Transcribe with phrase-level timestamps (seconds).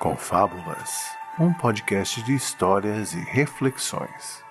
[0.00, 4.42] Confábulas, um podcast de histórias e reflexões.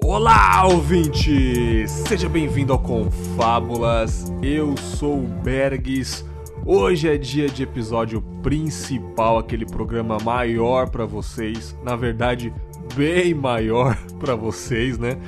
[0.00, 1.88] Olá, ouvinte!
[1.88, 4.32] Seja bem-vindo ao Confábulas.
[4.40, 6.24] Eu sou o Bergs.
[6.64, 12.54] Hoje é dia de episódio principal, aquele programa maior para vocês, na verdade,
[12.94, 15.18] bem maior para vocês, né?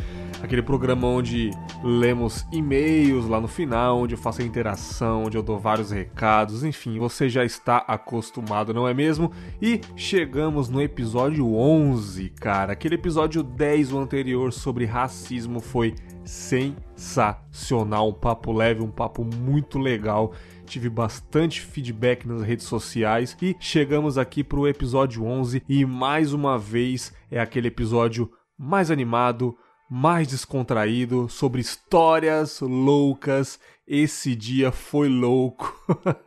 [0.43, 1.51] aquele programa onde
[1.83, 6.65] lemos e-mails lá no final, onde eu faço a interação, onde eu dou vários recados,
[6.65, 9.33] enfim, você já está acostumado, não é mesmo?
[9.63, 12.73] E chegamos no episódio 11, cara.
[12.73, 18.09] Aquele episódio 10, o anterior, sobre racismo, foi sensacional.
[18.09, 20.33] Um papo leve, um papo muito legal.
[20.67, 26.35] Tive bastante feedback nas redes sociais e chegamos aqui para o episódio 11 e mais
[26.35, 29.57] uma vez é aquele episódio mais animado,
[29.89, 33.59] mais descontraído, sobre histórias loucas.
[33.87, 35.75] Esse dia foi louco.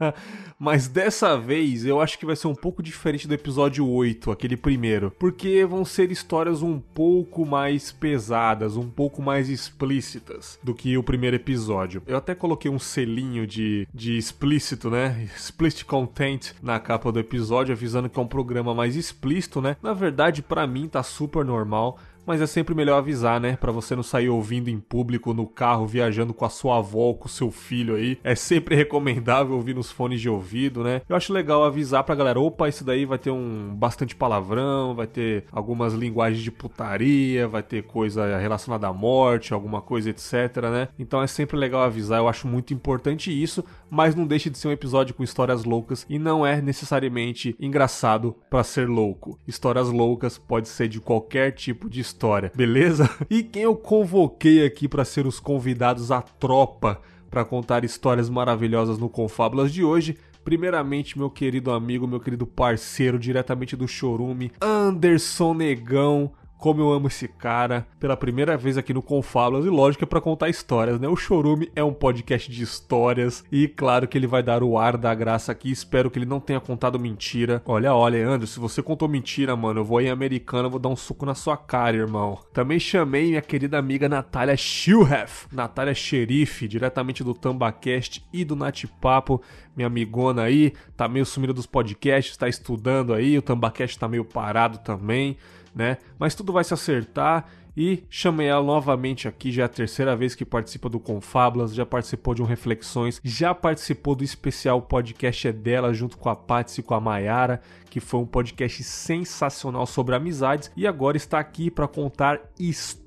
[0.58, 4.58] Mas dessa vez eu acho que vai ser um pouco diferente do episódio 8, aquele
[4.58, 10.98] primeiro, porque vão ser histórias um pouco mais pesadas, um pouco mais explícitas do que
[10.98, 12.02] o primeiro episódio.
[12.08, 15.28] Eu até coloquei um selinho de, de explícito, né?
[15.36, 19.78] Explicit content na capa do episódio, avisando que é um programa mais explícito, né?
[19.84, 23.56] Na verdade, para mim tá super normal mas é sempre melhor avisar, né?
[23.56, 27.26] Para você não sair ouvindo em público no carro, viajando com a sua avó, com
[27.26, 28.18] o seu filho aí.
[28.24, 31.02] É sempre recomendável ouvir nos fones de ouvido, né?
[31.08, 35.08] Eu acho legal avisar pra galera: opa, isso daí vai ter um bastante palavrão, vai
[35.08, 40.88] ter algumas linguagens de putaria, vai ter coisa relacionada à morte, alguma coisa, etc, né?
[40.98, 44.70] Então é sempre legal avisar, eu acho muito importante isso, mas não deixe de ser
[44.70, 49.38] um episódio com histórias loucas e não é necessariamente engraçado para ser louco.
[49.46, 53.10] Histórias loucas pode ser de qualquer tipo de história, beleza?
[53.30, 58.98] E quem eu convoquei aqui para ser os convidados à tropa para contar histórias maravilhosas
[58.98, 65.54] no Confábulas de hoje Primeiramente, meu querido amigo, meu querido parceiro, diretamente do Chorume, Anderson
[65.54, 70.08] Negão como eu amo esse cara, pela primeira vez aqui no Confábulas, e lógico é
[70.08, 71.08] pra contar histórias, né?
[71.08, 74.96] O Chorume é um podcast de histórias, e claro que ele vai dar o ar
[74.96, 77.64] da graça aqui, espero que ele não tenha contado mentira.
[77.66, 80.96] Olha, olha, André, se você contou mentira, mano, eu vou em americano, vou dar um
[80.96, 82.38] suco na sua cara, irmão.
[82.54, 89.42] Também chamei minha querida amiga Natália Schilhef, Natália Xerife, diretamente do Tambacast e do Natipapo,
[89.76, 94.24] minha amigona aí, tá meio sumida dos podcasts, tá estudando aí, o Tambacast tá meio
[94.24, 95.38] parado também
[95.74, 95.98] né?
[96.20, 97.46] Mas tudo vai se acertar
[97.76, 101.86] e chamei ela novamente aqui, já é a terceira vez que participa do Confablas, já
[101.86, 106.82] participou de um Reflexões, já participou do especial podcast é dela junto com a Patsy
[106.82, 111.72] e com a Mayara, que foi um podcast sensacional sobre amizades e agora está aqui
[111.72, 113.01] para contar histórias.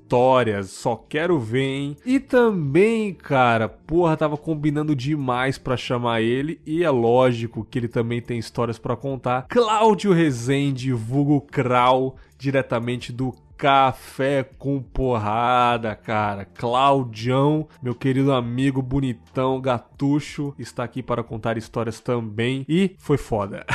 [0.63, 1.97] Só quero ver, hein?
[2.05, 7.87] E também, cara, porra, tava combinando demais para chamar ele e é lógico que ele
[7.87, 9.47] também tem histórias para contar.
[9.49, 16.43] Cláudio Rezende, vulgo Krau, diretamente do Café com porrada, cara.
[16.43, 23.65] Claudião, meu querido amigo bonitão, gatucho, está aqui para contar histórias também e foi foda.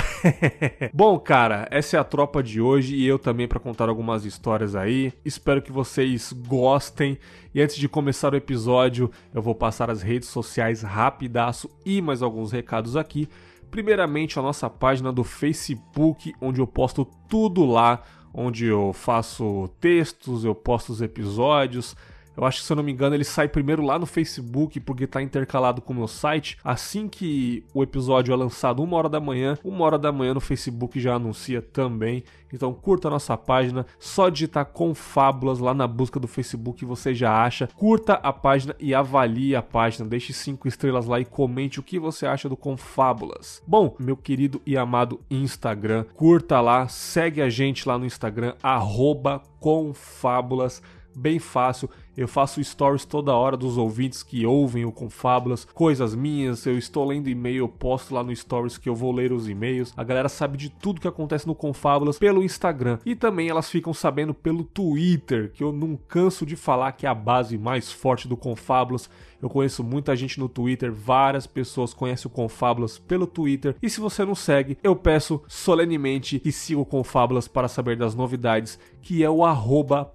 [0.92, 4.76] Bom, cara, essa é a tropa de hoje e eu também para contar algumas histórias
[4.76, 5.14] aí.
[5.24, 7.18] Espero que vocês gostem.
[7.54, 12.22] E antes de começar o episódio, eu vou passar as redes sociais rapidaço e mais
[12.22, 13.28] alguns recados aqui.
[13.70, 18.02] Primeiramente, a nossa página do Facebook, onde eu posto tudo lá
[18.32, 21.96] onde eu faço textos, eu posto os episódios,
[22.40, 25.04] eu acho que, se eu não me engano, ele sai primeiro lá no Facebook, porque
[25.04, 26.56] está intercalado com o meu site.
[26.64, 30.40] Assim que o episódio é lançado, uma hora da manhã, uma hora da manhã no
[30.40, 32.24] Facebook já anuncia também.
[32.50, 37.44] Então curta a nossa página, só digitar Confábulas lá na busca do Facebook você já
[37.44, 37.68] acha.
[37.76, 41.98] Curta a página e avalie a página, deixe cinco estrelas lá e comente o que
[41.98, 43.62] você acha do Confábulas.
[43.66, 49.42] Bom, meu querido e amado Instagram, curta lá, segue a gente lá no Instagram, arroba
[49.60, 50.82] Confábulas
[51.14, 51.88] bem fácil.
[52.16, 56.66] Eu faço stories toda hora dos ouvintes que ouvem o Confábulas, coisas minhas.
[56.66, 59.94] Eu estou lendo e-mail, eu posto lá no stories que eu vou ler os e-mails.
[59.96, 62.98] A galera sabe de tudo que acontece no Confábulas pelo Instagram.
[63.06, 67.08] E também elas ficam sabendo pelo Twitter, que eu não canso de falar que é
[67.08, 69.08] a base mais forte do Confábulas.
[69.40, 73.74] Eu conheço muita gente no Twitter, várias pessoas conhecem o Confábulas pelo Twitter.
[73.80, 78.14] E se você não segue, eu peço solenemente que siga o Confábulas para saber das
[78.14, 80.12] novidades, que é o arroba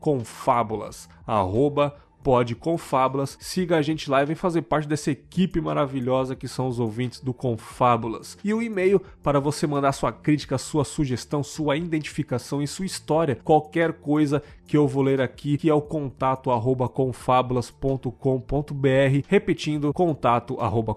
[0.00, 3.38] Confábulas, arroba Pode Confábulas.
[3.40, 7.20] Siga a gente lá e vem fazer parte dessa equipe maravilhosa que são os ouvintes
[7.20, 8.36] do Confábulas.
[8.42, 13.38] E o e-mail para você mandar sua crítica, sua sugestão, sua identificação e sua história,
[13.44, 16.90] qualquer coisa que eu vou ler aqui, que é o contato arroba
[19.28, 20.96] repetindo, contato arroba.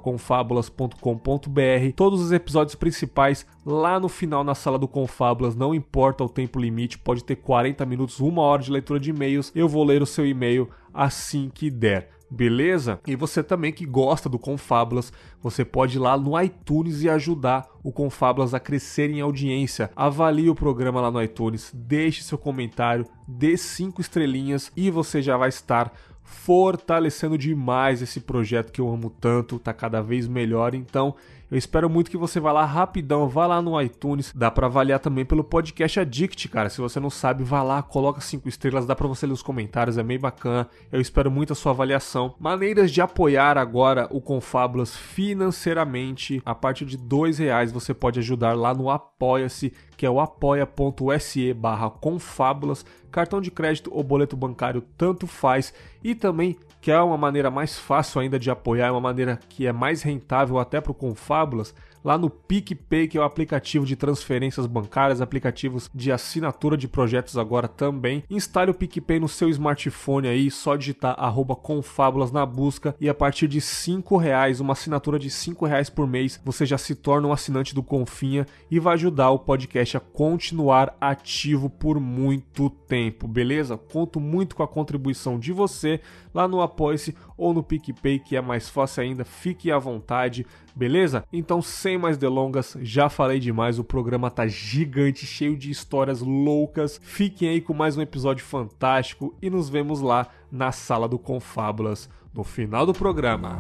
[1.96, 6.60] Todos os episódios principais lá no final na sala do Confábulas, não importa o tempo
[6.60, 10.08] limite, pode ter 40 minutos, uma hora de leitura de e-mails, eu vou ler o
[10.08, 10.68] seu e-mail
[11.00, 12.10] assim que der.
[12.30, 13.00] Beleza?
[13.08, 15.12] E você também que gosta do Confábulas,
[15.42, 19.90] você pode ir lá no iTunes e ajudar o Confábulas a crescer em audiência.
[19.96, 25.38] Avalie o programa lá no iTunes, deixe seu comentário, dê cinco estrelinhas e você já
[25.38, 25.92] vai estar
[26.22, 30.76] fortalecendo demais esse projeto que eu amo tanto, tá cada vez melhor.
[30.76, 31.16] Então,
[31.52, 35.00] eu espero muito que você vá lá rapidão, vá lá no iTunes, dá para avaliar
[35.00, 36.70] também pelo podcast Addict, cara.
[36.70, 39.98] Se você não sabe, vá lá, coloca cinco estrelas, dá para você ler os comentários,
[39.98, 40.70] é meio bacana.
[40.92, 42.36] Eu espero muito a sua avaliação.
[42.40, 46.40] Maneiras de apoiar agora o Confábulas financeiramente.
[46.46, 51.54] A partir de dois reais você pode ajudar lá no Apoia-se, que é o apoia.se
[51.54, 52.86] barra confábulas.
[53.12, 55.74] Cartão de crédito ou boleto bancário, tanto faz.
[56.04, 59.68] E também que é uma maneira mais fácil ainda de apoiar, é uma maneira que
[59.68, 61.74] é mais rentável até para o Confábulas,
[62.04, 67.38] lá no PicPay, que é o aplicativo de transferências bancárias, aplicativos de assinatura de projetos
[67.38, 68.24] agora também.
[68.30, 73.14] Instale o PicPay no seu smartphone aí, só digitar arroba Confábulas na busca e a
[73.14, 77.28] partir de cinco reais, uma assinatura de cinco reais por mês, você já se torna
[77.28, 83.28] um assinante do Confinha e vai ajudar o podcast a continuar ativo por muito tempo,
[83.28, 83.78] beleza?
[83.78, 86.00] Conto muito com a contribuição de você
[86.34, 90.46] lá no Apoia-se ou no PicPay, que é mais fácil ainda, fique à vontade,
[90.76, 91.24] beleza?
[91.32, 97.00] Então, sem mais delongas, já falei demais, o programa tá gigante, cheio de histórias loucas.
[97.04, 102.10] Fiquem aí com mais um episódio fantástico e nos vemos lá na sala do Confábulas
[102.34, 103.60] no final do programa.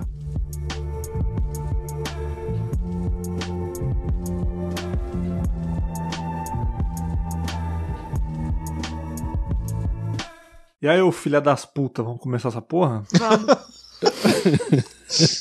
[10.81, 13.04] E aí, ô filha das putas, vamos começar essa porra?
[13.18, 13.80] Vamos.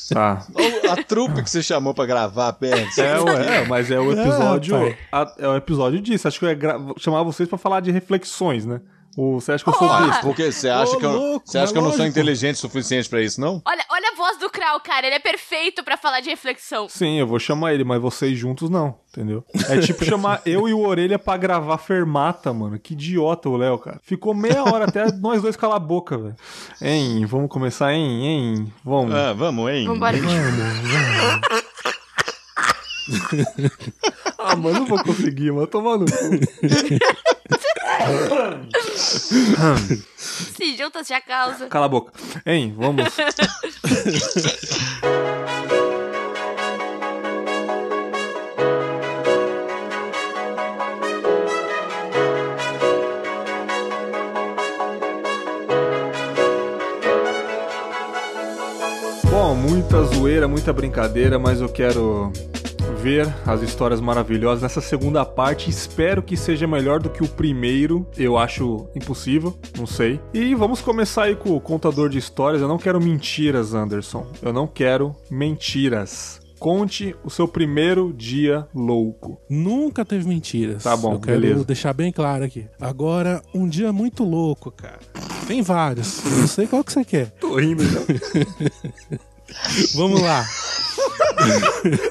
[0.08, 0.46] Tá.
[0.90, 2.96] A trupe que você chamou pra gravar, Pérez.
[2.98, 4.96] É, ué, mas é o episódio.
[5.12, 6.26] a- é o episódio disso.
[6.26, 6.58] Acho que eu ia
[6.96, 8.80] chamar vocês pra falar de reflexões, né?
[9.20, 10.22] Ou você acha que eu sou Ah, besta?
[10.22, 10.52] por quê?
[10.52, 12.16] Você acha Ô, que eu, louco, você acha que eu não sou lógico.
[12.16, 13.60] inteligente o suficiente pra isso, não?
[13.66, 15.08] Olha, olha a voz do Krau, cara.
[15.08, 16.88] Ele é perfeito pra falar de reflexão.
[16.88, 19.44] Sim, eu vou chamar ele, mas vocês juntos não, entendeu?
[19.68, 22.78] É tipo chamar eu e o Orelha pra gravar Fermata, mano.
[22.78, 23.98] Que idiota o Léo, cara.
[24.04, 26.36] Ficou meia hora até nós dois calar a boca, velho.
[26.80, 28.72] Hein, vamos começar, hein, hein?
[28.84, 29.12] Vamos.
[29.12, 29.84] Ah, vamos, hein?
[29.88, 30.16] Vambora.
[34.38, 35.66] Ah, mano, não vou conseguir, mano.
[35.66, 37.57] Se junta,
[41.04, 41.66] se a causa.
[41.68, 42.12] Cala a boca.
[42.44, 43.04] Hein, vamos.
[59.30, 62.32] Bom, muita zoeira, muita brincadeira, mas eu quero
[63.08, 65.70] ver as histórias maravilhosas nessa segunda parte.
[65.70, 68.06] Espero que seja melhor do que o primeiro.
[68.18, 70.20] Eu acho impossível, não sei.
[70.34, 72.60] E vamos começar aí com o contador de histórias.
[72.60, 74.26] Eu não quero mentiras, Anderson.
[74.42, 76.38] Eu não quero mentiras.
[76.58, 79.40] Conte o seu primeiro dia louco.
[79.48, 80.82] Nunca teve mentiras.
[80.82, 81.64] Tá bom, Eu quero beleza.
[81.64, 82.66] deixar bem claro aqui.
[82.78, 84.98] Agora, um dia muito louco, cara.
[85.46, 86.22] Tem vários.
[86.24, 87.30] Não sei qual que você quer.
[87.40, 88.00] Tô rindo já.
[89.94, 90.46] Vamos lá.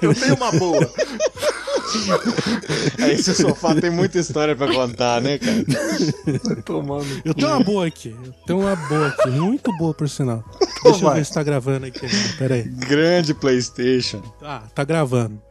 [0.01, 0.91] Eu tenho uma boa.
[2.99, 6.61] Aí seu sofá tem muita história pra contar, né, cara?
[6.63, 7.07] Tomando.
[7.23, 8.15] Eu tenho uma boa aqui.
[8.23, 9.29] Eu tenho uma boa aqui.
[9.29, 10.43] Muito boa, por sinal.
[10.83, 12.07] Deixa eu ver se tá gravando aqui.
[12.37, 12.63] Pera aí.
[12.63, 14.21] Grande Playstation.
[14.41, 15.41] Ah, tá gravando.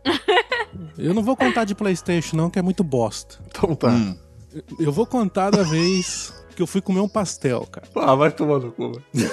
[0.99, 3.37] Eu não vou contar de Playstation não, que é muito bosta.
[3.49, 3.89] Então tá.
[3.89, 4.17] Hum.
[4.79, 7.87] Eu vou contar da vez que eu fui comer um pastel, cara.
[7.95, 9.01] Ah, vai tomar no cu.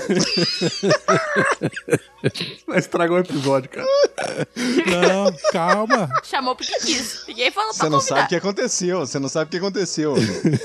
[2.68, 3.86] Vai estragar o episódio, cara.
[4.88, 6.10] Não, calma.
[6.24, 7.26] Chamou porque quis.
[7.28, 8.16] Ninguém falou Você não convidar.
[8.16, 9.00] sabe o que aconteceu.
[9.00, 10.14] Você não sabe o que aconteceu.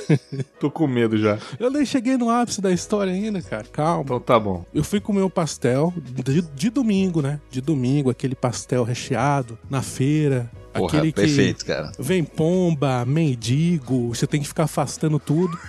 [0.60, 1.38] Tô com medo já.
[1.58, 3.64] Eu nem cheguei no ápice da história ainda, cara.
[3.72, 4.02] Calma.
[4.04, 4.64] Então tá bom.
[4.72, 7.40] Eu fui comer um pastel de, de domingo, né?
[7.50, 10.48] De domingo, aquele pastel recheado na feira.
[10.78, 11.92] Porra, aquele perfeito, cara.
[11.94, 15.58] que vem pomba, mendigo, você tem que ficar afastando tudo.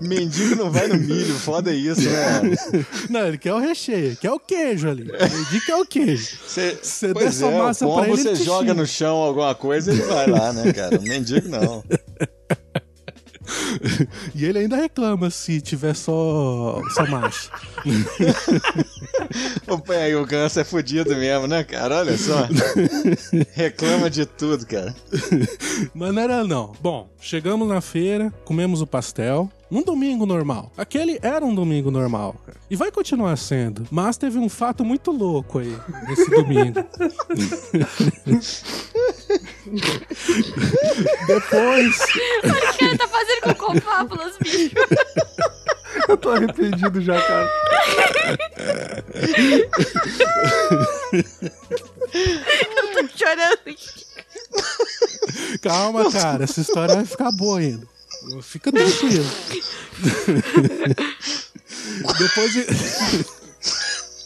[0.00, 2.42] Mendigo não vai no milho, foda isso, né?
[3.10, 5.04] Não, ele quer o recheio, ele quer o queijo ali.
[5.04, 6.36] Mendigo quer o queijo.
[6.46, 6.78] Você,
[7.14, 10.26] der essa é, massa pombo pra ele, você joga no chão alguma coisa, ele vai
[10.26, 10.98] lá, né, cara?
[11.00, 11.82] Mendigo não.
[14.34, 17.50] E ele ainda reclama se tiver só, só macho.
[19.68, 21.98] Ô, O ganso é fudido mesmo, né, cara?
[21.98, 22.48] Olha só.
[23.54, 24.94] Reclama de tudo, cara.
[25.94, 26.72] Mas não era não.
[26.80, 29.50] Bom, chegamos na feira, comemos o pastel.
[29.70, 30.70] Um domingo normal.
[30.76, 32.58] Aquele era um domingo normal, cara.
[32.70, 33.88] E vai continuar sendo.
[33.90, 35.76] Mas teve um fato muito louco aí
[36.06, 36.84] nesse domingo.
[41.26, 41.98] Depois.
[42.44, 44.74] Olha o que ele tá fazendo com confábulas, bicho.
[46.08, 47.50] Eu tô arrependido já, cara.
[52.76, 54.04] Eu tô chorando aqui.
[55.60, 56.44] Calma, cara.
[56.44, 57.86] Essa história vai ficar boa ainda.
[58.42, 59.24] Fica tranquilo.
[62.18, 62.66] Depois de.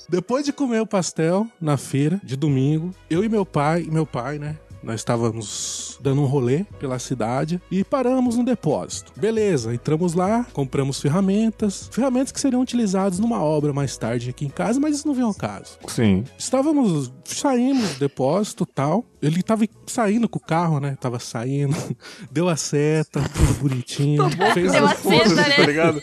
[0.09, 4.07] Depois de comer o pastel na feira de domingo, eu e meu pai, e meu
[4.07, 4.57] pai, né?
[4.82, 9.12] Nós estávamos dando um rolê pela cidade e paramos no depósito.
[9.16, 14.50] Beleza, entramos lá, compramos ferramentas, ferramentas que seriam utilizadas numa obra mais tarde aqui em
[14.50, 15.78] casa, mas isso não vem ao caso.
[15.88, 16.25] Sim.
[16.37, 19.04] Estávamos, saímos do depósito tal.
[19.20, 20.97] Ele tava saindo com o carro, né?
[21.00, 21.76] Tava saindo,
[22.30, 24.28] deu a seta, tudo bonitinho.
[24.54, 25.50] fez Deu a seta, né?
[25.56, 26.02] tá ligado?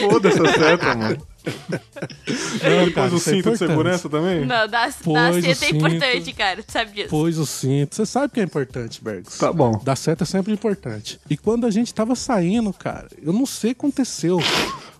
[0.00, 1.29] Foda-se a seta, mano.
[1.44, 4.40] Não, cara, Pôs o isso é cinto de segurança também?
[4.46, 5.76] Não, dar o seta é cinto.
[5.76, 6.62] importante, cara.
[6.62, 7.08] Tu sabe disso.
[7.08, 7.94] Pôs o cinto.
[7.94, 9.38] Você sabe que é importante, Bergs.
[9.38, 9.80] Tá bom.
[9.82, 11.18] Dar seta é sempre importante.
[11.28, 14.38] E quando a gente tava saindo, cara, eu não sei o que aconteceu.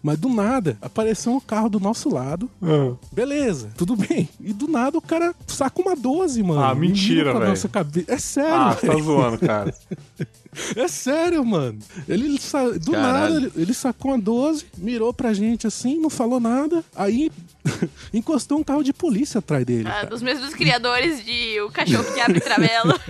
[0.03, 2.51] Mas do nada, apareceu um carro do nosso lado.
[2.63, 2.95] Ah.
[3.13, 4.29] Beleza, tudo bem.
[4.41, 6.63] E do nada o cara saca uma 12, mano.
[6.63, 7.69] Ah, mentira, velho.
[7.69, 9.75] cabe- É sério, Ah, você tá zoando, cara.
[10.75, 11.79] É sério, mano.
[12.09, 13.35] Ele sa- do Caralho.
[13.35, 16.83] nada ele, ele sacou uma 12, mirou pra gente assim, não falou nada.
[16.97, 17.31] Aí
[18.13, 19.87] encostou um carro de polícia atrás dele.
[19.87, 20.07] Ah, cara.
[20.09, 22.99] dos mesmos criadores de O Cachorro que Abre Travela.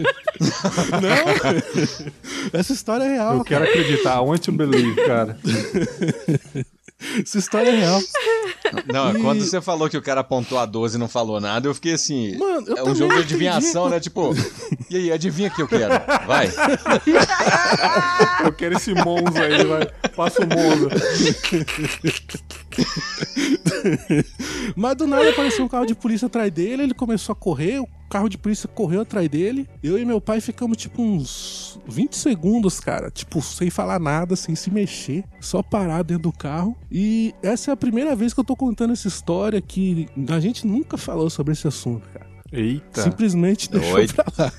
[1.00, 3.38] Não, essa história é real.
[3.38, 4.16] Eu quero acreditar.
[4.16, 5.38] I want to believe, cara.
[7.22, 7.98] Essa história é real.
[8.92, 11.66] Não, E- quando você falou que o cara apontou a 12 e não falou nada,
[11.68, 12.36] eu fiquei assim.
[12.38, 13.90] Mano, eu é um jogo de adivinhação, acredito.
[13.90, 14.00] né?
[14.00, 15.92] Tipo, e aí, adivinha o que eu quero?
[16.26, 16.48] Vai.
[18.44, 19.86] Eu quero esse Monza aí, vai.
[20.16, 20.88] Passa o Monza.
[24.76, 28.28] Mas do nada apareceu um carro de polícia atrás dele, ele começou a correr, carro
[28.28, 29.68] de polícia correu atrás dele.
[29.82, 34.54] Eu e meu pai ficamos tipo uns 20 segundos, cara, tipo, sem falar nada, sem
[34.54, 36.76] se mexer, só parar dentro do carro.
[36.90, 40.66] E essa é a primeira vez que eu tô contando essa história que a gente
[40.66, 42.28] nunca falou sobre esse assunto, cara.
[42.52, 43.02] Eita.
[43.02, 44.14] Simplesmente deixou Doido.
[44.14, 44.52] pra lá.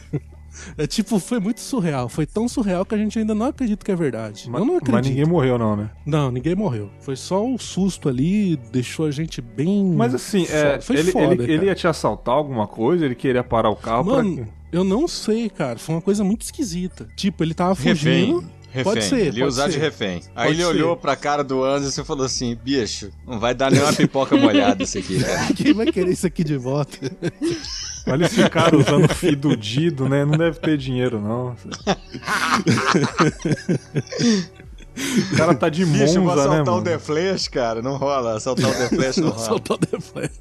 [0.77, 2.09] É tipo, foi muito surreal.
[2.09, 4.49] Foi tão surreal que a gente ainda não acredita que é verdade.
[4.49, 4.93] Mas, eu não acredito.
[4.93, 5.89] mas ninguém morreu, não, né?
[6.05, 6.89] Não, ninguém morreu.
[6.99, 9.93] Foi só um susto ali, deixou a gente bem.
[9.95, 13.05] Mas assim, é, Foi ele, foda, ele, ele ia te assaltar alguma coisa?
[13.05, 14.45] Ele queria parar o carro Mano, pra...
[14.71, 15.79] eu não sei, cara.
[15.79, 17.07] Foi uma coisa muito esquisita.
[17.15, 18.39] Tipo, ele tava fugindo.
[18.39, 18.60] Refém.
[18.83, 19.71] Pode ser, Ele ia usar ser.
[19.71, 20.21] de refém.
[20.35, 20.65] Aí Pode ele ser.
[20.69, 24.83] olhou pra cara do Anderson e falou assim: bicho, não vai dar nenhuma pipoca molhada
[24.83, 25.51] isso aqui, cara.
[25.55, 26.97] Quem vai querer isso aqui de volta?
[28.07, 30.25] Olha esse cara usando fidudido, né?
[30.25, 31.55] Não deve ter dinheiro, não.
[35.33, 36.81] O cara tá de Bicho, eu vou Monza, né, assaltar o?
[36.83, 37.81] The Flash, cara.
[37.81, 38.35] Não rola.
[38.37, 39.45] Assaltar o The Flash não rola.
[39.45, 40.31] Soltar o The Flash.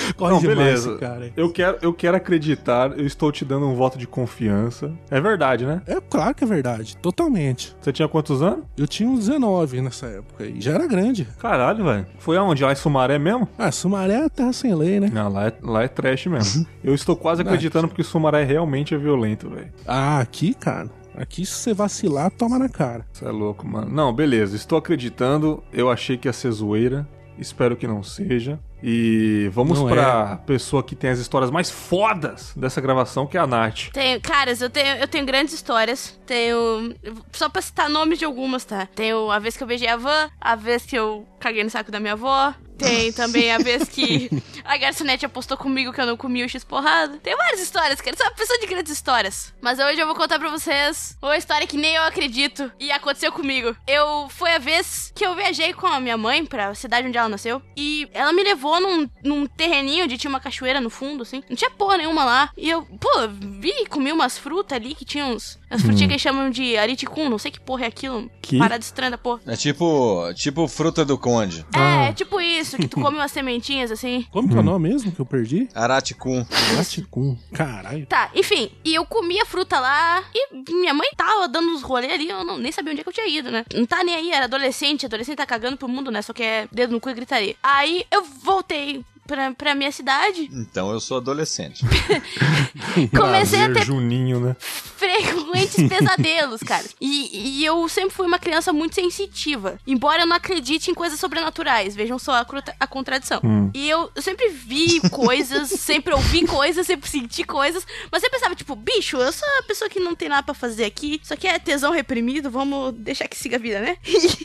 [0.16, 0.96] Corre Não, demais beleza.
[0.98, 1.32] cara.
[1.36, 4.92] Eu quero, eu quero acreditar, eu estou te dando um voto de confiança.
[5.10, 5.82] É verdade, né?
[5.86, 6.96] É claro que é verdade.
[6.98, 7.76] Totalmente.
[7.80, 8.64] Você tinha quantos anos?
[8.76, 10.60] Eu tinha uns 19 nessa época aí.
[10.60, 11.26] Já era grande.
[11.38, 12.06] Caralho, velho.
[12.18, 12.62] Foi aonde?
[12.64, 13.48] Lá em Sumaré mesmo?
[13.58, 15.10] Ah, Sumaré é terra sem lei, né?
[15.12, 16.66] Não, lá é, lá é trash mesmo.
[16.82, 19.72] Eu estou quase acreditando porque Sumaré realmente é violento, velho.
[19.86, 20.90] Ah, aqui, cara.
[21.16, 23.06] Aqui, se você vacilar, toma na cara.
[23.10, 23.90] Você é louco, mano.
[23.90, 24.54] Não, beleza.
[24.54, 25.62] Estou acreditando.
[25.72, 27.08] Eu achei que ia ser zoeira.
[27.38, 28.58] Espero que não seja.
[28.88, 33.40] E vamos Não pra pessoa que tem as histórias mais fodas dessa gravação, que é
[33.40, 33.88] a Nath.
[33.92, 36.16] Tenho, caras, eu tenho, eu tenho grandes histórias.
[36.24, 36.94] Tenho.
[37.32, 38.86] Só pra citar nomes de algumas, tá?
[38.86, 41.90] Tenho a vez que eu beijei a van, a vez que eu caguei no saco
[41.90, 42.54] da minha avó.
[42.78, 44.30] Tem também a vez que
[44.64, 47.18] a garçonete apostou comigo que eu não comi o X-porrada.
[47.18, 48.16] Tem várias histórias, cara.
[48.16, 49.54] Sou uma pessoa de grandes histórias.
[49.60, 53.32] Mas hoje eu vou contar pra vocês uma história que nem eu acredito e aconteceu
[53.32, 53.76] comigo.
[53.86, 54.28] Eu.
[54.28, 57.62] Foi a vez que eu viajei com a minha mãe pra cidade onde ela nasceu.
[57.76, 61.42] E ela me levou num, num terreninho onde tinha uma cachoeira no fundo, assim.
[61.48, 62.50] Não tinha porra nenhuma lá.
[62.56, 65.58] E eu, pô, vi, comi umas frutas ali que tinham uns.
[65.68, 68.30] As frutinhas que eles chamam de ariticum, não sei que porra é aquilo.
[68.40, 68.58] Que?
[68.58, 69.40] Parada estranha da porra.
[69.46, 71.66] É tipo, tipo fruta do conde.
[71.74, 74.26] É, é tipo isso, que tu come umas sementinhas assim.
[74.30, 75.68] Como que é o nome mesmo que eu perdi?
[75.74, 76.46] Araticum.
[76.76, 77.36] Laticum.
[77.52, 78.06] Caralho.
[78.06, 82.28] Tá, enfim, e eu comia fruta lá e minha mãe tava dando uns rolês ali,
[82.28, 83.64] eu não, nem sabia onde é que eu tinha ido, né?
[83.74, 86.22] Não tá nem aí, era adolescente, adolescente tá cagando pro mundo, né?
[86.22, 87.56] Só que é dedo no cu e gritaria.
[87.62, 90.48] Aí eu voltei pra, pra minha cidade.
[90.52, 91.84] Então eu sou adolescente.
[93.16, 94.56] Comecei a Prazer, ter Juninho, né?
[94.96, 96.84] frequentes pesadelos, cara.
[97.00, 99.78] E, e eu sempre fui uma criança muito sensitiva.
[99.86, 101.94] Embora eu não acredite em coisas sobrenaturais.
[101.94, 102.46] Vejam só a,
[102.80, 103.40] a contradição.
[103.74, 107.86] E eu, eu sempre vi coisas, sempre ouvi coisas, sempre senti coisas.
[108.10, 110.84] Mas eu pensava, tipo, bicho, eu sou a pessoa que não tem nada pra fazer
[110.84, 111.20] aqui.
[111.22, 113.96] Isso aqui é tesão reprimido, vamos deixar que siga a vida, né?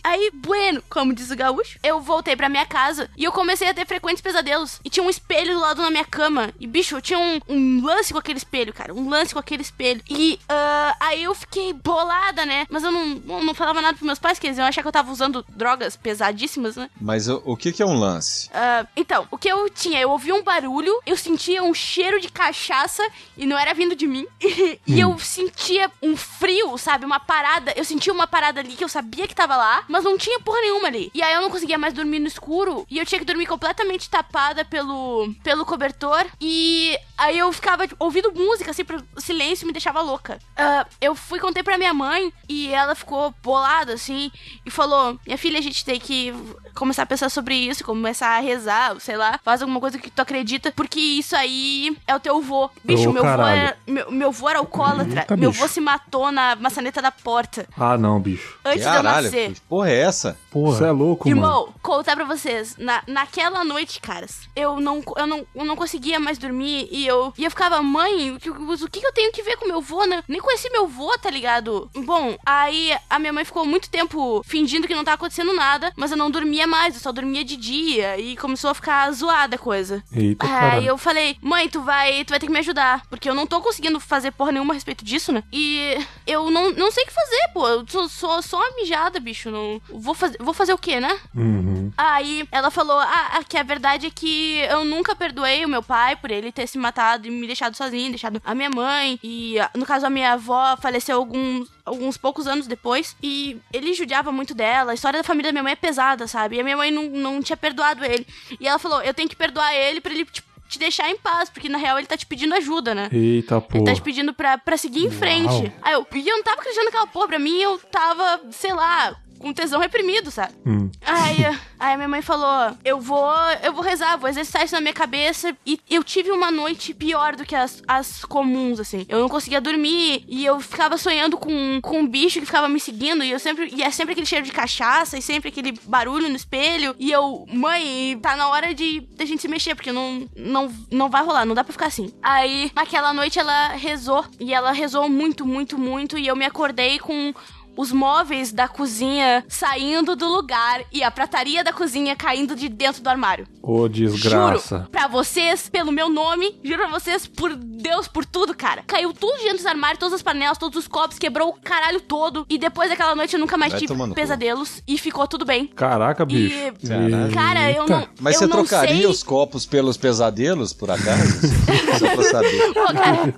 [0.04, 3.74] Aí, bueno, como diz o gaúcho, eu voltei pra minha casa e eu comecei a
[3.74, 4.71] ter frequentes pesadelos.
[4.84, 6.54] E tinha um espelho do lado da minha cama.
[6.60, 8.94] E, bicho, eu tinha um, um lance com aquele espelho, cara.
[8.94, 10.02] Um lance com aquele espelho.
[10.10, 12.66] E ah, aí eu fiquei bolada, né?
[12.70, 14.88] Mas eu não, não, não falava nada pros meus pais, que eles iam achar que
[14.88, 16.90] eu tava usando drogas pesadíssimas, né?
[17.00, 18.50] Mas o, o que, que é um lance?
[18.54, 20.00] Ah, então, o que eu tinha?
[20.00, 24.08] Eu ouvia um barulho, eu sentia um cheiro de cachaça e não era vindo de
[24.08, 24.28] mim.
[24.88, 27.06] e eu sentia um frio, sabe?
[27.06, 27.74] Uma parada.
[27.76, 30.62] Eu sentia uma parada ali que eu sabia que tava lá, mas não tinha porra
[30.62, 31.12] nenhuma ali.
[31.14, 34.10] E aí eu não conseguia mais dormir no escuro e eu tinha que dormir completamente
[34.10, 36.26] tapada pelo, pelo cobertor.
[36.40, 40.40] E aí eu ficava tipo, ouvindo música, assim, pro silêncio me deixava louca.
[40.58, 44.32] Ah, eu fui contei pra minha mãe e ela ficou bolada, assim,
[44.66, 46.34] e falou: Minha filha, a gente tem que
[46.76, 50.22] começar a pensar sobre isso, começar a rezar, sei lá, faz alguma coisa que tu
[50.22, 52.70] acredita, porque isso aí é o teu vô.
[52.84, 53.62] Bicho, Ô, meu vô caralho.
[53.62, 55.22] era, meu, meu vô era alcoólatra.
[55.22, 55.62] Eita, meu bicho.
[55.62, 58.58] vô se matou na maçaneta da porta Ah, não, bicho.
[58.66, 59.54] antes de eu Caralho, nascer.
[59.54, 60.38] que porra é essa?
[60.50, 60.78] Porra.
[60.78, 61.42] Você é louco, mano.
[61.42, 66.20] Irmão, contar pra vocês, na, naquela noite, caras, eu não, eu, não, eu não conseguia
[66.20, 69.44] mais dormir e eu, e eu ficava, mãe, o que, o que eu tenho que
[69.44, 70.24] ver com meu vô, né?
[70.28, 71.90] Nem conheci meu vô, tá ligado?
[71.96, 76.12] Bom, aí a minha mãe ficou muito tempo fingindo que não tava acontecendo nada, mas
[76.12, 79.60] eu não dormia mais, eu só dormia de dia e começou a ficar zoada a
[79.60, 80.04] coisa.
[80.14, 83.36] Eita, Aí eu falei, mãe, tu vai, tu vai ter que me ajudar, porque eu
[83.36, 85.44] não tô conseguindo fazer porra nenhuma a respeito disso, né?
[85.52, 87.68] E eu não, não sei o que fazer, pô.
[87.68, 89.50] Eu sou, sou só uma mijada, bicho.
[89.50, 91.20] Não, vou, fazer, vou fazer o quê, né?
[91.36, 91.92] Uhum.
[91.98, 95.84] Aí ela falou ah, ah, que a verdade é que eu nunca perdoei o meu
[95.84, 99.20] pai por ele ter se matado e me deixado sozinho, deixado a minha mãe.
[99.24, 103.16] E ah, no caso, a minha avó faleceu alguns, alguns poucos anos depois.
[103.22, 104.92] E ele judiava muito dela.
[104.92, 106.56] A história da família da minha mãe é pesada, sabe?
[106.56, 108.26] E a minha mãe não, não tinha perdoado ele.
[108.60, 111.50] E ela falou: eu tenho que perdoar ele pra ele tipo, te deixar em paz,
[111.50, 113.10] porque na real ele tá te pedindo ajuda, né?
[113.12, 113.84] Eita, Ele porra.
[113.86, 115.70] tá te pedindo pra, pra seguir em frente.
[115.82, 117.28] Aí eu, e eu não tava acreditando naquela porra.
[117.28, 120.54] Pra mim, eu tava, sei lá, com tesão reprimido, sabe?
[120.66, 120.90] Hum.
[121.06, 121.44] Aí,
[121.80, 124.94] aí a minha mãe falou: Eu vou, eu vou rezar, vou exercitar isso na minha
[124.94, 125.56] cabeça.
[125.66, 129.06] E eu tive uma noite pior do que as, as comuns, assim.
[129.10, 132.80] Eu não conseguia dormir e eu ficava sonhando com, com um bicho que ficava me
[132.80, 133.24] seguindo.
[133.24, 133.70] E eu sempre.
[133.74, 136.96] E é sempre aquele cheiro de cachaça e sempre aquele barulho no espelho.
[137.00, 141.10] E eu, mãe, tá na hora de, a gente se mexer, porque não, não, não
[141.10, 142.14] vai rolar, não dá pra ficar assim.
[142.22, 144.24] Aí, naquela noite ela rezou.
[144.40, 146.18] E ela rezou muito, muito, muito.
[146.18, 147.34] E eu me acordei com
[147.76, 153.02] os móveis da cozinha saindo do lugar e a prataria da cozinha caindo de dentro
[153.02, 153.48] do armário.
[153.62, 154.78] Ô, desgraça.
[154.78, 158.84] Juro pra vocês, pelo meu nome, juro pra vocês, por Deus, por tudo, cara.
[158.88, 162.02] Caiu tudo de dentro do armário, todas as panelas, todos os copos, quebrou o caralho
[162.02, 162.46] todo.
[162.50, 164.16] E depois daquela noite eu nunca mais Vai tive no cu.
[164.16, 165.68] pesadelos e ficou tudo bem.
[165.68, 166.56] Caraca, bicho.
[166.56, 167.34] E-.
[167.34, 168.08] Cara, eu não.
[168.20, 169.06] Mas eu você não trocaria sei...
[169.06, 171.22] os copos pelos pesadelos, por acaso?
[172.00, 172.74] Só pra saber.
[172.74, 173.34] Pô, cara.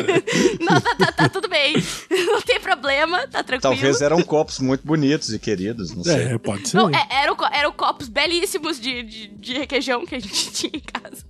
[0.60, 1.74] não, tá, tá- tá tudo bem.
[2.26, 3.75] Não tem problema, tá tranquilo.
[3.76, 6.14] Talvez eram copos muito bonitos e queridos, não sei.
[6.34, 6.76] É, pode ser.
[6.76, 10.72] Não, é- eram, co- eram copos belíssimos de, de, de requeijão que a gente tinha
[10.74, 11.24] em casa.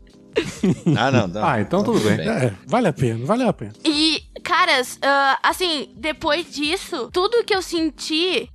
[0.99, 1.27] Ah, não.
[1.29, 1.45] não.
[1.47, 2.21] Ah, então tudo bem.
[2.21, 3.73] É, vale a pena, vale a pena.
[3.85, 8.51] E, caras, ah, assim, depois disso, tudo que eu senti,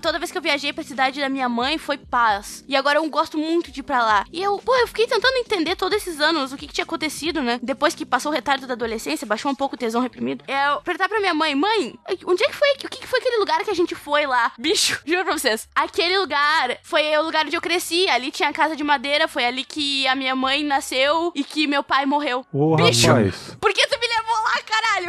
[0.00, 2.64] toda vez que eu viajei pra cidade da minha mãe, foi paz.
[2.68, 4.24] E agora eu gosto muito de ir pra lá.
[4.32, 7.42] E eu, pô, eu fiquei tentando entender todos esses anos o que, que tinha acontecido,
[7.42, 7.58] né?
[7.62, 10.44] Depois que passou o retardo da adolescência, baixou um pouco o tesão reprimido.
[10.46, 12.68] É, eu perguntar pra minha mãe, mãe, onde é que foi?
[12.72, 14.52] O que, que foi aquele lugar que a gente foi lá?
[14.58, 15.68] Bicho, juro pra vocês.
[15.74, 18.08] Aquele lugar foi o lugar onde eu cresci.
[18.08, 21.66] Ali tinha a casa de madeira, foi ali que a minha mãe nasceu e que
[21.66, 22.44] meu pai morreu.
[22.52, 23.56] Ô, Bicho, rapaz.
[23.60, 25.08] por que tu me levou lá, caralho?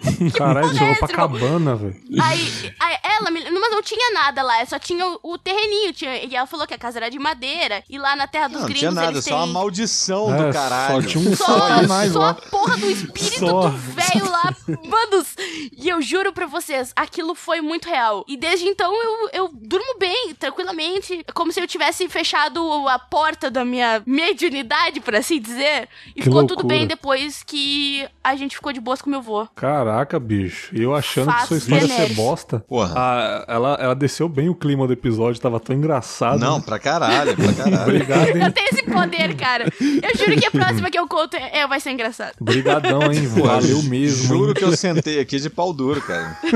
[0.36, 1.96] Caralho, é essa, pra cabana, velho.
[2.22, 3.40] Aí, aí ela me.
[3.50, 5.92] Mas não tinha nada lá, só tinha o, o terreninho.
[5.92, 7.82] Tinha, e ela falou que a casa era de madeira.
[7.88, 10.52] E lá na terra dos Não, não gringos tinha nada, só uma maldição É, do
[10.52, 11.02] caralho.
[11.02, 12.34] Só tinha um Só, satanás só a lá.
[12.34, 13.68] porra do espírito Só.
[13.68, 14.54] do velho lá.
[14.88, 15.34] Manos,
[15.76, 18.24] e eu juro pra vocês, aquilo foi muito real.
[18.28, 21.24] E desde então eu, eu durmo bem, tranquilamente.
[21.34, 25.88] Como se eu tivesse fechado a porta da minha mediunidade, por assim dizer.
[26.10, 26.74] E Que ficou tudo loucura.
[26.78, 29.46] bem depois que a gente ficou de boas com meu vô.
[29.84, 30.70] Caraca, bicho.
[30.74, 32.60] E eu achando que sua história ia ser bosta.
[32.60, 32.94] Porra.
[32.96, 36.38] Ah, ela, ela desceu bem o clima do episódio, tava tão engraçado.
[36.40, 36.62] Não, né?
[36.64, 37.82] pra caralho, pra caralho.
[37.82, 38.50] Obrigado, Eu hein?
[38.50, 39.64] tenho esse poder, cara.
[39.80, 42.34] Eu juro que a próxima que eu conto é, é- vai ser engraçado.
[42.40, 43.26] Obrigadão, hein?
[43.26, 44.26] Valeu mesmo.
[44.28, 44.54] Juro hein?
[44.54, 46.36] que eu sentei aqui de pau duro, cara.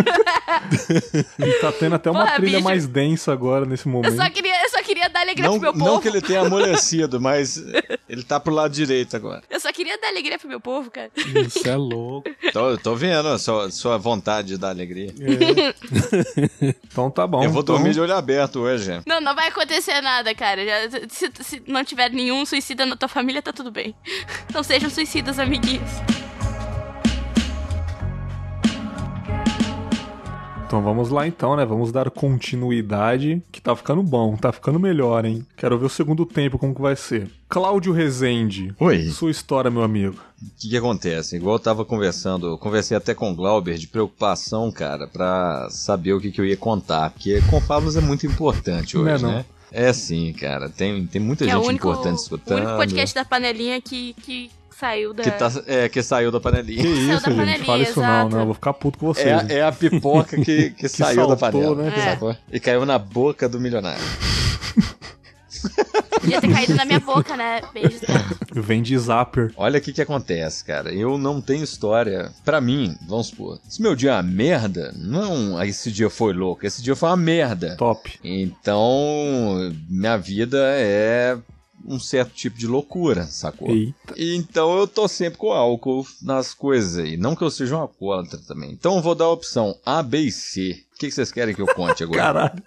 [1.39, 2.65] E tá tendo até uma Porra, trilha bicho.
[2.65, 4.17] mais densa agora nesse Eu momento.
[4.17, 5.85] só queria, eu só queria dar alegria Não, pro meu povo.
[5.85, 7.63] não que ele tenha amolecido, mas
[8.09, 9.43] ele tá pro lado direito agora.
[9.51, 11.11] Eu só queria dar alegria pro meu povo, cara.
[11.47, 12.29] Isso é louco.
[12.53, 15.13] Tô, tô vendo a sua, sua vontade de dar alegria.
[16.91, 17.43] Então tá bom.
[17.43, 17.77] Eu vou então...
[17.77, 19.01] dormir de olho aberto hoje.
[19.07, 20.65] Não, não vai acontecer nada, cara.
[20.65, 23.95] Já- se, se não tiver nenhum suicida na tua família, tá tudo bem.
[24.53, 25.91] Não sejam suicidas, amiguinhos.
[30.69, 31.65] Então vamos lá então, né?
[31.65, 35.47] Vamos dar continuidade, que tá ficando bom, tá ficando melhor, hein?
[35.57, 37.31] Quero ver o segundo tempo como que vai ser.
[37.49, 38.75] Cláudio Rezende.
[38.79, 39.09] Oi.
[39.09, 40.17] Sua história, meu amigo.
[40.43, 41.37] O que, que acontece?
[41.37, 46.13] Igual eu tava conversando, eu conversei até com o Glauber de preocupação, cara, pra saber
[46.13, 47.13] o que, que eu ia contar.
[47.13, 49.31] Porque com fábulas é muito importante Não é hoje, não.
[49.33, 49.47] né?
[49.73, 50.69] É sim, cara.
[50.69, 52.59] Tem, tem muita Que é o gente único, importante o escutando.
[52.59, 55.23] único podcast da panelinha que, que saiu da.
[55.23, 56.83] que, tá, é, que saiu da Que panelinha.
[56.83, 57.37] Saiu isso, da gente?
[57.37, 58.37] panelinha, Fala isso não, exato.
[58.37, 58.43] né?
[58.43, 59.51] Eu vou ficar puto com vocês.
[59.51, 61.91] É, é a pipoca que, que, saiu da saltou, panela.
[61.91, 62.37] né, sacou?
[62.53, 64.03] E caiu na boca do milionário.
[66.21, 67.61] Podia ter caído na minha boca, né?
[67.73, 68.01] Beijos.
[68.53, 69.53] Vem de Zapper.
[69.57, 70.93] Olha o que que acontece, cara.
[70.93, 72.31] Eu não tenho história.
[72.45, 76.67] Pra mim, vamos supor, se meu dia é uma merda, não, esse dia foi louco,
[76.67, 77.77] esse dia foi uma merda.
[77.77, 78.19] Top.
[78.23, 81.37] Então, minha vida é
[81.89, 83.71] um certo tipo de loucura, sacou?
[83.71, 84.15] Eita.
[84.17, 87.17] Então eu tô sempre com álcool nas coisas aí.
[87.17, 88.71] Não que eu seja um alcoólatra também.
[88.71, 90.85] Então eu vou dar a opção A, B e C.
[90.95, 92.21] O que, que vocês querem que eu conte agora?
[92.23, 92.63] Caralho.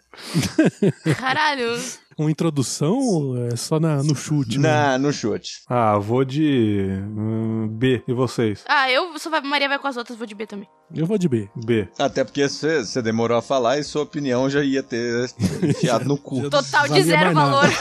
[1.18, 1.82] Caralho.
[2.18, 4.60] Uma introdução ou é só na, no chute?
[4.60, 4.70] né?
[4.70, 5.62] Na, no chute.
[5.68, 8.04] Ah, vou de hum, B.
[8.08, 8.64] E vocês?
[8.68, 10.68] Ah, eu só vai, Maria vai com as outras, vou de B também.
[10.94, 11.50] Eu vou de B.
[11.56, 11.88] B.
[11.98, 15.30] Até porque você você demorou a falar e sua opinião já ia ter
[15.64, 16.50] enfiado no cu.
[16.50, 17.66] Total de zero mais valor.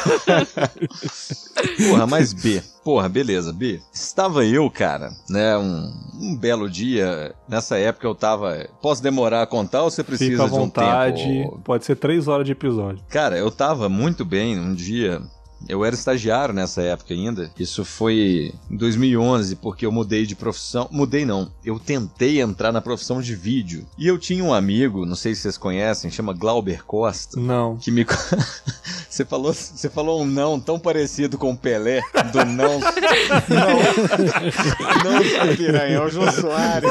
[1.90, 2.62] Porra, mas B.
[2.85, 3.81] Porra, beleza, B.
[3.93, 7.35] Estava eu, cara, né, um, um belo dia.
[7.49, 8.66] Nessa época eu tava.
[8.81, 11.23] Posso demorar a contar ou você precisa Fica à de um vontade.
[11.23, 11.61] tempo?
[11.62, 13.05] Pode ser três horas de episódio.
[13.09, 15.21] Cara, eu tava muito bem um dia.
[15.68, 17.51] Eu era estagiário nessa época ainda.
[17.59, 20.88] Isso foi em 2011, porque eu mudei de profissão.
[20.90, 21.51] Mudei não.
[21.64, 23.87] Eu tentei entrar na profissão de vídeo.
[23.99, 27.38] E eu tinha um amigo, não sei se vocês conhecem, chama Glauber Costa.
[27.38, 27.77] Não.
[27.77, 28.07] Que me.
[29.11, 32.01] Você falou, você falou um não tão parecido com o Pelé,
[32.33, 32.79] do não.
[33.51, 33.79] Não.
[35.05, 36.90] Não, piranha, é o Jô Soares.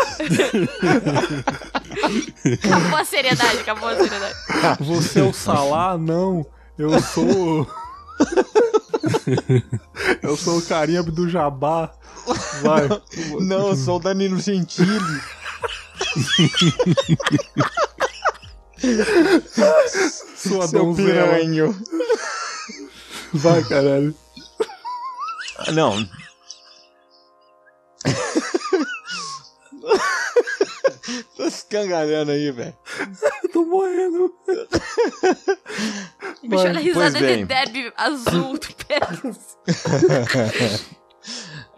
[2.62, 4.36] Acabou a seriedade, acabou a seriedade.
[4.82, 5.98] Você é o Salá?
[5.98, 6.46] Não.
[6.78, 7.66] Eu sou.
[10.22, 11.92] eu sou o carinha do Jabá.
[12.62, 12.88] Vai.
[13.40, 15.00] Não, eu sou o Danilo Gentili.
[20.36, 21.34] Sua Seu donzela.
[21.34, 21.76] piranho.
[23.34, 24.16] Vai, caralho.
[25.74, 26.08] Não.
[31.36, 32.78] Tô escangalhando aí, velho.
[33.44, 34.34] Eu tô morrendo.
[36.44, 39.58] O bicho, olha a risada de derby azul do Pegasus.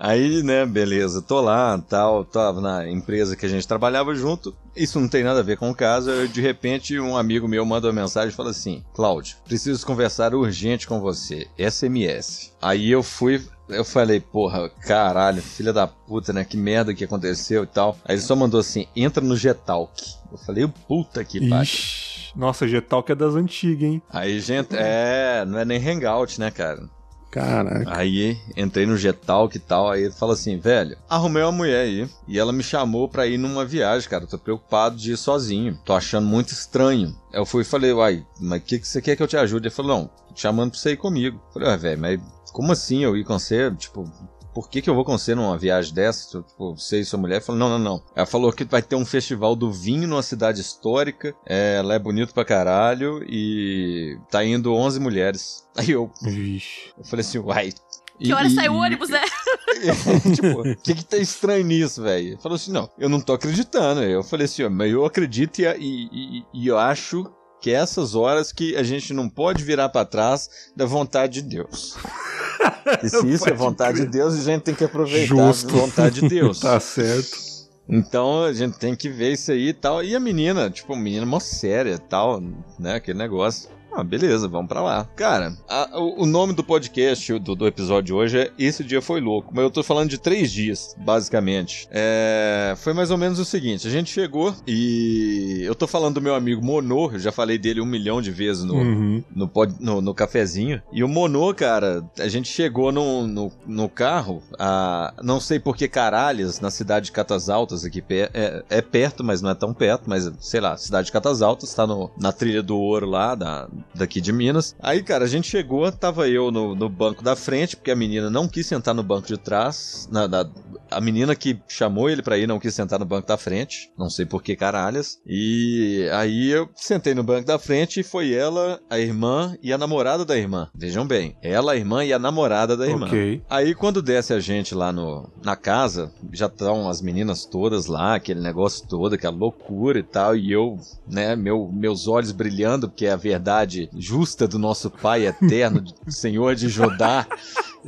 [0.03, 4.51] Aí, né, beleza, tô lá, tal, tava na empresa que a gente trabalhava junto.
[4.75, 6.09] Isso não tem nada a ver com o caso.
[6.09, 10.33] Eu, de repente, um amigo meu manda uma mensagem e fala assim: Cláudio, preciso conversar
[10.33, 11.47] urgente com você.
[11.55, 12.51] SMS.
[12.59, 13.45] Aí eu fui.
[13.69, 16.43] Eu falei, porra, caralho, filha da puta, né?
[16.43, 17.95] Que merda que aconteceu e tal.
[18.03, 20.01] Aí ele só mandou assim: entra no Getalk.
[20.31, 21.61] Eu falei, puta que pariu.
[21.61, 22.11] Ixi.
[22.35, 24.01] Nossa, G-Talk é das antigas, hein?
[24.09, 26.89] Aí, gente, é, não é nem hangout, né, cara?
[27.31, 27.85] Caraca.
[27.87, 32.09] Aí entrei no Getalk e tal, aí ele fala assim, velho, arrumei uma mulher aí
[32.27, 34.27] e ela me chamou pra ir numa viagem, cara.
[34.27, 35.79] Tô preocupado de ir sozinho.
[35.85, 37.15] Tô achando muito estranho.
[37.31, 39.67] Eu fui e falei, uai, mas o que, que você quer que eu te ajude?
[39.67, 41.41] Ele falou, não, te chamando pra você ir comigo.
[41.47, 42.19] Eu falei, ué, velho, mas
[42.51, 43.71] como assim eu ir com você?
[43.71, 44.11] Tipo,
[44.53, 46.41] por que, que eu vou com você numa viagem dessa?
[46.41, 47.41] Tipo, você e sua mulher?
[47.41, 48.03] Falei, não, não, não.
[48.15, 51.33] Ela falou que vai ter um festival do vinho numa cidade histórica.
[51.45, 55.67] É, ela é bonito pra caralho e tá indo 11 mulheres.
[55.77, 56.91] Aí eu, Vixe.
[56.97, 57.71] eu falei assim, uai.
[58.19, 59.21] Que hora sai o ônibus, né?
[60.35, 62.37] tipo, o que que tá estranho nisso, velho?
[62.39, 64.03] Falou assim, não, eu não tô acreditando.
[64.03, 67.25] Eu falei assim, ó, mas eu acredito e, e, e- e eu acho
[67.59, 71.49] que é essas horas que a gente não pode virar pra trás da vontade de
[71.49, 71.95] Deus.
[73.03, 75.75] E se isso é vontade de Deus, a gente tem que aproveitar Justo.
[75.75, 76.59] a vontade de Deus.
[76.59, 77.51] Tá certo.
[77.87, 80.03] Então a gente tem que ver isso aí e tal.
[80.03, 82.41] E a menina, tipo, menina mó séria e tal,
[82.79, 82.95] né?
[82.95, 83.69] Aquele negócio.
[83.93, 85.05] Ah, beleza, vamos pra lá.
[85.15, 89.19] Cara, a- o, o nome do podcast, do, do episódio hoje é Esse Dia Foi
[89.19, 89.51] Louco.
[89.53, 91.87] Mas eu tô falando de três dias, basicamente.
[91.91, 96.21] É, foi mais ou menos o seguinte: a gente chegou e eu tô falando do
[96.21, 99.23] meu amigo Monô, eu já falei dele um milhão de vezes no, Uhum.
[99.35, 100.81] no, pod- no, no cafezinho.
[100.91, 105.75] E o Monô, cara, a gente chegou no, no, no carro, a, não sei por
[105.75, 109.73] que caralhas, na cidade de Catas Altas, aqui é, é perto, mas não é tão
[109.73, 113.35] perto, mas sei lá, cidade de Catas Altas, tá no, na trilha do ouro lá,
[113.35, 114.75] da, daqui de Minas.
[114.79, 118.29] Aí, cara, a gente chegou, tava eu no, no banco da frente, porque a menina
[118.29, 120.07] não quis sentar no banco de trás.
[120.11, 120.49] Na, na-
[120.89, 123.89] a menina que chamou ele pra ir não quis sentar no banco da frente.
[123.97, 125.19] Não sei por que caralhas.
[125.25, 129.77] E aí eu sentei no banco da frente e foi ela, a irmã e a
[129.77, 130.69] namorada da irmã.
[130.75, 133.07] Vejam bem, ela, a irmã e a namorada da irmã.
[133.07, 133.41] Ok.
[133.49, 138.15] Aí quando desce a gente lá no, na casa, já estão as meninas todas lá,
[138.15, 143.05] aquele negócio todo, aquela loucura e tal, e eu, né, meu, meus olhos brilhando, porque
[143.05, 147.27] é a verdade justa do nosso Pai eterno, Senhor de Judá,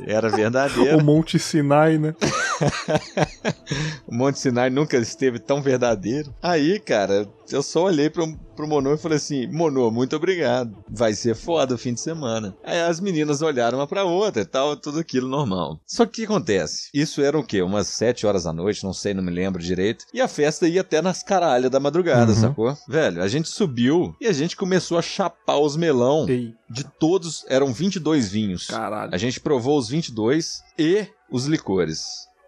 [0.06, 0.96] era verdadeira.
[0.96, 2.14] O Monte Sinai, né?
[4.06, 6.32] O Monte Sinai nunca esteve tão verdadeiro.
[6.42, 10.76] Aí, cara, eu só olhei pro, pro Monô e falei assim: Monô, muito obrigado.
[10.88, 12.54] Vai ser foda o fim de semana.
[12.64, 15.78] Aí as meninas olharam uma pra outra e tal, tudo aquilo normal.
[15.86, 16.88] Só que o que acontece?
[16.94, 17.62] Isso era o quê?
[17.62, 20.04] Umas sete horas da noite, não sei, não me lembro direito.
[20.14, 22.40] E a festa ia até nas caralhas da madrugada, Uhum.
[22.40, 22.78] sacou?
[22.88, 26.26] Velho, a gente subiu e a gente começou a chapar os melão.
[26.28, 28.66] Ei, De todos, eram 22 vinhos.
[28.66, 29.14] caralho.
[29.14, 32.04] A gente provou os 22 e os licores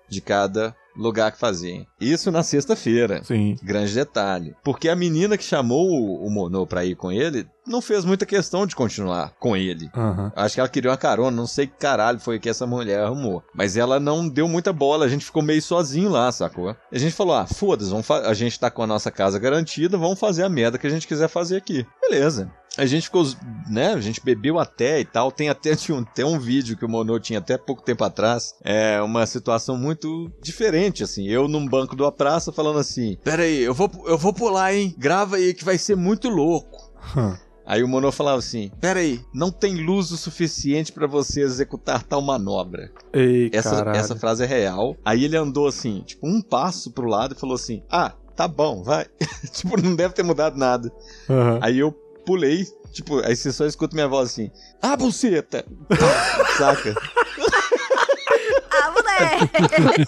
[0.08, 1.86] de cada lugar que fazia.
[2.00, 3.22] Isso na sexta-feira.
[3.24, 3.56] Sim.
[3.62, 4.54] Grande detalhe.
[4.64, 8.24] Porque a menina que chamou o, o Monô pra ir com ele não fez muita
[8.24, 9.90] questão de continuar com ele.
[9.94, 10.32] Aham.
[10.36, 13.42] Acho que ela queria uma carona, não sei que caralho foi que essa mulher arrumou.
[13.54, 16.76] Mas ela não deu muita bola, a gente ficou meio sozinho lá, sacou?
[16.92, 17.92] A gente falou: ah, foda-se,
[18.24, 21.08] a gente tá com a nossa casa garantida, vamos fazer a merda que a gente
[21.08, 21.84] quiser fazer aqui.
[22.00, 22.50] Beleza.
[22.76, 23.24] A gente ficou,
[23.68, 23.94] né?
[23.94, 25.32] A gente bebeu até e tal.
[25.32, 28.54] Tem até tinha um, tem um vídeo que o Monô tinha até pouco tempo atrás.
[28.62, 31.26] É uma situação muito diferente, assim.
[31.26, 34.94] Eu num banco da praça falando assim: Pera aí, eu vou, eu vou pular, hein?
[34.98, 36.92] Grava aí que vai ser muito louco.
[37.16, 37.34] Hum.
[37.64, 42.02] Aí o Monô falava assim: Pera aí, não tem luz o suficiente pra você executar
[42.04, 42.92] tal manobra.
[43.12, 43.98] Ei, Essa, caralho.
[43.98, 44.96] essa frase é real.
[45.04, 48.82] Aí ele andou assim, tipo, um passo pro lado e falou assim: Ah, tá bom,
[48.84, 49.06] vai.
[49.52, 50.92] tipo, não deve ter mudado nada.
[51.28, 51.58] Aham.
[51.60, 51.92] Aí eu
[52.26, 54.50] pulei, tipo, aí você só escuta minha voz assim:
[54.82, 55.64] Ah, buceta!
[56.58, 56.94] Saca?
[58.70, 60.06] Ah, moleque!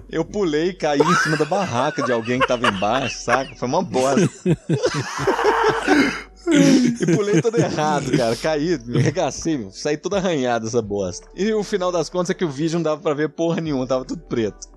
[0.10, 3.54] Eu pulei e caí em cima da barraca de alguém que tava embaixo, saca?
[3.54, 4.28] Foi uma bosta.
[6.54, 8.36] e pulei todo errado, cara.
[8.36, 11.28] Caí, me regacei, saí todo arranhado essa bosta.
[11.34, 13.86] E o final das contas é que o vídeo não dava pra ver porra nenhuma,
[13.86, 14.68] tava tudo preto.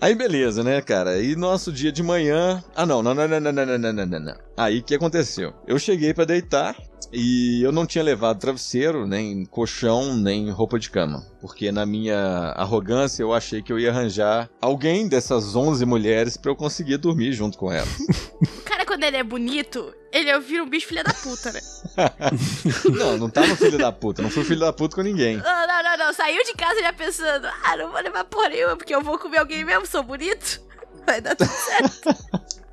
[0.00, 1.20] Aí beleza, né, cara?
[1.20, 2.62] E nosso dia de manhã.
[2.74, 4.34] Ah, não, não, não, não, não, não, não, não, não.
[4.56, 5.52] Aí o que aconteceu?
[5.66, 6.76] Eu cheguei pra deitar.
[7.16, 11.24] E eu não tinha levado travesseiro, nem colchão, nem roupa de cama.
[11.40, 16.50] Porque na minha arrogância eu achei que eu ia arranjar alguém dessas 11 mulheres pra
[16.50, 18.00] eu conseguir dormir junto com elas.
[18.42, 21.60] O cara, quando ele é bonito, ele vira um bicho filha da puta, né?
[22.98, 25.36] não, não tava filho da puta, não fui filho da puta com ninguém.
[25.36, 26.12] Não, não, não, não.
[26.12, 29.38] Saiu de casa já pensando, ah, não vou levar porra nenhuma, porque eu vou comer
[29.38, 30.60] alguém mesmo, sou bonito.
[31.06, 32.63] Vai dar tudo certo.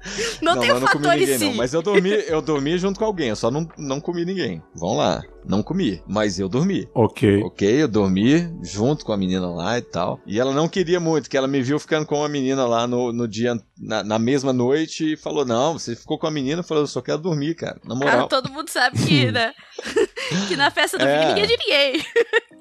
[0.41, 1.45] Não, tem mas o eu não comi fator ninguém, si.
[1.45, 1.53] não.
[1.55, 4.61] Mas eu dormi, eu dormi junto com alguém, eu só não, não comi ninguém.
[4.75, 6.87] Vamos lá, não comi, mas eu dormi.
[6.93, 7.43] Ok.
[7.43, 10.19] Ok, eu dormi junto com a menina lá e tal.
[10.25, 13.11] E ela não queria muito, que ela me viu ficando com uma menina lá no,
[13.13, 16.59] no dia, na, na mesma noite, e falou: Não, você ficou com a menina.
[16.61, 18.27] Eu falei: Eu só quero dormir, cara, na moral.
[18.27, 19.53] todo mundo sabe que, né?
[20.47, 21.19] que na festa do É.
[21.19, 22.05] filho ninguém é de ninguém.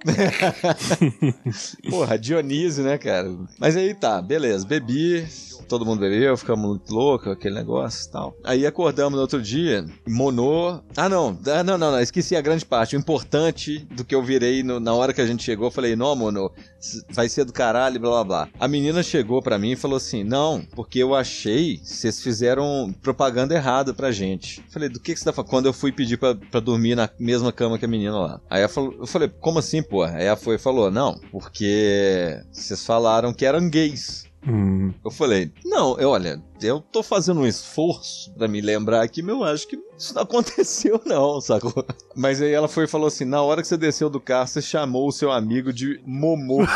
[1.89, 3.31] Porra, Dionísio, né, cara?
[3.59, 5.27] Mas aí tá, beleza, bebi.
[5.69, 8.35] Todo mundo bebeu, ficamos muito loucos, aquele negócio e tal.
[8.43, 10.81] Aí acordamos no outro dia, Monô.
[10.97, 12.97] Ah, não, ah, não, não, não, esqueci a grande parte.
[12.97, 15.95] O importante do que eu virei no- na hora que a gente chegou, eu falei:
[15.95, 16.80] Não, Monô, s-
[17.11, 18.49] vai ser do caralho, blá blá blá.
[18.59, 23.55] A menina chegou pra mim e falou assim: Não, porque eu achei vocês fizeram propaganda
[23.55, 24.63] errada pra gente.
[24.71, 25.51] Falei: Do que, que você tá falando?
[25.51, 28.41] Quando eu fui pedir pra, pra dormir na mesma cama que a menina lá.
[28.49, 30.17] Aí falou, eu falei: Como assim, porra?
[30.17, 34.30] Aí ela foi e falou: Não, porque vocês falaram que eram gays.
[34.47, 34.93] Hum.
[35.05, 39.35] Eu falei, não, eu, olha, eu tô fazendo um esforço pra me lembrar aqui, mas
[39.35, 41.85] eu acho que isso não aconteceu, não, sacou?
[42.17, 44.63] Mas aí ela foi e falou assim: na hora que você desceu do carro, você
[44.63, 46.67] chamou o seu amigo de Momô.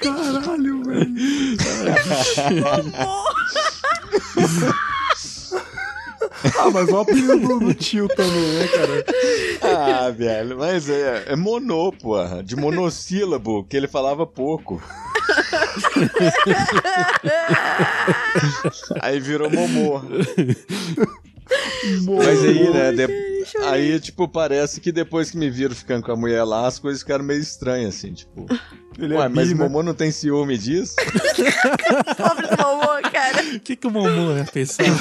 [0.00, 1.14] Caralho, velho.
[6.58, 9.04] ah, mas o apelido do, do tio também, né, cara?
[9.62, 14.80] ah, velho, mas é, é monô, porra, de monossílabo, que ele falava pouco.
[19.00, 20.00] aí virou momô.
[22.24, 23.30] Mas aí, né, de-
[23.64, 27.02] Aí, tipo, parece que depois que me viram ficando com a mulher lá, as coisas
[27.02, 28.46] ficaram meio estranhas, assim, tipo.
[29.00, 29.64] Ele Ué, é mas bi, o né?
[29.64, 30.94] Momô não tem ciúme disso?
[32.16, 33.42] Pobre do Momô, cara.
[33.54, 34.84] O que, que o Momô ia pensar?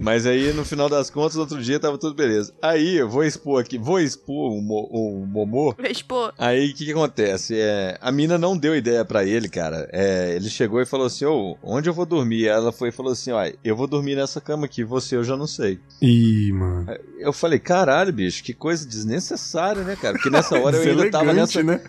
[0.00, 2.54] Mas aí, no final das contas, outro dia tava tudo beleza.
[2.62, 5.74] Aí, eu vou expor aqui, vou expor o, Mo- o Momô.
[5.92, 7.56] Tipo, Aí, o que que acontece?
[7.58, 9.88] É, a mina não deu ideia pra ele, cara.
[9.92, 12.46] É, ele chegou e falou assim, ô, onde eu vou dormir?
[12.46, 15.36] Ela foi e falou assim, ó, eu vou dormir nessa cama aqui, você eu já
[15.36, 15.80] não sei.
[16.00, 16.86] Ih, mano.
[17.18, 20.14] Eu falei, caralho, bicho, que coisa desnecessária, né, cara?
[20.14, 21.62] Porque nessa hora eu ainda tava nessa...
[21.62, 21.80] né?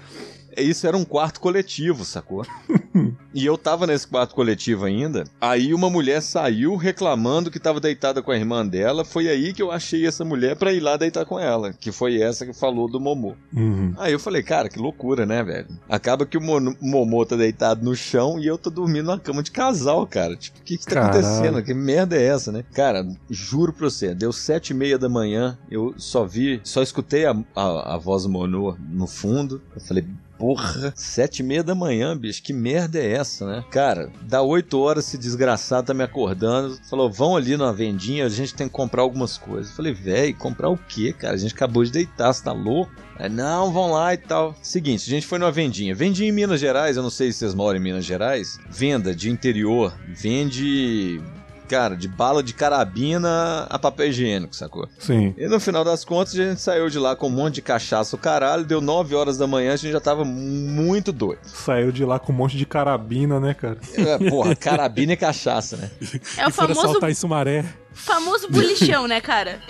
[0.62, 2.46] Isso era um quarto coletivo, sacou?
[3.34, 5.24] e eu tava nesse quarto coletivo ainda.
[5.40, 9.04] Aí uma mulher saiu reclamando que tava deitada com a irmã dela.
[9.06, 11.74] Foi aí que eu achei essa mulher pra ir lá deitar com ela.
[11.74, 13.36] Que foi essa que falou do Momô.
[13.54, 13.94] Uhum.
[13.98, 15.68] Aí eu falei, cara, que loucura, né, velho?
[15.88, 19.44] Acaba que o Mo- Momô tá deitado no chão e eu tô dormindo na cama
[19.44, 20.36] de casal, cara.
[20.36, 21.20] Tipo, o que que tá Caralho.
[21.20, 21.64] acontecendo?
[21.64, 22.64] Que merda é essa, né?
[22.74, 27.26] Cara, juro pra você, deu sete e meia da manhã, eu só vi, só escutei
[27.26, 29.62] a, a, a voz do Monô no fundo.
[29.76, 30.06] Eu falei,
[30.40, 33.66] Porra, sete e meia da manhã, bicho, que merda é essa, né?
[33.70, 36.80] Cara, dá oito horas, esse desgraçado tá me acordando.
[36.90, 39.74] Falou, vão ali na vendinha, a gente tem que comprar algumas coisas.
[39.74, 41.34] Falei, velho, comprar o quê, cara?
[41.34, 42.90] A gente acabou de deitar, você tá louco?
[43.30, 44.56] Não, vão lá e tal.
[44.62, 45.94] Seguinte, a gente foi numa vendinha.
[45.94, 48.58] Vendinha em Minas Gerais, eu não sei se vocês moram em Minas Gerais.
[48.70, 51.22] Venda de interior, vende.
[51.70, 54.90] Cara, de bala de carabina a papel higiênico, sacou?
[54.98, 55.36] Sim.
[55.38, 58.16] E no final das contas, a gente saiu de lá com um monte de cachaça,
[58.16, 58.66] o caralho.
[58.66, 61.42] Deu 9 horas da manhã, a gente já tava muito doido.
[61.44, 63.78] Saiu de lá com um monte de carabina, né, cara?
[63.94, 65.92] É, porra, carabina e cachaça, né?
[66.38, 67.66] é o E foram famoso, assaltar em Sumaré.
[67.94, 69.62] Famoso bulichão, né, cara?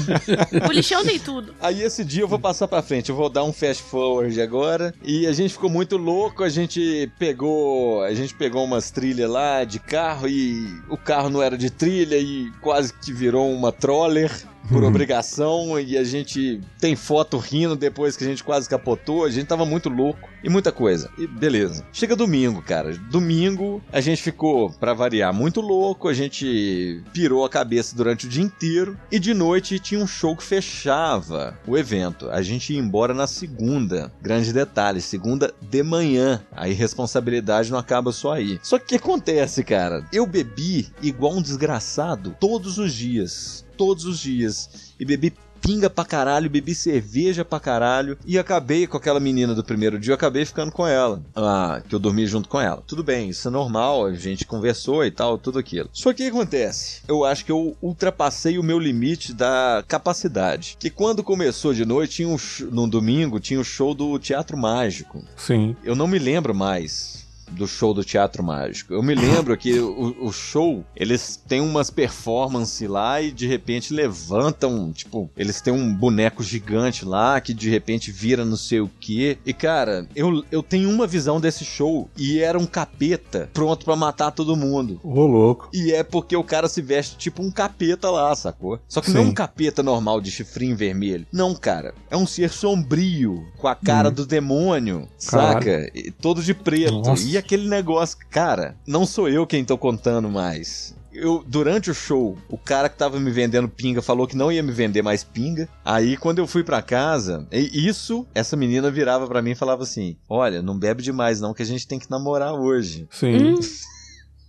[0.66, 1.54] bulichão tem tudo.
[1.60, 4.94] Aí esse dia eu vou passar pra frente, eu vou dar um fast forward agora.
[5.02, 9.64] E a gente ficou muito louco, a gente pegou, a gente pegou umas trilhas lá
[9.64, 14.32] de carro e o carro não era de trilha e quase que virou uma troller
[14.68, 19.30] por obrigação e a gente tem foto rindo depois que a gente quase capotou, a
[19.30, 21.10] gente tava muito louco e muita coisa.
[21.18, 21.84] E beleza.
[21.92, 22.96] Chega domingo, cara.
[23.10, 28.28] Domingo a gente ficou, pra variar, muito louco, a gente pirou a cabeça durante o
[28.28, 32.30] dia inteiro e de noite tinha um show que fechava o evento.
[32.30, 34.12] A gente ia embora na segunda.
[34.20, 36.42] Grande detalhe, segunda de manhã.
[36.52, 38.58] A irresponsabilidade não acaba só aí.
[38.62, 40.04] Só que o que acontece, cara?
[40.12, 44.94] Eu bebi igual um desgraçado todos os dias todos os dias.
[44.98, 45.32] E bebi
[45.66, 48.16] pinga pra caralho, bebi cerveja pra caralho.
[48.24, 51.20] E acabei com aquela menina do primeiro dia, eu acabei ficando com ela.
[51.34, 52.82] Ah, que eu dormi junto com ela.
[52.86, 55.90] Tudo bem, isso é normal, a gente conversou e tal, tudo aquilo.
[55.92, 57.02] Só que o que acontece?
[57.08, 60.76] Eu acho que eu ultrapassei o meu limite da capacidade.
[60.78, 62.36] Que quando começou de noite, tinha um,
[62.70, 65.24] no domingo, tinha o show do Teatro Mágico.
[65.36, 65.76] Sim.
[65.82, 68.92] Eu não me lembro mais do show do Teatro Mágico.
[68.94, 73.92] Eu me lembro que o, o show, eles têm umas performances lá e de repente
[73.92, 78.90] levantam, tipo, eles têm um boneco gigante lá que de repente vira não sei o
[79.00, 79.38] que.
[79.46, 83.96] E cara, eu, eu tenho uma visão desse show e era um capeta pronto pra
[83.96, 85.00] matar todo mundo.
[85.02, 85.68] Ô, louco.
[85.72, 88.78] E é porque o cara se veste tipo um capeta lá, sacou?
[88.88, 89.30] Só que não é Sim.
[89.30, 91.26] um capeta normal de chifrinho vermelho.
[91.32, 91.94] Não, cara.
[92.10, 94.12] É um ser sombrio, com a cara Hum.
[94.12, 95.52] do demônio, Caralho.
[95.54, 95.90] saca?
[95.94, 96.92] E todo de preto.
[96.92, 97.22] Nossa.
[97.26, 100.94] E aquele negócio, cara, não sou eu quem tô contando mais.
[101.12, 104.62] Eu, durante o show, o cara que tava me vendendo pinga falou que não ia
[104.62, 105.66] me vender mais pinga.
[105.82, 109.82] Aí, quando eu fui pra casa, e isso, essa menina virava pra mim e falava
[109.82, 113.08] assim: Olha, não bebe demais, não, que a gente tem que namorar hoje.
[113.10, 113.54] Sim.
[113.54, 113.60] Hum,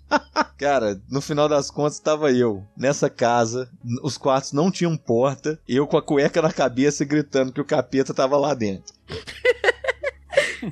[0.57, 3.69] Cara, no final das contas tava eu nessa casa,
[4.01, 7.65] os quartos não tinham porta, eu com a cueca na cabeça e gritando que o
[7.65, 8.93] capeta tava lá dentro.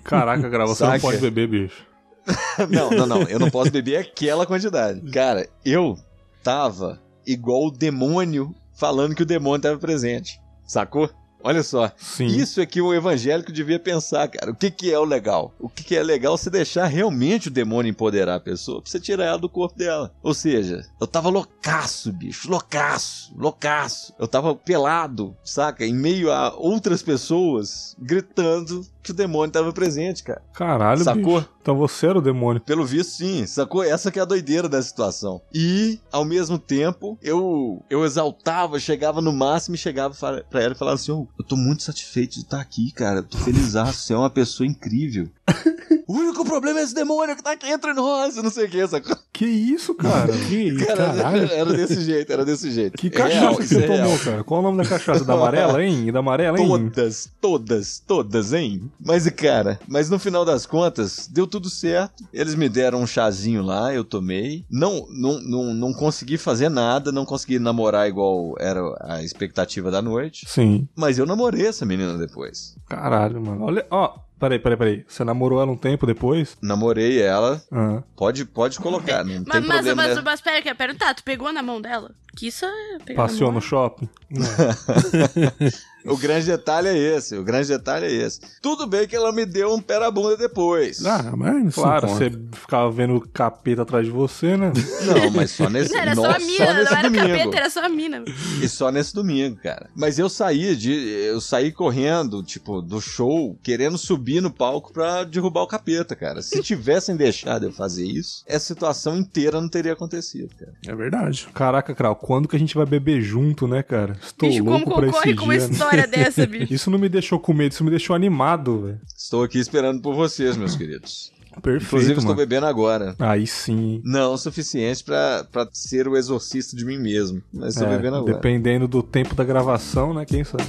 [0.04, 1.02] Caraca, cara, você não Saca?
[1.02, 1.86] pode beber, bicho.
[2.70, 5.02] não, não, não, eu não posso beber aquela quantidade.
[5.12, 5.98] Cara, eu
[6.44, 10.40] tava igual o demônio falando que o demônio tava presente.
[10.66, 11.10] Sacou?
[11.46, 11.92] Olha só.
[11.96, 12.26] Sim.
[12.26, 14.52] Isso é que o evangélico devia pensar, cara.
[14.52, 15.54] O que, que é o legal?
[15.60, 19.00] O que, que é legal você deixar realmente o demônio empoderar a pessoa pra você
[19.00, 20.12] tirar ela do corpo dela.
[20.24, 22.50] Ou seja, eu tava loucaço, bicho.
[22.50, 24.12] Loucaço, loucaço.
[24.18, 25.86] Eu tava pelado, saca?
[25.86, 30.42] Em meio a outras pessoas gritando que o demônio tava presente, cara.
[30.54, 31.40] Caralho, Sacou?
[31.40, 31.50] bicho.
[31.62, 32.62] Então você era o demônio.
[32.62, 33.84] Pelo visto, sim, sacou?
[33.84, 35.42] Essa que é a doideira da situação.
[35.54, 40.14] E, ao mesmo tempo, eu eu exaltava, chegava no máximo e chegava
[40.50, 43.20] pra ela e falava assim: "Ô, eu tô muito satisfeito de estar aqui, cara.
[43.20, 45.28] Eu tô feliz, você é uma pessoa incrível.
[46.08, 48.88] o único problema é esse demônio que tá aqui entre nós, não sei o que,
[48.88, 49.16] sacou?
[49.34, 50.34] Que isso, cara?
[50.48, 51.52] Que Cara, caralho.
[51.52, 52.98] era desse jeito, era desse jeito.
[52.98, 54.44] Que É cachaça real, que você é tomou, cara?
[54.44, 55.26] Qual o nome da cachaça?
[55.26, 56.12] Da amarela, hein?
[56.12, 56.68] Da amarela, hein?
[56.68, 58.92] Todas, todas, todas, hein?
[59.04, 62.24] Mas, cara, mas no final das contas, deu tudo certo.
[62.34, 64.66] Eles me deram um chazinho lá, eu tomei.
[64.70, 70.02] Não, não, não, não consegui fazer nada, não consegui namorar igual era a expectativa da
[70.02, 70.46] noite.
[70.48, 70.88] Sim.
[70.96, 72.76] Mas eu namorei essa menina depois.
[72.88, 73.64] Caralho, mano.
[73.66, 75.06] Olha, ó, Peraí, peraí, peraí.
[75.08, 76.58] Você namorou ela um tempo depois?
[76.62, 77.62] Namorei ela.
[77.72, 78.04] Ah.
[78.18, 79.96] Pode, pode colocar, não tem Mas, mas, problema.
[80.04, 80.22] mas, né?
[80.24, 82.12] mas pera, eu quero perguntar, tu pegou na mão dela?
[82.36, 84.10] Que isso é Passeou no shopping?
[86.06, 88.40] O grande detalhe é esse, o grande detalhe é esse.
[88.62, 91.06] Tudo bem que ela me deu um pé na bunda depois.
[91.06, 94.72] Ah, mas isso Claro, não você ficava vendo o capeta atrás de você, né?
[95.06, 97.28] Não, mas só nesse, Não, era Nossa, só a mina, nesse não era domingo.
[97.28, 98.24] capeta, era só a mina.
[98.62, 99.90] E só nesse domingo, cara.
[99.96, 100.92] Mas eu saí de.
[100.94, 106.42] Eu saí correndo, tipo, do show, querendo subir no palco pra derrubar o capeta, cara.
[106.42, 110.74] Se tivessem deixado eu fazer isso, essa situação inteira não teria acontecido, cara.
[110.88, 111.48] É verdade.
[111.54, 114.18] Caraca, Krau, quando que a gente vai beber junto, né, cara?
[114.22, 115.78] Estou Bicho, como louco pra concorre esse dia.
[115.78, 115.95] né?
[115.96, 116.74] História dessa, bicho?
[116.74, 119.00] Isso não me deixou com medo, isso me deixou animado, velho.
[119.18, 121.32] Estou aqui esperando por vocês, meus queridos.
[121.62, 122.38] Perfeito, Inclusive, estou mano.
[122.38, 123.16] bebendo agora.
[123.18, 124.02] Aí sim.
[124.04, 127.42] Não o suficiente pra, pra ser o exorcista de mim mesmo.
[127.54, 128.34] Mas estou É, bebendo agora.
[128.34, 130.26] dependendo do tempo da gravação, né?
[130.26, 130.66] Quem sabe?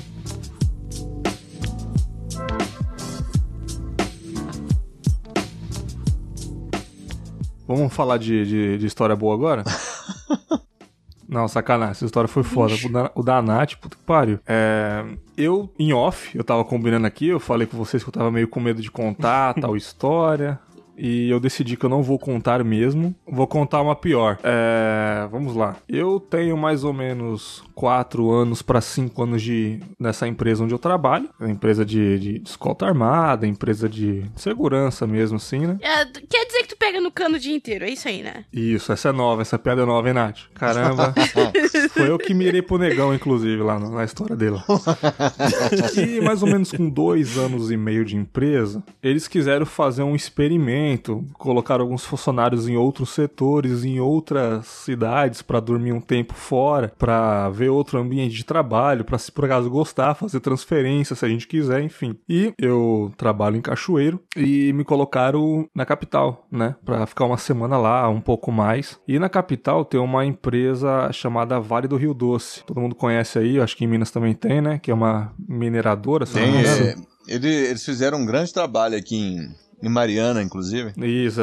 [7.66, 9.64] Vamos falar de, de, de história boa agora?
[11.29, 12.74] Não, sacanagem, essa história foi foda.
[12.85, 14.39] O da, o da Nath, puta que pariu.
[14.47, 15.05] É,
[15.37, 18.49] eu, em off, eu tava combinando aqui, eu falei com vocês que eu tava meio
[18.49, 20.59] com medo de contar tal história.
[20.99, 23.14] E eu decidi que eu não vou contar mesmo.
[23.27, 24.39] Vou contar uma pior.
[24.43, 25.77] É, vamos lá.
[25.89, 30.79] Eu tenho mais ou menos 4 anos para 5 anos de nessa empresa onde eu
[30.79, 31.29] trabalho.
[31.41, 35.79] É empresa de, de escolta armada, empresa de segurança mesmo, assim, né?
[35.83, 36.56] É, quer dizer
[37.01, 38.44] no cano o dia inteiro, é isso aí, né?
[38.53, 40.40] Isso, essa é nova, essa piada é nova, hein, Nath?
[40.55, 41.14] Caramba.
[41.93, 44.57] Foi eu que mirei pro negão, inclusive, lá na história dele.
[45.97, 50.14] E mais ou menos com dois anos e meio de empresa, eles quiseram fazer um
[50.14, 56.93] experimento, colocar alguns funcionários em outros setores, em outras cidades, pra dormir um tempo fora,
[56.99, 61.28] pra ver outro ambiente de trabalho, pra se por acaso gostar, fazer transferência se a
[61.28, 62.16] gente quiser, enfim.
[62.28, 67.76] E eu trabalho em Cachoeiro e me colocaram na capital, né, Pra ficar uma semana
[67.76, 68.99] lá, um pouco mais.
[69.07, 72.64] E na capital tem uma empresa chamada Vale do Rio Doce.
[72.64, 75.33] Todo mundo conhece aí, eu acho que em Minas também tem, né, que é uma
[75.49, 76.87] mineradora, se eu não me Tem, engano.
[77.29, 80.93] é, ele- eles fizeram um grande trabalho aqui em, em Mariana, inclusive.
[80.97, 81.41] Isso,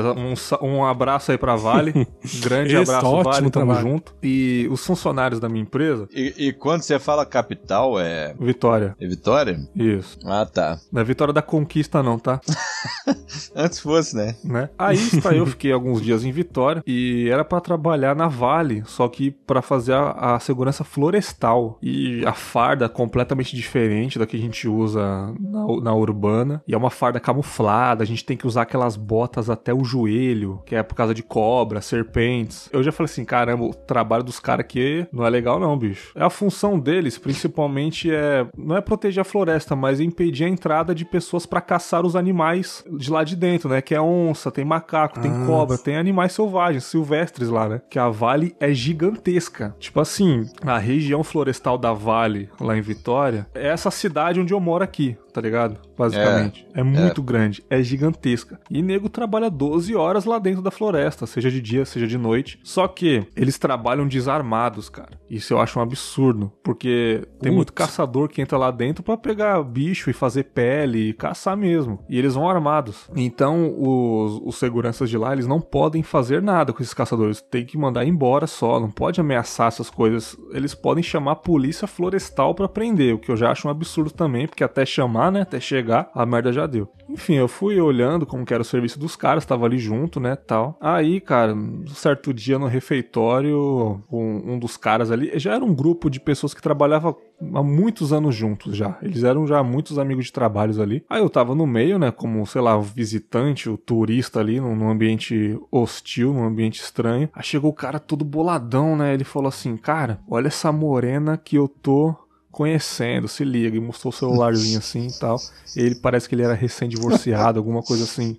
[0.62, 1.92] um, um abraço aí pra Vale.
[2.42, 3.82] Grande Esse abraço, ótimo Vale, tamo trabalho.
[3.82, 4.16] junto.
[4.24, 8.96] E os funcionários da minha empresa, E, e quando você fala capital, é, Vitória.
[9.00, 9.60] é Vitória?
[9.76, 10.18] Isso.
[10.26, 10.80] Ah, tá.
[10.92, 12.40] Não é Vitória da Conquista, não, tá?
[13.56, 14.36] Antes fosse, né?
[14.44, 14.70] né?
[14.78, 19.08] Aí está, eu fiquei alguns dias em Vitória e era pra trabalhar na Vale, só
[19.08, 24.40] que pra fazer a, a segurança florestal e a farda completamente diferente da que a
[24.40, 28.04] gente usa na, na urbana e é uma farda camuflada.
[28.04, 31.24] A gente tem que usar aquelas botas até o joelho, que é por causa de
[31.24, 32.70] cobra, serpentes.
[32.72, 36.12] Eu já falei assim, caramba, o trabalho dos caras aqui não é legal não, bicho.
[36.16, 40.94] A função deles, principalmente, é não é proteger a floresta, mas é impedir a entrada
[40.96, 43.82] de pessoas pra caçar os animais de lá de dentro, né?
[43.82, 45.46] Que é onça, tem macaco, tem Ah.
[45.46, 47.82] cobra, tem animais selvagens, silvestres lá, né?
[47.90, 49.76] Que a Vale é gigantesca.
[49.80, 54.60] Tipo assim, a região florestal da Vale, lá em Vitória, é essa cidade onde eu
[54.60, 55.80] moro aqui, tá ligado?
[55.98, 56.66] Basicamente.
[56.74, 58.60] É, muito grande, é gigantesca.
[58.70, 62.60] E nego trabalha 12 horas lá dentro da floresta, seja de dia, seja de noite.
[62.64, 65.20] Só que eles trabalham desarmados, cara.
[65.30, 69.62] Isso eu acho um absurdo, porque tem muito caçador que entra lá dentro pra pegar
[69.64, 72.00] bicho e fazer pele e caçar mesmo.
[72.08, 73.10] E eles vão armados.
[73.16, 77.42] Então, os, os seguranças de lá, eles não podem fazer nada com esses caçadores.
[77.42, 80.38] Tem que mandar embora só, não pode ameaçar essas coisas.
[80.52, 84.12] Eles podem chamar a polícia florestal pra prender, o que eu já acho um absurdo
[84.12, 86.90] também, porque até chamar, né, até chegar, a merda já deu.
[87.10, 90.36] Enfim, eu fui olhando como que era o serviço dos caras, tava ali junto, né,
[90.36, 90.78] tal.
[90.80, 95.74] Aí, cara, um certo dia no refeitório, um, um dos caras ali, já era um
[95.74, 97.16] grupo de pessoas que trabalhava
[97.54, 98.98] há muitos anos juntos já.
[99.02, 101.04] Eles eram já muitos amigos de trabalhos ali.
[101.10, 104.90] Aí eu tava no meio, né, como, sei lá, visitante, o turista ali, num, num
[104.90, 107.30] ambiente hostil, num ambiente estranho.
[107.34, 111.56] Aí chegou o cara todo boladão, né, ele falou assim, cara, olha essa morena que
[111.56, 112.16] eu tô
[112.54, 115.42] conhecendo, se liga, e mostrou o celularzinho assim e tal.
[115.76, 118.38] Ele parece que ele era recém-divorciado, alguma coisa assim,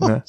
[0.00, 0.22] né?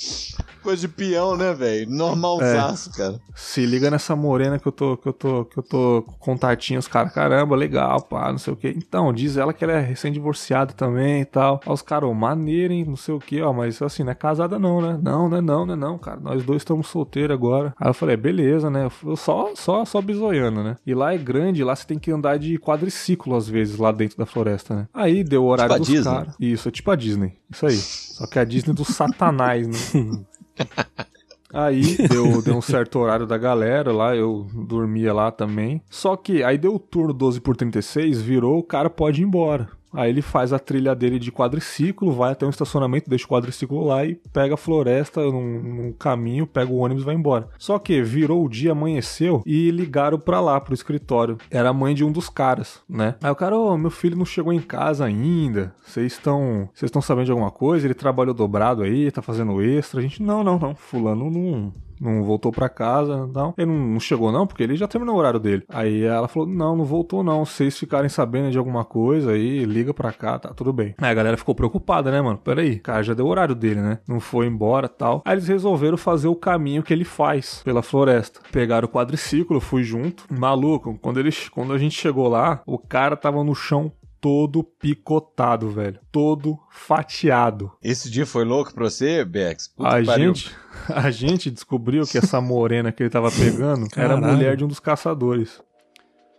[0.63, 1.89] Coisa de peão, né, velho?
[1.89, 3.19] Normalzaço, cara.
[3.35, 6.79] Se liga nessa morena que eu tô, que eu tô, que eu tô com contatinho,
[6.79, 8.69] os caras, caramba, legal, pá, não sei o que.
[8.69, 11.59] Então, diz ela que ela é recém-divorciada também e tal.
[11.65, 14.57] Aí os caras, maneiro, hein, não sei o que, ó, mas assim, não é casada
[14.57, 14.99] não, né?
[15.01, 16.19] Não, não é não, não é não, cara.
[16.21, 17.73] Nós dois estamos solteiros agora.
[17.77, 18.89] Aí eu falei, beleza, né?
[19.03, 20.77] Eu só, só, só bizoiando, né?
[20.85, 24.17] E lá é grande, lá você tem que andar de quadriciclo às vezes, lá dentro
[24.17, 24.87] da floresta, né?
[24.93, 26.35] Aí deu o horário Tipo dos caras.
[26.39, 27.33] Isso, é tipo a Disney.
[27.49, 27.75] Isso aí.
[27.75, 30.23] Só que é a Disney do satanás, né?
[31.53, 35.79] Aí deu, deu um certo horário da galera lá, eu dormia lá também.
[35.87, 39.69] Só que aí deu o turno 12 por 36, virou, o cara pode ir embora.
[39.93, 43.83] Aí ele faz a trilha dele de quadriciclo, vai até um estacionamento, deixa o quadriciclo
[43.85, 47.47] lá e pega a floresta num, num caminho, pega o ônibus e vai embora.
[47.57, 51.37] Só que virou o dia, amanheceu e ligaram pra lá, pro escritório.
[51.49, 53.15] Era a mãe de um dos caras, né?
[53.21, 55.73] Aí o cara, ô, meu filho não chegou em casa ainda.
[55.85, 56.69] Vocês estão.
[56.73, 57.85] Vocês estão sabendo de alguma coisa?
[57.85, 59.99] Ele trabalhou dobrado aí, tá fazendo extra.
[59.99, 60.75] A gente, não, não, não.
[60.75, 63.53] Fulano não não voltou para casa, não.
[63.57, 65.63] Ele não, chegou não, porque ele já terminou o horário dele.
[65.69, 67.45] Aí ela falou, não, não voltou não.
[67.45, 70.95] Se vocês ficarem sabendo de alguma coisa aí, liga pra cá, tá tudo bem.
[70.97, 72.37] Aí a galera ficou preocupada, né, mano?
[72.37, 73.99] Peraí, cara, já deu o horário dele, né?
[74.07, 75.21] Não foi embora tal.
[75.25, 78.41] Aí eles resolveram fazer o caminho que ele faz pela floresta.
[78.51, 80.25] Pegaram o quadriciclo, fui junto.
[80.29, 83.91] Maluco, quando, eles, quando a gente chegou lá, o cara tava no chão
[84.23, 85.99] todo picotado, velho.
[86.09, 87.73] Todo fatiado.
[87.83, 89.67] Esse dia foi louco pra você, Bex?
[89.67, 90.55] Puta a gente,
[90.87, 94.79] a gente descobriu que essa morena que ele tava pegando era mulher de um dos
[94.79, 95.61] caçadores.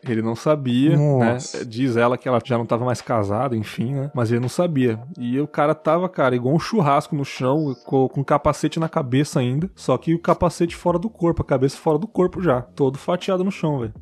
[0.02, 0.96] Ele não sabia, né?
[0.96, 1.58] Nossa.
[1.58, 1.64] né?
[1.64, 4.10] Diz ela que ela já não tava mais casada, enfim, né?
[4.14, 4.98] Mas ele não sabia.
[5.18, 9.40] E o cara tava, cara, igual um churrasco no chão, com, com capacete na cabeça
[9.40, 9.70] ainda.
[9.74, 12.62] Só que o capacete fora do corpo, a cabeça fora do corpo já.
[12.62, 13.94] Todo fatiado no chão, velho.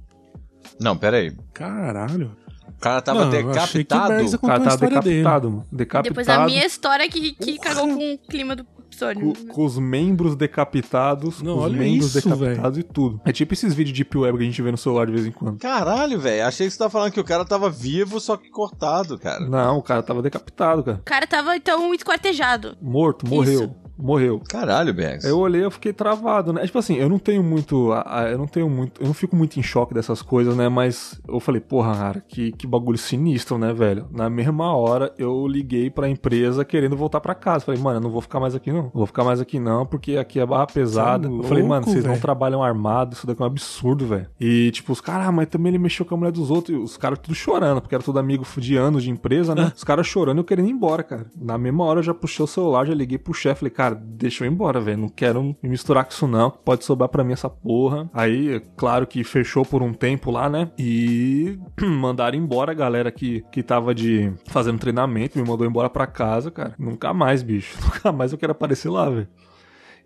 [0.81, 1.37] Não, pera aí.
[1.53, 2.42] Caralho
[2.81, 4.25] cara tava não, decapitado.
[4.25, 6.09] O cara tava decapitado, decapitado.
[6.09, 9.21] Depois a minha história que, que cagou com o clima do episódio.
[9.21, 12.87] Com, com os membros decapitados, não, com os membros isso, decapitados véio.
[12.89, 13.21] e tudo.
[13.25, 15.27] É tipo esses vídeos de Deep Web que a gente vê no celular de vez
[15.27, 15.59] em quando.
[15.59, 16.47] Caralho, velho.
[16.47, 19.41] Achei que você tava falando que o cara tava vivo, só que cortado, cara.
[19.41, 20.99] Não, o cara tava decapitado, cara.
[20.99, 22.77] O cara tava, então, esquartejado.
[22.81, 23.65] Morto, morreu.
[23.65, 24.41] Isso morreu.
[24.49, 25.25] Caralho, Bex.
[25.25, 26.65] Eu olhei, eu fiquei travado, né?
[26.67, 27.93] Tipo assim, eu não tenho muito.
[28.31, 29.01] Eu não tenho muito.
[29.01, 30.69] Eu não fico muito em choque dessas coisas, né?
[30.69, 34.07] Mas eu falei, porra, cara, que, que bagulho sinistro, né, velho?
[34.11, 37.65] Na mesma hora, eu liguei pra empresa querendo voltar pra casa.
[37.65, 38.91] Falei, mano, eu não vou ficar mais aqui, não.
[38.93, 41.29] Vou ficar mais aqui, não, porque aqui é barra pesada.
[41.29, 42.15] Louco, eu falei, mano, vocês véio.
[42.15, 44.27] não trabalham armado, isso daqui é um absurdo, velho.
[44.41, 46.77] E, tipo, os caras, ah, mas também ele mexeu com a mulher dos outros.
[46.77, 49.73] E os caras tudo chorando, porque era tudo amigo de anos de empresa, né?
[49.77, 51.27] Os caras chorando e eu querendo ir embora, cara.
[51.37, 54.45] Na mesma hora eu já puxei o celular, já liguei pro chefe, falei, cara, deixa
[54.45, 54.99] eu ir embora velho.
[54.99, 56.51] Não quero me misturar com isso, não.
[56.51, 58.11] Pode sobrar para mim essa porra.
[58.13, 60.71] Aí, claro que fechou por um tempo lá, né?
[60.79, 66.07] E mandaram embora a galera que, que tava de fazendo treinamento, me mandou embora pra
[66.07, 66.75] casa, cara.
[66.79, 67.77] Nunca mais, bicho.
[67.83, 69.29] Nunca mais eu quero aparecer lá, velho.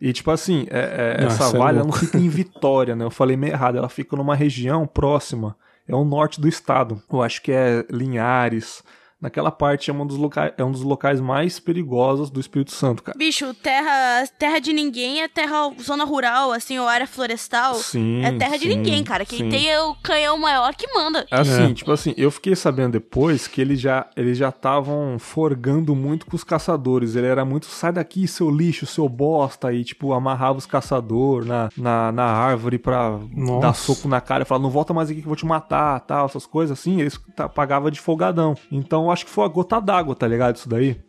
[0.01, 3.05] E tipo assim, é, é, Nossa, essa é valha não fica em Vitória, né?
[3.05, 3.79] Eu falei meio errado.
[3.79, 5.57] Ela fica numa região próxima.
[5.89, 7.01] É o norte do estado.
[7.11, 8.83] Eu acho que é Linhares,
[9.21, 13.03] naquela parte é um dos locais, é um dos locais mais perigosos do Espírito Santo,
[13.03, 13.17] cara.
[13.17, 17.75] Bicho, terra, terra de ninguém é terra, zona rural, assim, ou área florestal.
[17.75, 18.25] Sim.
[18.25, 19.25] É terra sim, de ninguém, cara.
[19.25, 19.49] Quem sim.
[19.49, 21.27] tem é o canhão maior que manda.
[21.31, 21.75] Assim, é.
[21.75, 26.37] tipo assim, eu fiquei sabendo depois que eles já eles já estavam forgando muito com
[26.37, 27.17] os caçadores.
[27.17, 31.69] Ele era muito, sai daqui, seu lixo, seu bosta, e tipo, amarrava os caçadores na,
[31.77, 33.61] na, na árvore pra Nossa.
[33.61, 36.01] dar soco na cara e falar, não volta mais aqui que eu vou te matar,
[36.01, 37.01] tal, essas coisas assim.
[37.01, 37.19] Eles
[37.55, 38.55] pagavam de folgadão.
[38.71, 40.57] Então, acho que foi a gota d'água, tá ligado?
[40.57, 41.01] Isso daí.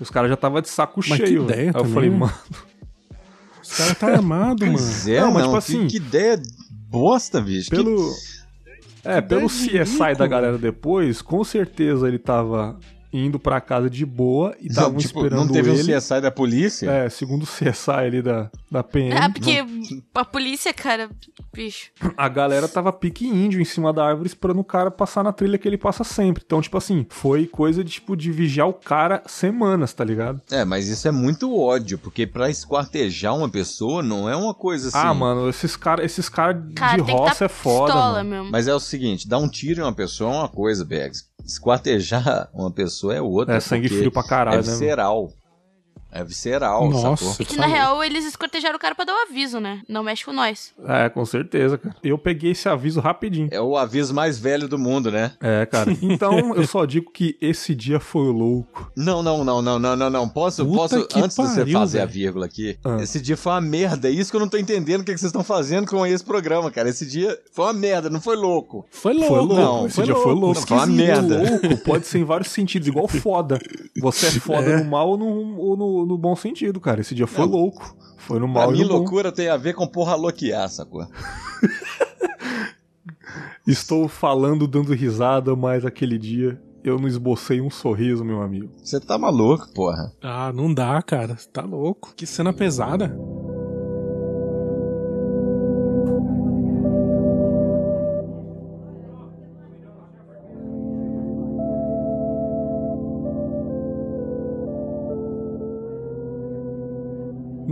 [0.00, 1.46] Os caras já tava de saco mas cheio.
[1.46, 2.32] Que ideia Aí também, eu falei, mano.
[3.62, 4.78] Os caras tá armado, mano.
[5.06, 5.86] É, não, mas tipo assim.
[5.86, 6.42] Que, que ideia
[6.88, 7.70] bosta, bicho.
[7.70, 8.12] Pelo.
[8.12, 8.42] Que...
[9.04, 12.78] É, pelo CSI da galera depois, com certeza ele tava
[13.12, 15.94] indo para casa de boa e estavam tipo, esperando Não teve ele.
[15.94, 16.90] um CSI da polícia?
[16.90, 19.12] É, segundo o CSI ali da, da PM.
[19.12, 20.02] Ah, porque não...
[20.14, 21.10] a polícia, cara,
[21.52, 21.90] bicho.
[22.16, 25.58] A galera tava pique índio em cima da árvore esperando o cara passar na trilha
[25.58, 26.42] que ele passa sempre.
[26.44, 30.40] Então, tipo assim, foi coisa de, tipo, de vigiar o cara semanas, tá ligado?
[30.50, 34.88] É, mas isso é muito ódio, porque pra esquartejar uma pessoa não é uma coisa
[34.88, 34.98] assim...
[34.98, 38.30] Ah, mano, esses caras esses cara de cara, roça é foda, mano.
[38.30, 38.50] Mesmo.
[38.50, 42.50] Mas é o seguinte, dar um tiro em uma pessoa é uma coisa, Bags esquartejar
[42.54, 43.56] uma pessoa é outra.
[43.56, 45.26] É sangue frio pra caralho, é visceral.
[45.26, 45.41] Né?
[46.14, 47.36] É visceral, Nossa, sacou?
[47.40, 49.80] E que na real eles escortejaram o cara pra dar o um aviso, né?
[49.88, 50.72] Não mexe com nós.
[50.86, 51.96] É, com certeza, cara.
[52.04, 53.48] Eu peguei esse aviso rapidinho.
[53.50, 55.32] É o aviso mais velho do mundo, né?
[55.40, 55.90] É, cara.
[56.02, 58.92] Então eu só digo que esse dia foi louco.
[58.94, 60.28] Não, não, não, não, não, não, não.
[60.28, 62.08] Posso, posso antes pariu, de você fazer véio.
[62.08, 62.78] a vírgula aqui.
[62.84, 62.98] Ah.
[63.00, 64.08] Esse dia foi uma merda.
[64.08, 66.22] É isso que eu não tô entendendo o que, que vocês estão fazendo com esse
[66.22, 66.90] programa, cara.
[66.90, 68.86] Esse dia foi uma merda, não foi louco.
[68.90, 69.28] Foi louco.
[69.28, 69.54] Foi louco.
[69.54, 70.28] Não, esse foi dia louco.
[70.28, 70.60] foi louco.
[70.60, 71.38] Não, foi uma merda.
[71.38, 73.58] Louco pode ser em vários sentidos, igual foda.
[73.98, 74.76] Você é foda é.
[74.82, 77.00] no mal ou no, ou no, no bom sentido, cara.
[77.00, 77.52] Esse dia foi não.
[77.52, 77.96] louco.
[78.18, 78.68] Foi no mal.
[78.68, 79.36] A minha loucura bom.
[79.36, 81.06] tem a ver com porra louquear, sacou?
[83.66, 88.68] Estou falando, dando risada, mas aquele dia eu não esbocei um sorriso, meu amigo.
[88.82, 90.12] Você tá maluco, porra.
[90.20, 91.36] Ah, não dá, cara.
[91.52, 92.12] Tá louco.
[92.16, 93.16] Que cena pesada.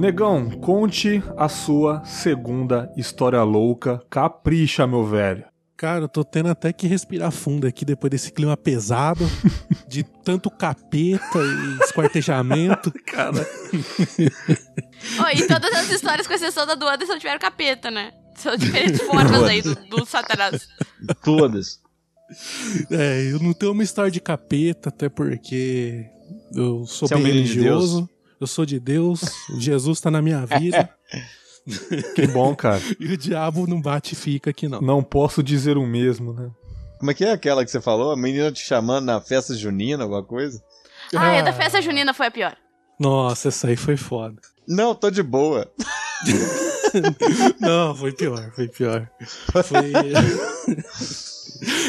[0.01, 4.03] Negão, conte a sua segunda história louca.
[4.09, 5.45] Capricha, meu velho.
[5.77, 9.29] Cara, eu tô tendo até que respirar fundo aqui depois desse clima pesado,
[9.87, 12.91] de tanto capeta e esquartejamento.
[13.05, 13.47] Cara,
[15.19, 18.15] Ó, e todas as histórias, com exceção da do Anderson, tiveram capeta, né?
[18.37, 20.67] São diferentes formas aí do, do Satanás.
[21.23, 21.79] Todas.
[22.91, 26.07] É, eu não tenho uma história de capeta, até porque
[26.55, 28.09] eu sou Você é um bem menino de religioso.
[28.41, 29.21] Eu sou de Deus,
[29.59, 30.89] Jesus tá na minha vida.
[32.17, 32.81] que bom, cara.
[32.99, 34.81] e o diabo não bate e fica aqui, não.
[34.81, 36.51] Não posso dizer o mesmo, né?
[36.99, 38.13] Como é que é aquela que você falou?
[38.13, 40.63] A menina te chamando na festa junina, alguma coisa?
[41.15, 42.57] Ah, é da festa junina foi a pior.
[42.99, 44.41] Nossa, essa aí foi foda.
[44.67, 45.71] Não, tô de boa.
[47.61, 49.11] Não, foi pior, foi pior.
[49.65, 49.93] Foi...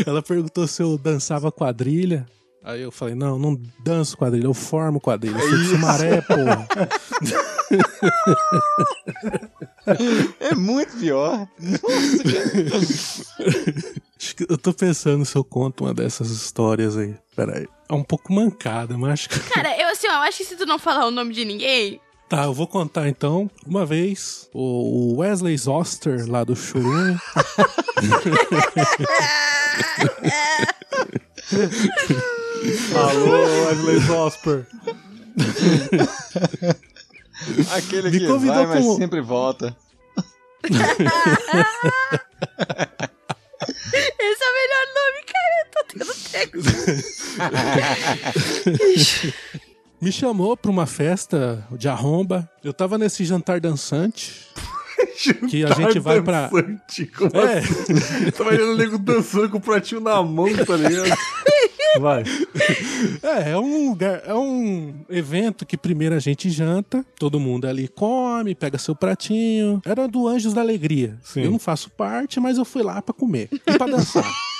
[0.06, 2.26] Ela perguntou se eu dançava quadrilha.
[2.64, 5.38] Aí eu falei, não, não danço quadrilha, eu formo quadrilha.
[5.38, 6.68] Eu sou de Sumaré, porra.
[10.40, 11.48] É muito pior.
[14.36, 17.16] Que Eu tô pensando se eu conto uma dessas histórias aí.
[17.36, 17.68] Pera aí.
[17.90, 19.40] É um pouco mancada, mas acho que...
[19.50, 22.00] Cara, eu assim, ó, eu acho que se tu não falar o nome de ninguém.
[22.30, 23.50] Tá, eu vou contar então.
[23.66, 27.18] Uma vez, o Wesley Zoster, lá do Churum,
[32.96, 33.32] Alô,
[33.68, 34.68] Wesley Zosper.
[37.76, 39.76] Aquele Me que convidou vai, mas como- sempre volta.
[44.20, 45.56] Esse é o melhor nome, cara.
[45.60, 46.58] Eu tô tendo tempo.
[50.02, 52.50] me chamou pra uma festa de arromba.
[52.64, 54.48] Eu tava nesse jantar dançante.
[55.50, 57.60] Que a gente vai pra- como É.
[57.60, 58.32] assim?
[58.38, 61.10] Tava vendo o nego dançando com o pratinho na mão, tá ligado?
[62.00, 62.24] Vai.
[63.22, 67.88] É, é um lugar, é um evento que primeiro a gente janta, todo mundo ali
[67.88, 69.82] come, pega seu pratinho.
[69.86, 71.18] Era do Anjos da Alegria.
[71.22, 71.44] Sim.
[71.44, 74.24] Eu não faço parte, mas eu fui lá pra comer e pra dançar.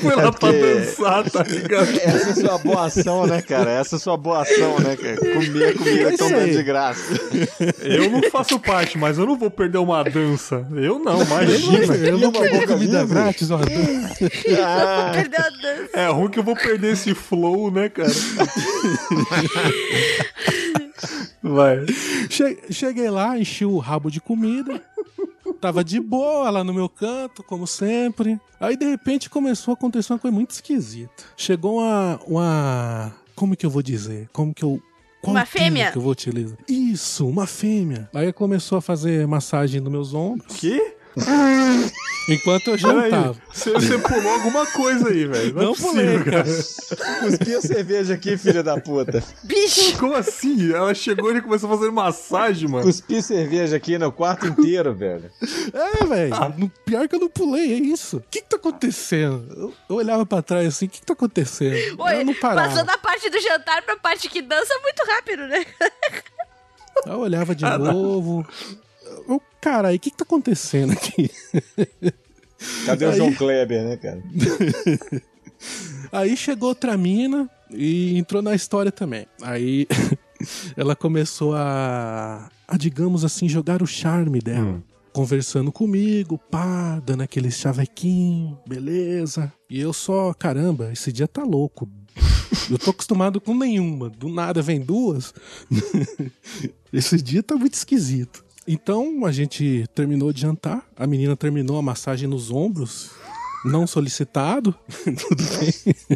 [0.00, 1.88] Foi lá pra porque- dançar, tá ligado?
[2.00, 3.70] Essa é sua boa ação, né, cara?
[3.70, 5.16] Essa é sua boa ação, né, cara?
[5.16, 7.14] Comer comida que tão dando de graça.
[7.82, 10.66] Eu não faço parte, mas eu não vou perder uma dança.
[10.74, 12.10] Eu não, Eu imagina.
[12.12, 13.14] não vou uma perder comida livre.
[13.14, 13.60] grátis, ó.
[14.64, 15.90] Ah, Perdeu a dança.
[15.92, 18.08] É ruim que eu vou perder esse flow, né, cara?
[21.42, 21.84] Vai.
[22.28, 24.80] Che- Cheguei lá, enchi o rabo de comida.
[25.60, 28.40] Tava de boa lá no meu canto, como sempre.
[28.60, 31.24] Aí de repente começou a acontecer uma coisa muito esquisita.
[31.36, 32.20] Chegou uma.
[32.26, 34.28] uma como que eu vou dizer?
[34.32, 34.80] Como que eu.
[35.20, 35.90] Qual Uma fêmea?
[35.90, 36.58] Que eu vou utilizar?
[36.68, 38.08] Isso, uma fêmea.
[38.14, 40.56] Aí começou a fazer massagem nos meus ombros.
[40.56, 40.95] Que?
[42.28, 43.36] Enquanto eu jantava.
[43.52, 45.54] você, você pulou alguma coisa aí, velho.
[45.54, 46.44] Não, Não é possível, pulei, cara.
[47.20, 49.22] cuspi a cerveja aqui, filha da puta.
[49.44, 49.96] Bicho.
[49.96, 50.72] Como assim?
[50.74, 52.84] Ela chegou e começou a fazer massagem, mano.
[52.84, 55.30] Cuspi cerveja aqui no quarto inteiro, velho.
[55.72, 56.34] É, velho.
[56.58, 58.16] no- Pior que eu não pulei, é isso.
[58.16, 59.46] O que que tá acontecendo?
[59.56, 62.02] Eu, eu olhava pra trás assim, o que que tá acontecendo?
[62.02, 62.68] Oi, eu não parava.
[62.70, 65.64] passou da parte do jantar pra parte que dança muito rápido, né?
[67.06, 68.44] Eu olhava de novo.
[68.48, 68.85] Eu,
[69.66, 71.28] cara, o que que tá acontecendo aqui?
[72.86, 74.22] Cadê o Aí- João Kleber, né, cara?
[76.12, 79.26] Aí chegou outra mina e entrou na história também.
[79.42, 79.88] Aí
[80.76, 84.80] ela começou a, a, digamos assim, jogar o charme dela.
[85.12, 89.52] Conversando comigo, pá, dando aquele chavequinho, beleza.
[89.68, 91.88] E eu só, caramba, esse dia tá louco.
[92.70, 94.10] Eu tô acostumado com nenhuma.
[94.10, 95.34] Do nada vem duas.
[96.92, 98.45] esse dia tá muito esquisito.
[98.66, 100.84] Então a gente terminou de jantar.
[100.96, 103.10] A menina terminou a massagem nos ombros.
[103.64, 104.74] Não solicitado.
[105.04, 106.06] Tudo bem.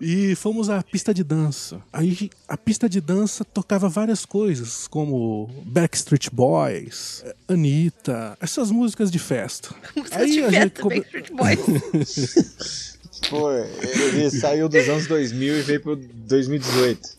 [0.00, 1.80] E fomos à pista de dança.
[1.92, 9.18] Aí a pista de dança tocava várias coisas, como Backstreet Boys, Anitta, essas músicas de
[9.18, 9.74] festa.
[9.94, 12.96] Música Aí de a gente festa, Backstreet Boys.
[13.30, 17.16] Pô, ele saiu dos anos 2000 e veio pro 2018.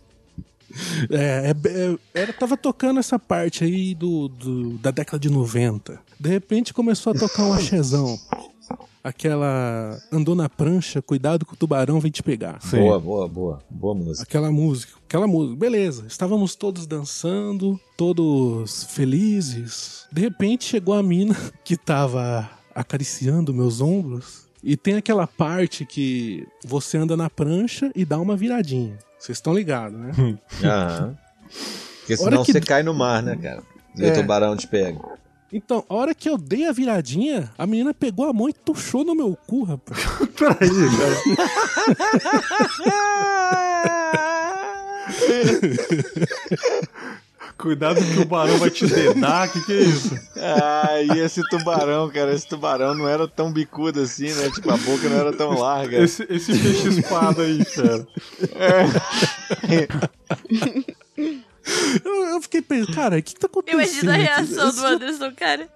[1.09, 5.99] É, é, é, era, tava tocando essa parte aí do, do- da década de 90.
[6.19, 8.17] De repente começou a tocar um axezão.
[9.03, 12.59] Aquela andou na prancha, cuidado que o tubarão vem te pegar.
[12.61, 12.79] Sim.
[12.79, 13.59] Boa, boa, boa.
[13.69, 14.23] Boa música.
[14.23, 16.05] Aquela música, aquela música, beleza.
[16.07, 20.05] Estávamos todos dançando, todos felizes.
[20.11, 24.45] De repente chegou a mina que tava acariciando meus ombros.
[24.61, 28.97] E tem aquela parte que você anda na prancha e dá uma viradinha.
[29.19, 30.11] Vocês estão ligados, né?
[30.63, 31.17] Aham.
[31.99, 33.61] Porque senão que- você cai no mar, né, cara?
[33.97, 34.11] E É.
[34.11, 34.99] o tubarão te pega.
[35.51, 39.05] Então, a hora que eu dei a viradinha, a menina pegou a mão e tuchou
[39.05, 39.97] no meu cu, rapaz.
[40.37, 41.47] Peraí, cara.
[47.57, 50.15] Cuidado que o barão vai te dedar, que que é isso?
[50.35, 54.49] Ah, e esse tubarão, cara, esse tubarão não era tão bicudo assim, né?
[54.51, 55.97] Tipo, a boca não era tão larga.
[55.97, 58.07] Esse, esse peixe espada aí, cara.
[62.05, 63.81] Eu, eu fiquei pensando, cara, o que, que tá acontecendo?
[63.81, 65.67] Imagina a reação Esse- do Anderson, cara.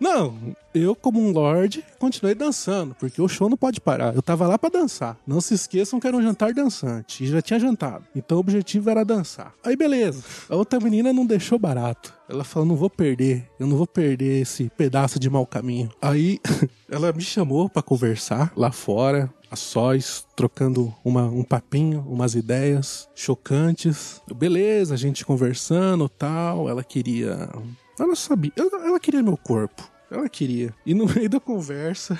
[0.00, 0.34] Não,
[0.72, 4.14] eu, como um lord, continuei dançando, porque o show não pode parar.
[4.14, 5.18] Eu tava lá pra dançar.
[5.26, 7.22] Não se esqueçam que era um jantar dançante.
[7.22, 8.04] E já tinha jantado.
[8.16, 9.52] Então o objetivo era dançar.
[9.62, 10.24] Aí beleza.
[10.48, 12.14] A outra menina não deixou barato.
[12.28, 13.46] Ela falou: não vou perder.
[13.58, 15.90] Eu não vou perder esse pedaço de mau caminho.
[16.00, 16.40] Aí
[16.88, 19.30] ela me chamou pra conversar lá fora.
[19.50, 24.22] A sós, trocando uma, um papinho, umas ideias chocantes.
[24.32, 26.68] Beleza, a gente conversando tal.
[26.68, 27.48] Ela queria
[28.00, 29.89] ela sabia, ela, ela queria meu corpo.
[30.10, 30.74] Ela queria.
[30.84, 32.18] E no meio da conversa,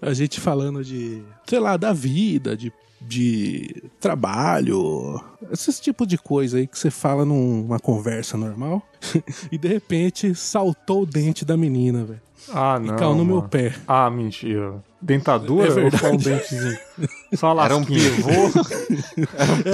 [0.00, 6.58] a gente falando de, sei lá, da vida, de, de trabalho, esses tipos de coisa
[6.58, 8.82] aí que você fala numa conversa normal.
[9.52, 12.20] e de repente saltou o dente da menina, velho.
[12.48, 12.96] Ah, E não.
[12.96, 13.48] caiu no meu mano.
[13.48, 13.74] pé.
[13.86, 14.82] Ah, mentira.
[15.02, 16.78] Dentadura É ou só um dentezinho?
[17.34, 18.30] Só uma Era um pivô.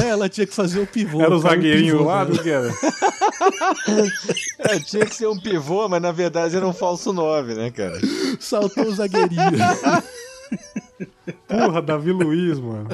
[0.02, 1.20] É, ela tinha que fazer o pivô.
[1.20, 2.72] Era o zagueirinho pivô lá, do que era?
[4.58, 7.98] É, tinha que ser um pivô, mas na verdade era um falso 9, né, cara?
[8.40, 9.40] Saltou o zagueirinho.
[11.46, 12.88] Porra, Davi Luiz, mano.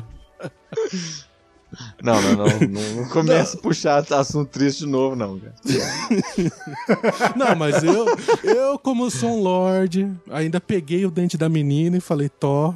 [2.02, 2.46] Não, não, não.
[2.68, 5.54] Não, não começa a puxar assunto triste de novo, não, cara.
[7.36, 8.06] Não, mas eu,
[8.42, 12.74] eu, como sou um lord, ainda peguei o dente da menina e falei, Tó.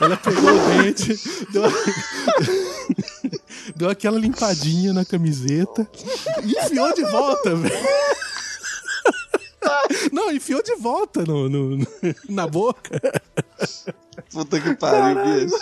[0.00, 1.18] Ela pegou o dente,
[1.52, 1.62] deu,
[3.76, 5.88] deu aquela limpadinha na camiseta
[6.44, 7.74] e enfiou de volta, velho.
[10.12, 11.86] Não, enfiou de volta no, no-
[12.28, 13.00] na boca.
[14.30, 15.56] Puta que pariu, bicho.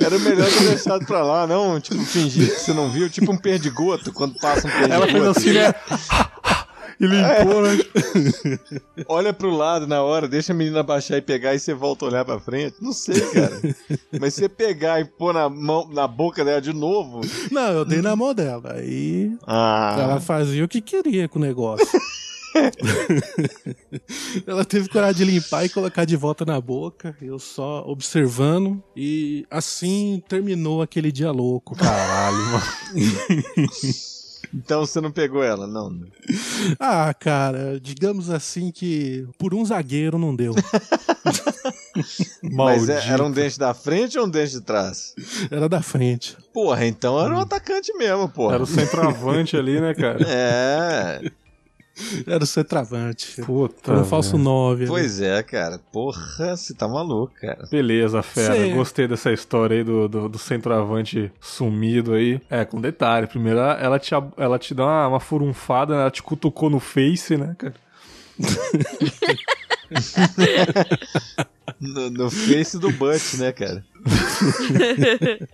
[0.00, 1.80] Era melhor ter deixado pra lá, não?
[1.80, 4.92] Tipo, fingir que você não viu, tipo um perdigoto, quando passa um perdigoto.
[4.94, 5.74] Ela fez assim, né?
[7.00, 8.58] E limpou, né?
[9.08, 12.08] Olha pro lado na hora, deixa a menina baixar e pegar e você volta a
[12.08, 12.76] olhar pra frente.
[12.80, 13.60] Não sei, cara.
[14.20, 17.20] Mas você pegar e pôr na, mão, na boca dela de novo.
[17.50, 18.74] Não, eu dei na mão dela.
[18.76, 19.96] Aí Ah.
[19.98, 21.86] ela fazia o que queria com o negócio.
[24.46, 28.82] Ela teve coragem de limpar e colocar de volta na boca, eu só observando.
[28.96, 31.74] E assim terminou aquele dia louco.
[31.76, 32.64] Caralho, mano.
[34.52, 36.00] Então você não pegou ela, não.
[36.78, 40.54] Ah, cara, digamos assim que por um zagueiro não deu.
[42.52, 45.12] Mas é- era um dente da frente ou um dente de trás?
[45.50, 46.36] Era da frente.
[46.52, 48.54] Porra, então era um atacante mesmo, porra.
[48.54, 50.24] Era o centroavante ali, né, cara?
[50.24, 51.20] É,
[52.26, 53.40] Era o centroavante.
[53.42, 53.92] Puta.
[53.92, 54.44] Era um falso velho.
[54.44, 54.86] 9.
[54.86, 55.78] pois é, cara.
[55.92, 57.66] Porra, você tá maluco, cara.
[57.70, 58.54] Beleza, fera.
[58.54, 62.40] Cê- Gostei dessa história aí do, do, do centroavante sumido aí.
[62.50, 63.26] É, com detalhe.
[63.26, 66.00] Primeiro, ela- ela te, ela te dá uma, uma furunfada, né?
[66.02, 67.74] ela te cutucou no face, né, cara?
[71.80, 73.84] No, no face do Butt, né, cara?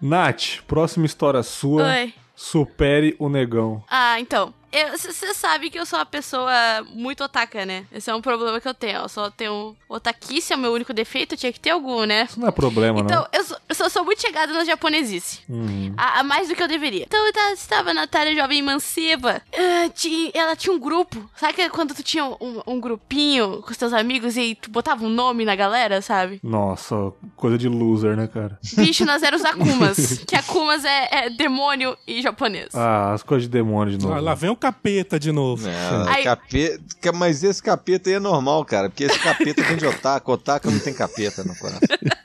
[0.00, 1.84] Nath, próxima história sua.
[1.86, 2.14] Oi.
[2.34, 3.82] Supere o negão.
[3.90, 4.54] Ah, então.
[4.96, 6.52] Você sabe que eu sou uma pessoa
[6.94, 7.84] muito otaka, né?
[7.92, 8.98] Esse é um problema que eu tenho.
[8.98, 12.24] Eu só tenho otakice, é o meu único defeito, tinha que ter algum, né?
[12.28, 13.28] Isso não é problema, Então, não.
[13.32, 15.40] eu sou, eu sou, sou muito chegada na japonesice.
[15.48, 15.94] Uhum.
[15.96, 17.04] A, a mais do que eu deveria.
[17.04, 19.42] Então, eu tava- estava na Natália Jovem Manceba.
[19.54, 21.28] ah, tinha- ela tinha um grupo.
[21.36, 25.04] Sabe que quando tu tinha um, um grupinho com os teus amigos e tu botava
[25.04, 26.40] um nome na galera, sabe?
[26.42, 28.58] Nossa, coisa de loser, né, cara?
[28.76, 30.18] Bicho, nós éramos Akumas.
[30.26, 32.74] que Akumas é, é demônio em japonês.
[32.74, 34.16] Ah, as coisas de demônio de novo.
[34.16, 35.66] Ah, lá vem o capeta de novo.
[35.66, 38.88] Não, capeta, mas esse capeta aí é normal, cara.
[38.88, 40.30] Porque esse capeta vem de otaka.
[40.30, 41.80] Otaka não tem capeta no coração.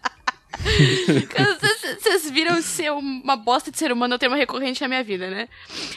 [1.99, 5.29] Vocês viram ser uma bosta de ser humano, eu tenho uma recorrente na minha vida,
[5.29, 5.47] né?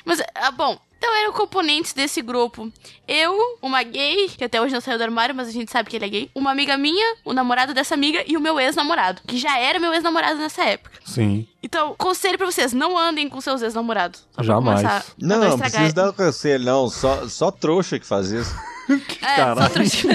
[0.05, 2.71] Mas, ah, bom, então eram componentes desse grupo.
[3.07, 5.97] Eu, uma gay, que até hoje não saiu do armário, mas a gente sabe que
[5.97, 6.31] ele é gay.
[6.35, 9.93] Uma amiga minha, o namorado dessa amiga e o meu ex-namorado, que já era meu
[9.93, 10.99] ex-namorado nessa época.
[11.05, 11.47] Sim.
[11.62, 14.27] Então, conselho pra vocês, não andem com seus ex-namorados.
[14.41, 14.83] Jamais.
[15.19, 16.89] Não, não estragar- precisa dar conselho, não.
[16.89, 18.55] Só, só trouxa que faz isso.
[19.26, 19.82] É, só Caralho.
[19.82, 20.09] isso.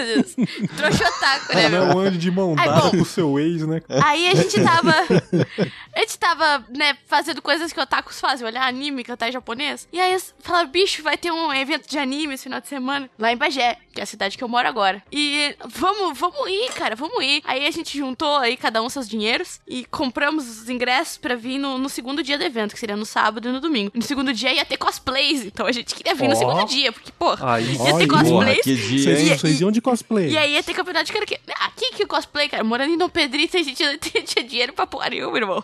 [0.78, 1.86] Trouxa otaku, né, meu?
[1.88, 3.82] Não ande de mão dada com o seu ex, né?
[4.03, 4.93] Aí a gente tava.
[5.93, 9.89] A gente tava, né, fazendo coisas que otakus fazem, olhar anime, cantar em japonês.
[9.91, 13.32] E aí falaram, bicho, vai ter um evento de anime esse final de semana, lá
[13.32, 15.03] em Bagé, que é a cidade que eu moro agora.
[15.11, 17.41] E vamos, vamos ir, cara, vamos ir.
[17.45, 21.57] Aí a gente juntou aí cada um seus dinheiros e compramos os ingressos pra vir
[21.57, 23.91] no, no segundo dia do evento, que seria no sábado e no domingo.
[23.93, 26.38] No segundo dia ia ter cosplays, então a gente queria vir no Ó.
[26.38, 27.11] segundo dia, porque,
[27.41, 28.61] Aí, ia ter cosplays.
[28.64, 30.30] Que dia, Vocês, vocês iam de cosplay.
[30.30, 31.39] E aí ia ter campeonato de karaokê.
[31.59, 32.64] Aqui que cosplay, cara.
[32.64, 35.64] Morando em Dom Pedrito, a gente não tinha dinheiro pra porra nenhuma, irmão.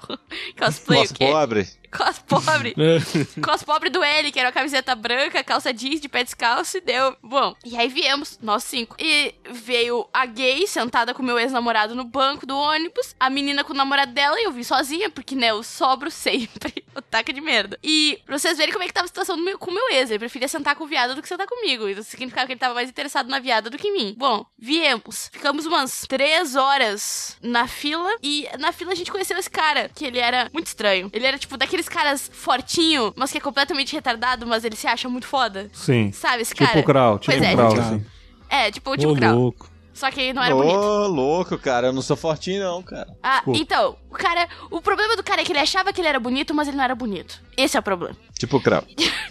[0.57, 1.25] Cosplay Nossa, o quê?
[1.25, 1.67] pobre.
[1.95, 2.75] Cos pobre.
[2.77, 3.41] É.
[3.41, 6.81] Cos pobre do L, que era uma camiseta branca, calça jeans de pé descalço e
[6.81, 7.15] deu.
[7.23, 8.95] Bom, e aí viemos, nós cinco.
[8.99, 13.73] E veio a gay sentada com meu ex-namorado no banco do ônibus, a menina com
[13.73, 16.83] o namorado dela e eu vim sozinha, porque, né, eu sobro sempre.
[16.95, 17.77] o taca de merda.
[17.83, 20.09] E pra vocês verem como é que tava a situação meu- com o meu ex.
[20.09, 21.87] Ele preferia sentar com o viado do que sentar comigo.
[21.87, 24.15] Isso significava que ele tava mais interessado na viada do que em mim.
[24.17, 25.29] Bom, viemos.
[25.31, 28.15] Ficamos umas três horas na fila.
[28.21, 31.09] E na fila a gente conheceu esse cara, que ele era muito estranho.
[31.13, 35.07] Ele era, tipo, daqueles caras fortinho, mas que é completamente retardado, mas ele se acha
[35.07, 35.69] muito foda.
[35.73, 36.11] Sim.
[36.11, 36.79] Sabe esse Tipo cara?
[36.79, 38.05] o Krau, tipo Pois é, o Krau, tipo- assim.
[38.49, 39.35] É, tipo o Ô, tipo Krau.
[39.35, 39.69] louco.
[39.93, 40.77] Só que ele não era Ô, bonito.
[41.13, 41.87] louco, cara.
[41.87, 43.07] Eu não sou fortinho, não, cara.
[43.23, 43.59] Ah, Desculpa.
[43.59, 44.47] então, cara.
[44.69, 46.83] O problema do cara é que ele achava que ele era bonito, mas ele não
[46.83, 47.41] era bonito.
[47.55, 48.15] Esse é o problema.
[48.37, 48.83] Tipo crau.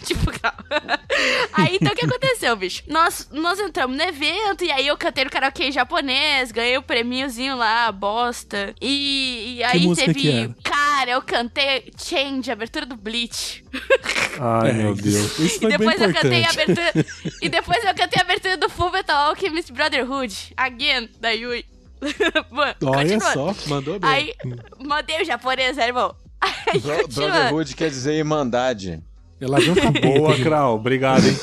[0.03, 0.57] tipo, calma.
[1.53, 2.83] Aí então o que aconteceu, bicho?
[2.87, 7.55] Nós, nós entramos no evento e aí eu cantei no karaokê japonês, ganhei o prêmiozinho
[7.55, 8.75] lá, bosta.
[8.81, 10.13] E, e aí teve.
[10.13, 10.55] que era?
[10.61, 13.63] Cara, eu cantei Change, abertura do Bleach.
[14.39, 15.39] Ai, É, meu Deus.
[15.39, 17.05] Isso E foi bem depois eu cantei abertura.
[17.41, 20.53] e depois eu cantei a abertura do Full Metal Alchemist Brotherhood.
[20.57, 21.65] Again, da Yui.
[22.85, 24.09] Olha só, mandou bem.
[24.09, 24.33] Aí,
[24.79, 26.15] mandei o japonês, né, irmão?
[26.41, 27.07] Aí, Bro-.
[27.07, 29.01] Brotherhood quer dizer irmandade.
[29.39, 30.07] Ela viu capeta.
[30.07, 30.75] Boa, Krau.
[30.75, 31.37] Obrigado, hein?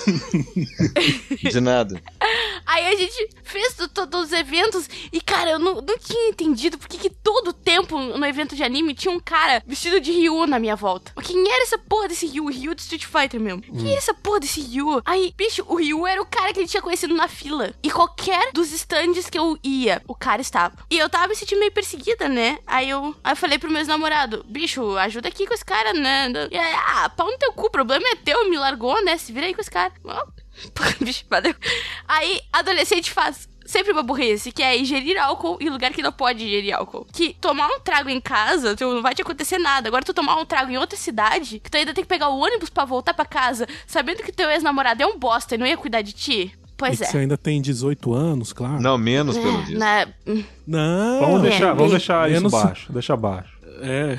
[1.51, 2.01] De nada.
[2.67, 6.79] Aí a gente fez to- todos os eventos e, cara, eu não, não tinha entendido
[6.79, 10.59] porque que todo tempo no evento de anime tinha um cara vestido de Ryu na
[10.59, 11.13] minha volta.
[11.23, 12.47] Quem era essa porra desse Ryu?
[12.49, 13.63] Ryu de Street Fighter mesmo.
[13.63, 15.03] Quem era essa porra desse Ryu?
[15.05, 17.73] Aí, bicho, o Ryu era o cara que ele tinha conhecido na fila.
[17.83, 20.75] E qualquer dos stands que eu ia, o cara estava.
[20.91, 22.59] E eu tava me sentindo meio perseguida, né?
[22.67, 26.33] Aí eu, aí eu falei pro meu ex-namorado, bicho, ajuda aqui com esse cara, né?
[26.51, 29.17] E aí, ah, pau no teu cu, problema é teu, me largou, né?
[29.17, 29.93] Se vira aí com esse cara.
[30.05, 30.25] Ó,
[31.01, 31.55] Bicho, valeu.
[32.07, 36.45] Aí, adolescente faz sempre uma burrice, que é ingerir álcool em lugar que não pode
[36.45, 37.07] ingerir álcool.
[37.13, 39.89] Que tomar um trago em casa, tu não vai te acontecer nada.
[39.89, 42.39] Agora, tu tomar um trago em outra cidade, que tu ainda tem que pegar o
[42.39, 45.77] ônibus pra voltar pra casa, sabendo que teu ex-namorado é um bosta e não ia
[45.77, 46.55] cuidar de ti.
[46.77, 47.05] Pois é.
[47.07, 48.81] você ainda tem 18 anos, claro.
[48.83, 49.79] Não, menos pelo É, visto.
[49.79, 50.09] na-
[50.67, 51.21] Não.
[51.21, 52.93] Vamos É, deixar, vamos bem- deixar isso menos- baixo.
[52.93, 53.54] Deixa baixo.
[53.83, 54.19] É.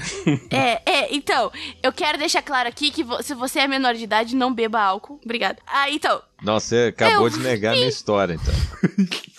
[0.56, 1.52] É, é, então,
[1.82, 4.82] eu quero deixar claro aqui que vo- se você é menor de idade, não beba
[4.82, 5.20] álcool.
[5.24, 5.58] Obrigada.
[5.68, 8.54] Ah, então, Nossa, você acabou Eu de negar a minha história, então.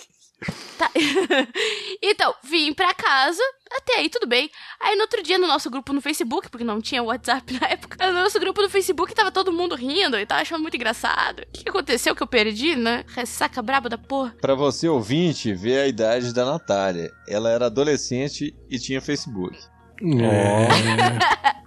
[0.78, 0.90] Tá.
[2.02, 3.40] então, vim pra casa,
[3.72, 4.50] até aí tudo bem.
[4.78, 8.06] Aí no outro dia no nosso grupo no Facebook, porque não tinha WhatsApp na época,
[8.06, 11.40] no nosso grupo no Facebook tava todo mundo rindo e tava achando muito engraçado.
[11.40, 13.04] O que que aconteceu que eu perdi, né?
[13.08, 14.36] Ressaca braba da porra.
[14.40, 17.10] Pra você ouvinte, ver a idade da Natália.
[17.26, 19.56] Ela era adolescente e tinha Facebook.
[20.02, 21.66] É.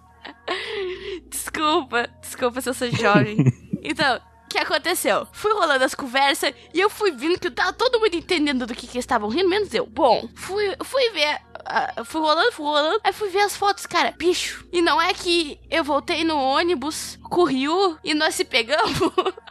[1.29, 3.37] Desculpa, desculpa se eu sou jovem.
[3.83, 5.27] então, o que aconteceu?
[5.31, 8.87] Fui rolando as conversas e eu fui vendo que tava todo mundo entendendo do que,
[8.87, 9.85] que eles estavam rindo, menos eu.
[9.85, 11.39] Bom, fui, fui ver.
[11.65, 12.99] ah, fui rolando, fui rolando.
[13.03, 14.13] Aí fui ver as fotos, cara.
[14.17, 14.65] Bicho.
[14.71, 18.97] E não é que eu voltei no ônibus com o Ryu e nós se pegamos.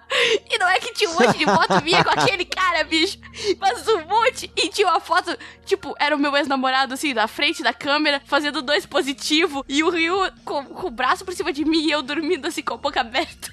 [0.51, 3.19] E não é que tinha um monte de foto minha com aquele cara, bicho.
[3.59, 4.51] Mas um monte.
[4.57, 5.37] E tinha uma foto,
[5.67, 9.63] tipo, era o meu ex-namorado, assim, na frente da câmera, fazendo dois positivos.
[9.69, 12.63] E o Ryu com, com o braço por cima de mim e eu dormindo, assim,
[12.63, 13.53] com a boca aberta.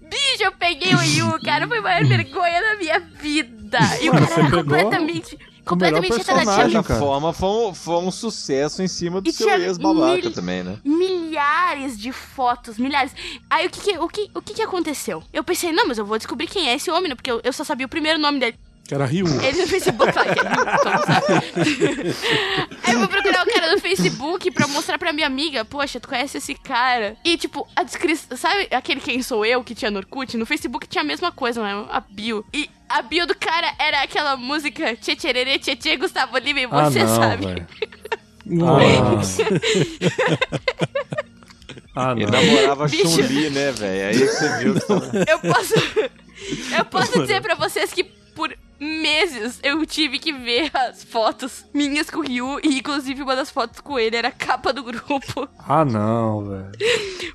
[0.00, 1.68] Bicho, eu peguei o Ryu, cara.
[1.68, 3.78] Foi a maior vergonha da minha vida.
[4.00, 5.38] E o cara era pegou completamente.
[5.74, 9.32] O melhor Completamente personagem, De forma, foi um, foi um sucesso em cima do E
[9.32, 10.78] seu ex-babaca também, né?
[10.84, 13.12] milhares de fotos, milhares.
[13.48, 15.22] Aí o que que, o que, o que que aconteceu?
[15.32, 17.14] Eu pensei, não, mas eu vou descobrir quem é esse homem, né?
[17.14, 18.58] Porque eu, eu só sabia o primeiro nome dele.
[18.88, 19.26] Que era Ryu.
[19.42, 20.22] Ele no Facebook, que é.
[22.84, 26.08] Aí eu vou procurar o cara no Facebook pra mostrar pra minha amiga, poxa, tu
[26.08, 27.14] conhece esse cara?
[27.22, 30.34] E tipo, a descrição, sabe aquele quem sou eu que tinha no Orkut?
[30.38, 31.84] No Facebook tinha a mesma coisa, né?
[31.90, 32.42] A bio.
[32.50, 37.04] E a bio do cara era aquela música Tchê Tchê, Gustavo Lima e Ah, você
[37.04, 37.66] não, sabe.
[38.46, 39.42] Nossa.
[41.94, 42.28] Ah, não.
[42.28, 43.08] namorava Bicho.
[43.08, 44.08] Chun-Li, né, velho?
[44.08, 45.10] Aí você viu que tava...
[45.28, 45.74] Eu posso.
[46.78, 48.04] Eu posso dizer pra vocês que
[48.80, 53.50] meses eu tive que ver as fotos minhas com o Ryu e inclusive uma das
[53.50, 55.48] fotos com ele era a capa do grupo.
[55.70, 56.70] Ah, não, velho.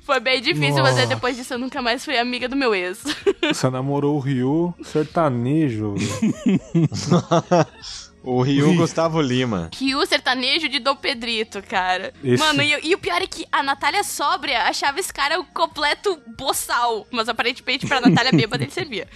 [0.02, 1.14] Foi bem difícil, mas aí Nossa.
[1.14, 3.04] depois disso eu nunca mais fui amiga do meu ex.
[3.46, 5.94] Você namorou o Ryu sertanejo.
[5.94, 6.60] velho.
[8.26, 9.68] O Ryu Gustavo Lima.
[9.78, 12.10] Ryu sertanejo de Dom Pedrito, cara.
[12.24, 15.44] Esse- Mano, e, e o pior é que a Natália sóbria achava esse cara o
[15.44, 17.06] completo boçal.
[17.10, 19.06] Mas aparentemente pra Natália bêbada ele servia.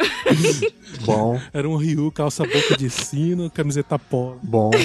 [1.04, 4.38] Bom, Era um Ryu, calça boca de sino, camiseta polo.
[4.42, 4.70] bom.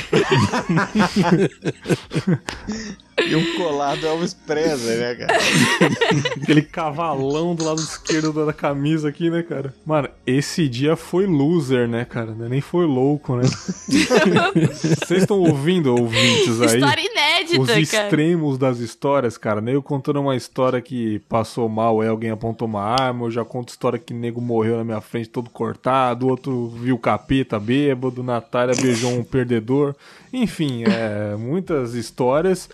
[3.23, 5.33] E um colado Elvis Presley, né, cara?
[6.41, 9.73] Aquele cavalão do lado esquerdo da camisa aqui, né, cara?
[9.85, 12.33] Mano, esse dia foi loser, né, cara?
[12.33, 13.43] Nem foi louco, né?
[15.05, 16.75] Vocês estão ouvindo, ouvintes aí?
[16.75, 17.79] História inédita os cara.
[17.79, 19.61] extremos das histórias, cara.
[19.61, 23.45] Nem eu contando uma história que passou mal, aí alguém apontou uma arma, eu já
[23.45, 28.21] conto história que nego morreu na minha frente todo cortado, outro viu o capeta bêbado,
[28.21, 29.95] Natália beijou um perdedor.
[30.35, 32.69] Enfim, é, muitas histórias.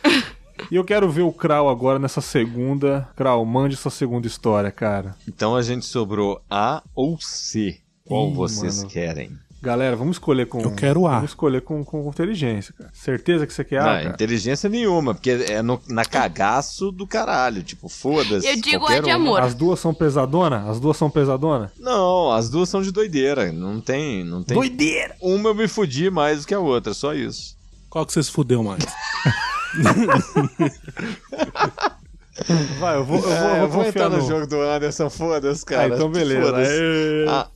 [0.72, 3.08] E eu quero ver o Krau agora nessa segunda.
[3.16, 5.16] Krau, mande sua segunda história, cara.
[5.28, 7.80] Então a gente sobrou A ou C.
[8.04, 8.90] Qual Ih, vocês mano.
[8.90, 9.32] querem?
[9.62, 10.60] Galera, vamos escolher com.
[10.60, 11.16] Eu quero A.
[11.18, 12.90] Vamos escolher com, com inteligência, cara.
[12.94, 14.10] Certeza que você quer A, Não, cara?
[14.10, 17.62] inteligência nenhuma, porque é no- na cagaço do caralho.
[17.62, 18.48] Tipo, foda-se.
[18.48, 19.16] Eu digo é de uma.
[19.16, 19.40] amor.
[19.42, 20.68] As duas são pesadona?
[20.68, 21.72] As duas são pesadona?
[21.80, 23.52] Não, as duas são de doideira.
[23.52, 24.24] Não tem.
[24.24, 24.58] Não tem...
[24.58, 25.16] Doideira!
[25.22, 27.56] Uma eu me fudi mais do que a outra, só isso.
[27.88, 28.84] Qual que você se fudeu mais?
[32.80, 34.22] Vai, eu vou, eu vou, É, eu vou confiar no...
[34.22, 35.96] jogo do Anderson, foda-se, Ah, cara.
[35.96, 36.42] então beleza.
[36.46, 36.72] Foda-se.
[36.72, 37.48] Aê, A,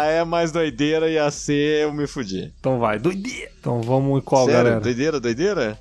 [0.00, 2.52] a E é mais doideira e a C eu me fudi.
[2.58, 3.50] Então vai, doideira.
[3.60, 4.62] Então vamos em qual, Sério?
[4.64, 4.80] galera?
[4.80, 5.78] Doideira, doideira?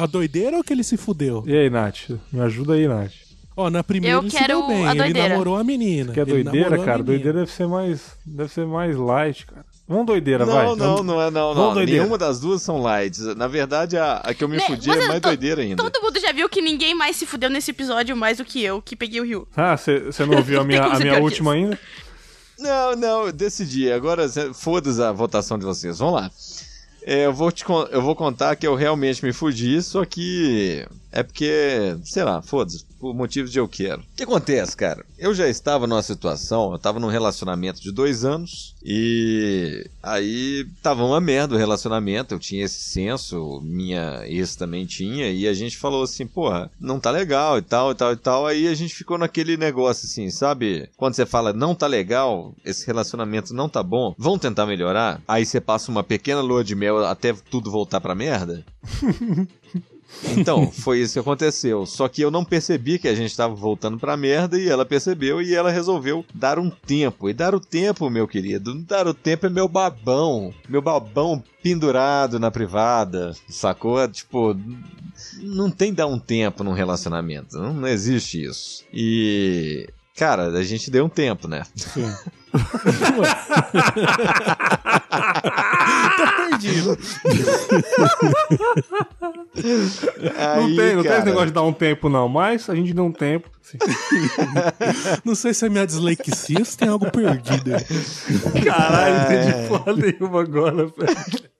[0.00, 1.44] A doideira ou que ele se fudeu?
[1.46, 2.10] E aí, Nath?
[2.32, 3.12] Me ajuda aí, Nath.
[3.56, 4.86] Ó, na primeira Eu ele se quero deu bem.
[4.88, 6.12] a Ele namorou a menina.
[6.12, 7.02] Que é doideira, cara?
[7.02, 8.00] Doideira deve ser mais.
[8.24, 9.64] Deve ser mais light, cara.
[9.92, 10.64] Vamos doideira, não, vai.
[10.76, 11.74] não, não é não, não.
[11.74, 12.00] doideira.
[12.00, 13.20] Nenhuma das duas são lights.
[13.36, 15.82] Na verdade, a, a que eu me Né, fudi é mais to- doideira ainda.
[15.82, 18.80] Todo mundo já viu que ninguém mais se fudeu nesse episódio mais do que eu,
[18.80, 19.46] que peguei o Rio.
[19.56, 21.78] Ah, você não ouviu a Não minha, a minha última ainda?
[22.58, 23.90] Não, não, eu decidi.
[23.90, 25.98] Agora, foda-se a votação de vocês.
[25.98, 26.30] Vamos lá.
[27.04, 31.22] É, eu, vou te, eu vou contar que eu realmente me fudi, só que é
[31.24, 34.02] porque, sei lá, foda-se, por motivos de eu quero.
[34.02, 35.04] O que acontece, cara?
[35.18, 41.02] Eu já estava numa situação, eu estava num relacionamento de dois anos e aí tava
[41.04, 45.76] uma merda o relacionamento, eu tinha esse senso, minha ex também tinha, e a gente
[45.78, 48.46] falou assim, porra, não tá legal e tal, e tal, e tal.
[48.46, 50.88] Aí a gente ficou naquele negócio assim, sabe?
[50.96, 55.20] Quando você fala, não tá legal, esse relacionamento não tá bom, vamos tentar melhorar?
[55.26, 58.64] Aí você passa uma pequena lua de mel até tudo voltar pra merda?
[60.36, 61.86] Então, foi isso que aconteceu.
[61.86, 65.40] Só que eu não percebi que a gente estava voltando pra merda e ela percebeu
[65.42, 67.28] e ela resolveu dar um tempo.
[67.28, 70.52] E dar o tempo, meu querido, dar o tempo é meu babão.
[70.68, 74.06] Meu babão pendurado na privada, sacou?
[74.08, 74.56] Tipo,
[75.40, 77.58] não tem dar um tempo num relacionamento.
[77.58, 78.84] Não, não existe isso.
[78.92, 79.88] E.
[80.16, 81.62] Cara, a gente deu um tempo, né?
[81.74, 82.12] Sim.
[86.16, 86.98] Tá perdido.
[90.56, 92.28] Não Aí, tem, não tem cara, esse negócio de dar um tempo, não.
[92.28, 93.50] Mas a gente deu um tempo.
[93.62, 93.78] Sim.
[95.24, 97.74] Não sei se é minha dislexia ou se tem algo perdido.
[97.74, 98.64] aí.
[98.64, 101.52] Caralho, não entendi porra nenhuma agora, velho.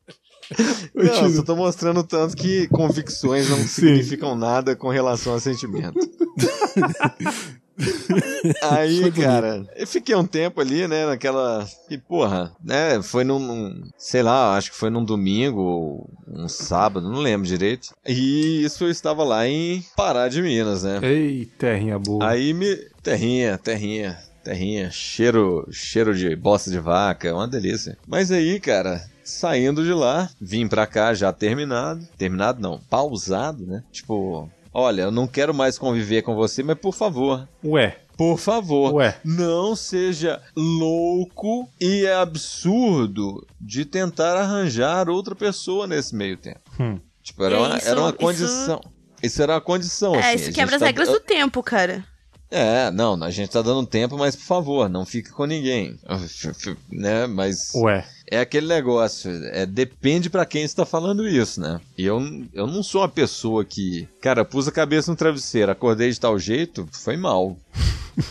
[0.94, 5.98] Não, eu só tô mostrando tanto que convicções não significam nada com relação a sentimento.
[8.62, 11.66] Aí, cara, eu fiquei um tempo ali, né, naquela.
[11.90, 16.48] E, porra, né, foi num, num- Sei lá, acho que foi num domingo ou um
[16.48, 17.88] sábado, não lembro direito.
[18.06, 21.00] E isso eu estava lá em Pará de Minas, né?
[21.02, 22.28] Ei, terrinha boa.
[22.28, 22.76] Aí me.
[23.02, 24.90] Terrinha, terrinha, terrinha.
[24.90, 27.96] Cheiro, cheiro de bosta de vaca, uma delícia.
[28.06, 32.06] Mas aí, cara, saindo de lá, vim pra cá já terminado.
[32.16, 33.82] Terminado não, pausado, né?
[33.90, 37.48] Tipo, olha, eu não quero mais conviver com você, mas por favor.
[37.64, 39.18] Ué, Por favor, Ué.
[39.24, 46.60] não seja louco e absurdo de tentar arranjar outra pessoa nesse meio tempo.
[46.78, 47.00] Hum.
[47.22, 48.80] Tipo, era uma, Isso- era uma isso- condição.
[49.22, 50.14] Isso era uma condição.
[50.14, 52.04] É, assim, isso quebra as tá- regras do tempo, cara.
[52.50, 55.96] é, não, a gente tá dando tempo, mas por favor, não fique com ninguém.
[56.92, 57.26] Né?
[57.26, 58.04] Mas ué.
[58.32, 61.78] É aquele negócio, é, depende pra quem está falando isso, né?
[61.98, 62.18] E eu,
[62.54, 66.38] eu não sou uma pessoa que, cara, pus a cabeça no travesseiro, acordei de tal
[66.38, 67.58] jeito, foi mal.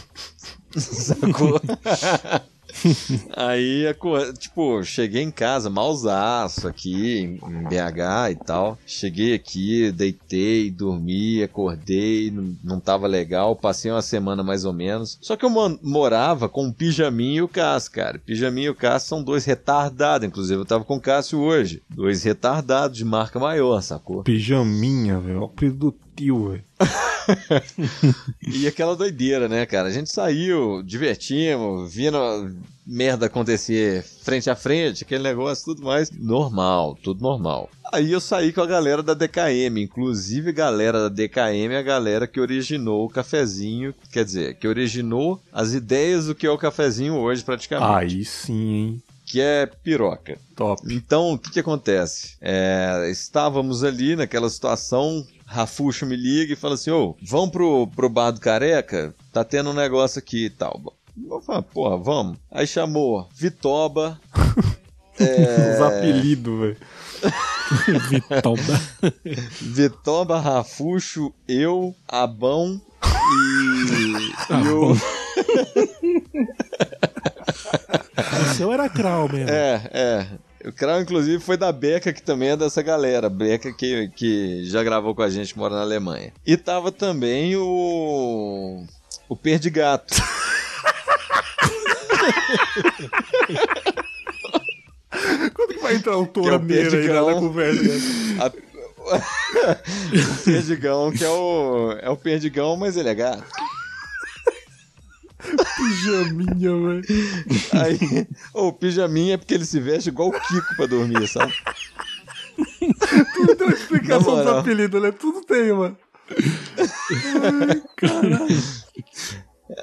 [0.75, 1.61] Sacou?
[3.35, 8.77] Aí, aco- tipo, cheguei em casa, malzaço aqui, em BH e tal.
[8.85, 12.31] Cheguei aqui, deitei, dormi, acordei,
[12.63, 13.55] não, tava legal.
[13.55, 15.17] Passei uma semana mais ou menos.
[15.21, 18.19] Só que eu mo- morava com o Pijaminho e o Cássio, cara.
[18.19, 20.27] Pijaminho e o Cássio são dois retardados.
[20.27, 21.81] Inclusive, eu tava com o Cássio hoje.
[21.89, 24.23] Dois retardados de marca maior, sacou?
[24.23, 25.41] Pijaminha, velho.
[25.41, 25.91] O apelido do
[26.29, 26.63] velho.
[28.41, 29.87] E aquela doideira, né, cara?
[29.87, 32.17] A gente saiu, divertimos, vindo
[32.85, 36.09] merda acontecer frente a frente, aquele negócio, tudo mais.
[36.11, 37.69] Normal, tudo normal.
[37.93, 41.83] Aí eu saí com a galera da DKM, inclusive a galera da DKM é a
[41.83, 46.57] galera que originou o cafezinho, quer dizer, que originou as ideias do que é o
[46.57, 48.15] cafezinho hoje, praticamente.
[48.15, 49.03] Aí sim, hein.
[49.31, 50.37] Que é piroca.
[50.57, 50.81] Top.
[50.93, 52.35] Então, o que, que acontece?
[52.41, 55.25] É, estávamos ali naquela situação.
[55.45, 59.15] Rafuxo me liga e fala assim: Ô, vamos pro, pro bar do careca?
[59.31, 60.81] Tá tendo um negócio aqui e tal.
[61.29, 62.39] Eu falo, porra, vamos.
[62.51, 64.19] Aí chamou Vitoba.
[65.15, 66.77] Os apelidos, velho.
[68.09, 68.81] Vitomba.
[69.61, 74.31] Vitomba, Rafuxo, eu, Abão e.
[74.55, 74.93] e o.
[78.41, 79.49] O seu era Krau mesmo.
[79.49, 80.27] É, é.
[80.67, 83.29] O Krau, inclusive, foi da Beca, que também é dessa galera.
[83.29, 86.31] Beca que, que já gravou com a gente, mora na Alemanha.
[86.45, 88.83] E tava também o.
[89.27, 90.13] O Perdigato.
[95.53, 97.27] Quando que vai entrar o Que é aí Perdigão.
[97.27, 97.81] na conversa?
[98.39, 98.51] A-
[100.31, 101.91] o Perdigão, que é o.
[102.01, 103.43] É o Perdigão, mas ele é gato.
[105.77, 107.03] Pijaminha, velho.
[107.73, 111.53] Aí, o pijaminha é porque ele se veste igual o Kiko pra dormir, sabe?
[113.33, 115.11] Tudo tem uma explicação dos apelidos, né?
[115.11, 115.97] Tudo tem, mano.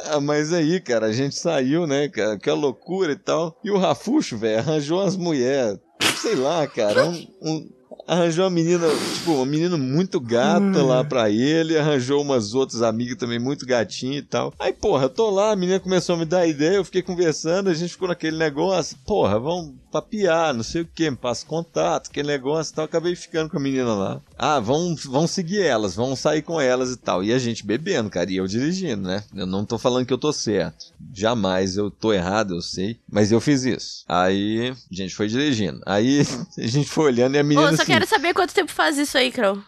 [0.05, 3.59] Ah, mas aí, cara, a gente saiu, né, cara, que loucura e tal.
[3.65, 5.79] E o Rafuxo, velho, arranjou umas mulheres,
[6.21, 7.71] sei lá, cara, um, um-
[8.09, 13.17] arranjou uma menina, tipo, uma menina muito gata lá pra ele, arranjou umas outras amigas
[13.17, 14.53] também muito gatinha e tal.
[14.59, 17.69] Aí, porra, eu tô lá, a menina começou a me dar ideia, eu fiquei conversando,
[17.69, 22.09] a gente ficou naquele negócio, porra, vamos papiar, não sei o que, me passa contato,
[22.09, 24.21] aquele negócio e tal, acabei ficando com a menina lá.
[24.39, 27.25] Ah, vão, vão seguir elas, vão sair com elas e tal.
[27.25, 29.25] E a gente bebendo, cara, e eu dirigindo, né?
[29.35, 30.87] Eu não tô falando que eu tô certo.
[31.13, 32.99] Jamais eu tô errado, eu sei.
[33.11, 34.05] Mas eu fiz isso.
[34.09, 35.81] Aí, a gente foi dirigindo.
[35.87, 36.21] Aí,
[36.59, 37.93] a gente foi olhando e a menina Ô, só assim...
[37.93, 39.59] quero saber quanto tempo faz isso aí, Crow.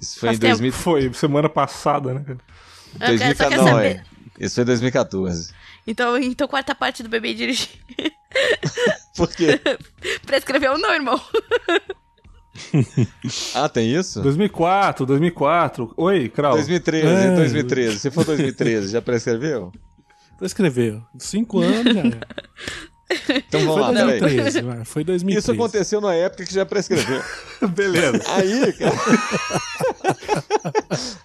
[0.00, 0.58] Isso foi em faz tempo.
[0.58, 2.24] 2000, Foi semana passada, né?
[2.28, 3.48] Eu quero, só 2014.
[3.50, 4.04] quero Não, saber.
[4.38, 4.44] é.
[4.44, 5.54] Isso foi em 2014.
[5.86, 7.68] Então, então, quarta parte do bebê dirigir.
[9.16, 9.60] Por quê?
[10.26, 11.20] Prescreveu não, irmão.
[13.54, 14.20] Ah, tem isso?
[14.22, 15.94] 2004, 2004.
[15.96, 16.52] Oi, Krau.
[16.52, 17.34] 2013, É.
[17.34, 17.98] 2013.
[17.98, 19.72] Se for 2013, já prescreveu?
[20.40, 21.02] Escreveu.
[21.18, 22.02] Cinco anos, já.
[23.48, 24.20] Então vamos Foi lá, peraí.
[24.20, 24.84] 2013, vai.
[24.84, 25.38] Foi 2013.
[25.38, 27.22] Isso aconteceu na época que já prescreveu.
[27.70, 28.22] Beleza.
[28.28, 28.92] Aí, cara.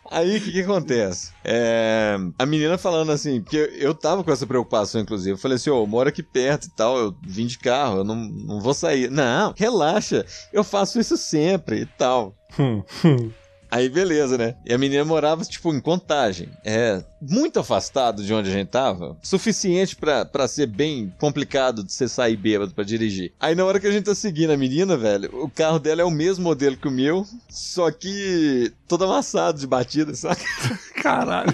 [0.10, 1.32] Aí, o que, que acontece?
[1.44, 5.32] É, a menina falando assim, porque eu, eu tava com essa preocupação, inclusive.
[5.32, 8.04] Eu falei assim, ô, eu moro aqui perto e tal, eu vim de carro, eu
[8.04, 9.10] não, não vou sair.
[9.12, 12.36] Não, relaxa, eu faço isso sempre e tal.
[13.70, 14.56] Aí, beleza, né?
[14.66, 16.50] E a menina morava, tipo, em contagem.
[16.64, 19.18] É, muito afastado de onde a gente tava.
[19.22, 23.34] Suficiente pra ser bem complicado de você sair bêbado pra dirigir.
[23.40, 26.06] Aí, na hora que a gente tá seguindo a menina, velho, o carro dela é
[26.06, 30.44] o mesmo modelo que o meu, só que todo amassado de batida, saca?
[31.02, 31.54] Caralho.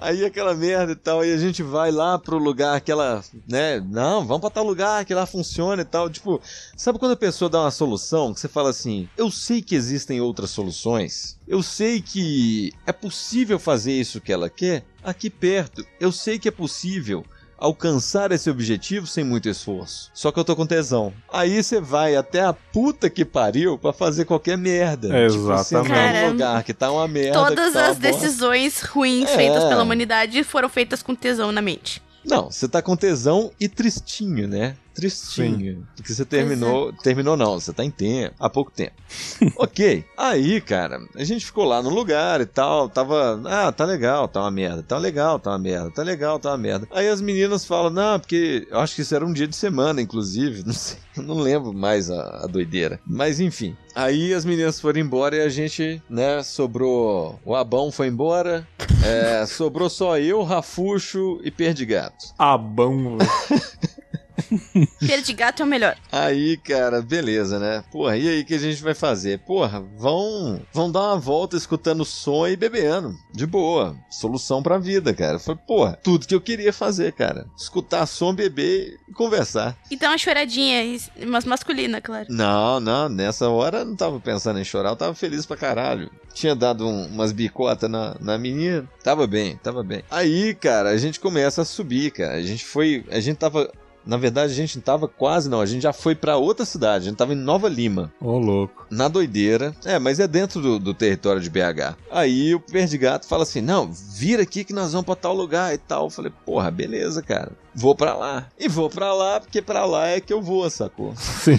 [0.00, 3.80] Aí aquela merda e tal, aí a gente vai lá pro lugar que ela, né,
[3.80, 6.08] não, vamos pra tal lugar que lá funciona e tal.
[6.08, 6.40] Tipo,
[6.76, 10.20] sabe quando a pessoa dá uma solução que você fala assim, eu sei que existem
[10.20, 16.12] outras soluções, eu sei que é possível fazer isso que ela quer aqui perto, eu
[16.12, 17.24] sei que é possível
[17.62, 20.10] alcançar esse objetivo sem muito esforço.
[20.12, 21.12] Só que eu tô com tesão.
[21.32, 25.08] Aí você vai até a puta que pariu pra fazer qualquer merda.
[25.08, 25.90] Tipo, você Exatamente.
[25.92, 27.38] entrar num Cara, lugar que tá uma merda.
[27.38, 28.00] Todas tá as bosta.
[28.00, 29.36] decisões ruins É.
[29.36, 32.02] feitas pela humanidade foram feitas com tesão na mente.
[32.24, 34.76] Não, você tá com tesão e tristinho, né?
[34.94, 35.86] Tristinho.
[35.96, 36.92] Porque você terminou.
[36.92, 38.92] Terminou não, você tá em tempo, há pouco tempo.
[39.56, 40.04] ok.
[40.16, 42.88] Aí, cara, a gente ficou lá no lugar e tal.
[42.88, 43.40] Tava.
[43.46, 44.82] Ah, tá legal, tá uma merda.
[44.82, 45.90] Tá legal, tá uma merda.
[45.90, 46.86] Tá legal, tá uma merda.
[46.90, 50.00] Aí as meninas falam, não, porque eu acho que isso era um dia de semana,
[50.00, 50.62] inclusive.
[50.66, 50.98] Não sei.
[51.14, 52.98] Eu não lembro mais a, a doideira.
[53.06, 53.76] Mas enfim.
[53.94, 57.38] Aí as meninas foram embora e a gente, né, sobrou.
[57.44, 58.66] O Abão foi embora.
[59.04, 62.32] é, sobrou só eu, Rafuxo e Perdigato.
[62.38, 63.30] Abão, velho.
[65.06, 65.96] Pelo de gato é o melhor.
[66.10, 67.84] Aí, cara, beleza, né?
[67.90, 69.38] Porra, e aí que a gente vai fazer?
[69.40, 73.14] Porra, vão, vão dar uma volta escutando som e bebendo.
[73.32, 73.96] De boa.
[74.10, 75.38] Solução pra vida, cara.
[75.38, 77.46] Foi, porra, tudo que eu queria fazer, cara.
[77.56, 79.76] Escutar som, beber e conversar.
[79.90, 80.82] Então uma choradinha,
[81.26, 82.26] mas masculina, claro.
[82.30, 86.10] Não, não, nessa hora eu não tava pensando em chorar, eu tava feliz pra caralho.
[86.34, 88.88] Tinha dado um- umas bicotas na, na menina.
[89.04, 90.02] Tava bem, tava bem.
[90.10, 92.34] Aí, cara, a gente começa a subir, cara.
[92.34, 93.04] A gente foi.
[93.10, 93.70] A gente tava.
[94.04, 95.60] Na verdade, a gente não tava quase, não.
[95.60, 97.06] A gente já foi pra outra cidade.
[97.06, 98.12] A gente tava em Nova Lima.
[98.20, 98.86] Ô, louco.
[98.90, 99.74] Na doideira.
[99.84, 101.96] É, mas é dentro do, do território de BH.
[102.10, 105.78] Aí o Perdigato fala assim: não, vira aqui que nós vamos pra tal lugar e
[105.78, 106.04] tal.
[106.04, 107.52] Eu falei, porra, beleza, cara.
[107.74, 108.48] Vou pra lá.
[108.58, 111.14] E vou pra lá, porque pra lá é que eu vou, sacou?
[111.16, 111.58] Sim.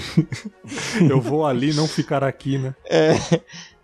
[1.09, 2.73] Eu vou ali não ficar aqui, né?
[2.85, 3.13] É.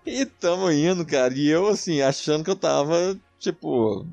[0.06, 1.34] E tamo indo, cara.
[1.34, 4.06] E eu, assim, achando que eu tava, tipo,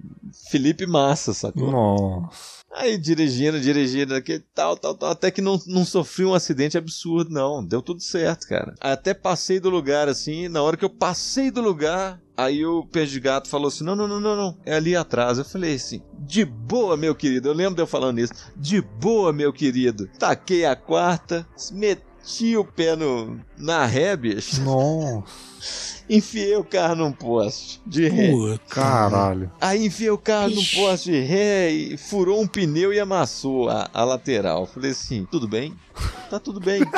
[0.50, 1.70] Felipe Massa, sacou?
[1.70, 2.56] Nossa.
[2.78, 4.14] Aí dirigindo, dirigindo,
[4.54, 5.10] tal, tal, tal.
[5.10, 7.64] Até que não, não sofri um acidente absurdo, não.
[7.64, 8.74] Deu tudo certo, cara.
[8.78, 10.46] Até passei do lugar, assim.
[10.46, 13.96] Na hora que eu passei do lugar, aí o peixe de gato falou assim: não,
[13.96, 14.58] não, não, não, não.
[14.64, 15.38] É ali atrás.
[15.38, 17.48] Eu falei assim: de boa, meu querido.
[17.48, 18.34] Eu lembro de eu falando isso.
[18.54, 20.06] De boa, meu querido.
[20.18, 24.60] Taquei a quarta, meti meti o pé no, na ré, bicho.
[24.62, 25.95] Nossa.
[26.08, 28.30] Enfiei o carro num poste de ré.
[28.30, 28.60] Puta.
[28.68, 29.50] Caralho.
[29.60, 30.76] Aí enfiei o carro num Ixi.
[30.76, 34.66] poste de ré e furou um pneu e amassou a, a lateral.
[34.66, 35.74] Falei assim, tudo bem?
[36.30, 36.80] Tá tudo bem.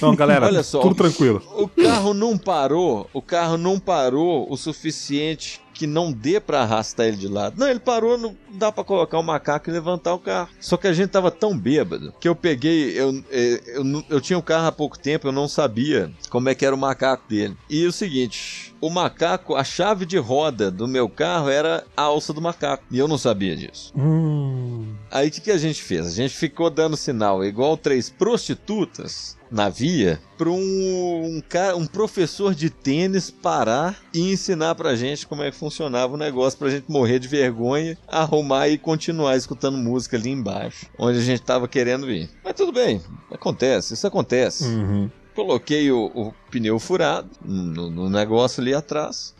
[0.00, 0.80] Não, galera, Olha só.
[0.80, 1.42] tudo tranquilo.
[1.56, 7.06] O carro não parou, o carro não parou o suficiente que não dê pra arrastar
[7.06, 7.56] ele de lado.
[7.56, 10.48] Não, ele parou, não dá pra colocar o macaco e levantar o carro.
[10.60, 14.36] Só que a gente tava tão bêbado que eu peguei, eu, eu, não- eu tinha
[14.38, 17.56] o carro há pouco tempo, eu não sabia como é que era o macaco dele.
[17.70, 22.32] E o seguinte, o macaco, a chave de roda do meu carro era a alça
[22.32, 22.84] do macaco.
[22.90, 23.92] E eu não sabia disso.
[23.96, 24.94] Hum.
[25.10, 26.06] Aí o que, que a gente fez?
[26.06, 31.86] A gente ficou dando sinal igual três prostitutas na via para um, um, cara, um
[31.86, 36.70] professor de tênis parar e ensinar pra gente como é que funcionava o negócio pra
[36.70, 41.66] gente morrer de vergonha, arrumar e continuar escutando música ali embaixo, onde a gente tava
[41.66, 42.28] querendo ir.
[42.44, 43.00] Mas tudo bem,
[43.32, 44.64] acontece, isso acontece.
[44.64, 45.10] Uhum.
[45.38, 49.32] Coloquei o, o pneu furado no, no negócio ali atrás.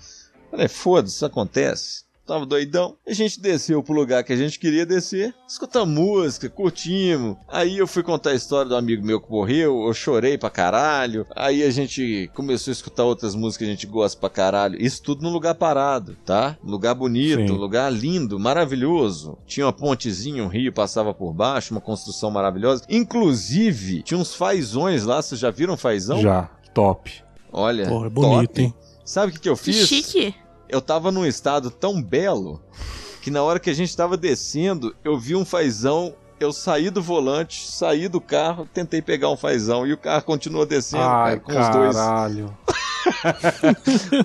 [0.48, 2.04] Falei, foda-se, isso acontece.
[2.28, 2.94] Tava doidão.
[3.06, 5.34] A gente desceu pro lugar que a gente queria descer.
[5.48, 7.38] Escutamos música, curtimos.
[7.48, 9.86] Aí eu fui contar a história do amigo meu que morreu.
[9.86, 11.26] Eu chorei pra caralho.
[11.34, 14.76] Aí a gente começou a escutar outras músicas que a gente gosta pra caralho.
[14.78, 16.58] Isso tudo num lugar parado, tá?
[16.62, 17.50] Um Lugar bonito, Sim.
[17.50, 19.38] um lugar lindo, maravilhoso.
[19.46, 22.84] Tinha uma pontezinha, um rio passava por baixo, uma construção maravilhosa.
[22.90, 25.22] Inclusive, tinha uns fazões lá.
[25.22, 26.20] Vocês já viram fazão?
[26.20, 26.50] Já.
[26.74, 27.10] Top.
[27.50, 28.62] Olha, Porra, é bonito, top.
[28.62, 28.74] hein?
[29.02, 29.88] Sabe o que, que eu fiz?
[29.88, 30.34] chique.
[30.68, 32.60] Eu tava num estado tão belo
[33.22, 36.14] que na hora que a gente tava descendo, eu vi um fazão.
[36.40, 40.64] Eu saí do volante, saí do carro, tentei pegar um fazão e o carro continuou
[40.64, 41.96] descendo, Ai, cara, com os dois.
[41.96, 42.56] caralho.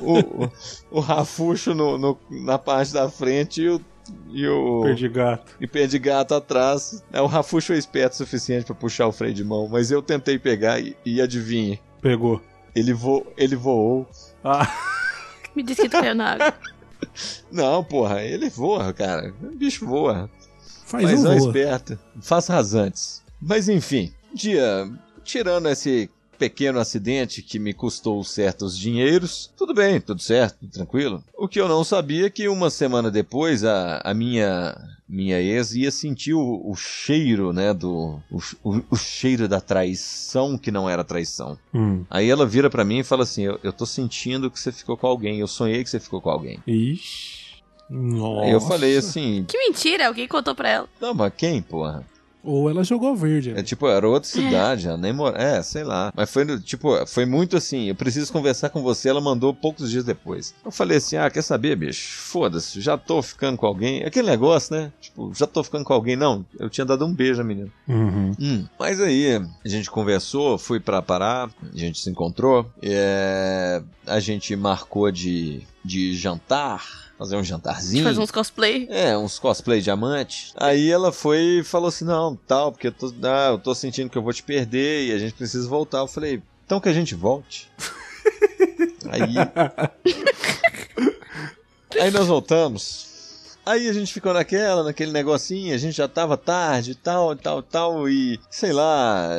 [0.01, 0.51] O, o,
[0.91, 3.81] o rafuxo no, no- na parte da frente e o.
[4.29, 5.55] E o Perdi gato.
[5.61, 7.01] e pé de gato atrás.
[7.13, 10.01] É, o Rafuxo é esperto o suficiente pra puxar o freio de mão, mas eu
[10.01, 12.41] tentei pegar e, e adivinhe, Pegou.
[12.75, 14.05] ele, vo, ele voou.
[14.43, 14.67] Ah,
[15.55, 16.53] Me disse que tu caiu na água.
[17.51, 19.33] Não, porra, ele voa, cara.
[19.41, 20.29] O bicho voa.
[20.85, 21.47] Faz Mas um não voa.
[21.47, 21.99] esperto.
[22.21, 23.21] Faz rasantes.
[23.41, 24.89] Mas enfim, dia,
[25.23, 26.09] tirando esse
[26.39, 31.23] pequeno acidente que me custou certos dinheiros, tudo bem, tudo certo, tranquilo.
[31.37, 34.75] O que eu não sabia é que uma semana depois a, a minha
[35.13, 40.57] minha ex ia sentir o, o cheiro, né, do o, o- o cheiro da traição
[40.57, 41.57] que não era traição.
[41.73, 42.03] hum.
[42.09, 44.97] Aí ela vira pra mim e fala assim: eu, eu tô sentindo que você ficou
[44.97, 46.59] com alguém, eu sonhei que você ficou com alguém.
[46.65, 47.43] Ixi.
[47.89, 48.45] Nossa.
[48.45, 50.89] Aí eu falei assim: Que mentira, alguém contou pra ela.
[50.99, 52.03] não, mas quem, porra?
[52.43, 53.51] Ou ela jogou verde.
[53.51, 53.63] É né?
[53.63, 55.41] tipo, era outra cidade, ela nem mora.
[55.41, 56.11] É, sei lá.
[56.15, 57.85] Mas foi, tipo, foi muito assim.
[57.85, 59.09] Eu preciso conversar com você.
[59.09, 60.53] Ela mandou poucos dias depois.
[60.63, 62.19] Eu falei assim: ah, quer saber, bicho?
[62.19, 64.03] Foda-se, já tô ficando com alguém.
[64.03, 64.91] Aquele negócio, né?
[64.99, 66.15] Tipo, já tô ficando com alguém.
[66.15, 67.69] Não, eu tinha dado um beijo à menina.
[67.87, 68.31] Uhum.
[68.39, 68.65] Hum.
[68.77, 72.69] Mas aí, a gente conversou, fui pra Pará, a gente se encontrou.
[72.81, 77.03] é, a gente marcou de, de jantar.
[77.17, 78.03] Fazer um jantarzinho.
[78.03, 78.87] Faz uns cosplay.
[78.89, 80.51] É, uns cosplay diamante.
[80.57, 84.09] Aí ela foi e falou assim: não, tal, porque eu tô, ah, eu tô sentindo
[84.09, 85.99] que eu vou te perder e a gente precisa voltar.
[85.99, 87.69] Eu falei, então que a gente volte.
[89.09, 89.35] Aí.
[92.01, 93.12] Aí nós voltamos.
[93.65, 97.63] Aí a gente ficou naquela, naquele negocinho, a gente já tava tarde e tal, tal,
[97.63, 99.29] tal, e sei lá,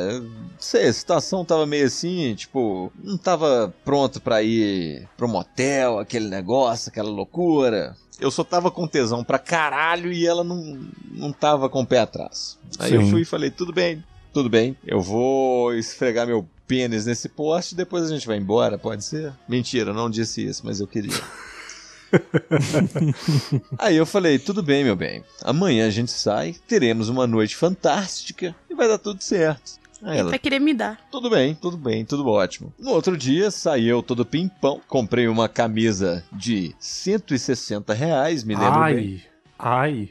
[0.59, 6.27] sei, a situação tava meio assim, tipo, não tava pronto pra ir pro motel, aquele
[6.27, 7.95] negócio, aquela loucura.
[8.19, 10.79] Eu só tava com tesão pra caralho e ela não,
[11.11, 12.57] não tava com o pé atrás.
[12.79, 13.11] Aí eu Sim.
[13.11, 14.03] fui e falei, tudo bem,
[14.33, 18.75] tudo bem, eu vou esfregar meu pênis nesse poste e depois a gente vai embora,
[18.75, 19.33] pode ser?
[19.47, 21.13] Mentira, eu não disse isso, mas eu queria.
[23.77, 25.23] Aí eu falei, tudo bem, meu bem.
[25.43, 29.73] Amanhã a gente sai, teremos uma noite fantástica e vai dar tudo certo.
[30.03, 30.99] Aí Ele ela, vai querer me dar.
[31.09, 32.73] tudo bem, tudo bem, tudo ótimo.
[32.77, 38.83] No outro dia, saí eu todo pimpão, comprei uma camisa de 160 reais, me lembro
[38.83, 38.83] bem.
[38.87, 39.21] Ai.
[39.57, 40.09] Ai.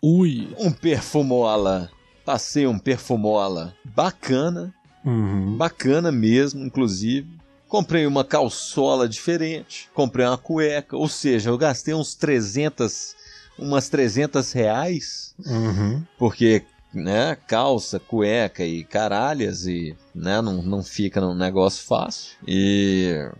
[0.00, 0.48] Ui.
[0.58, 1.90] Um perfumola,
[2.24, 4.72] passei um perfumola bacana,
[5.04, 5.56] Uhum.
[5.56, 7.26] bacana mesmo, inclusive.
[7.68, 13.14] Comprei uma calçola diferente, comprei uma cueca, ou seja, eu gastei uns 300,
[13.58, 16.02] umas 300 reais, Uhum.
[16.18, 16.64] porque,
[16.94, 22.36] né, calça, cueca e caralhas, e, né, não, não fica num negócio fácil.
[22.46, 23.30] E,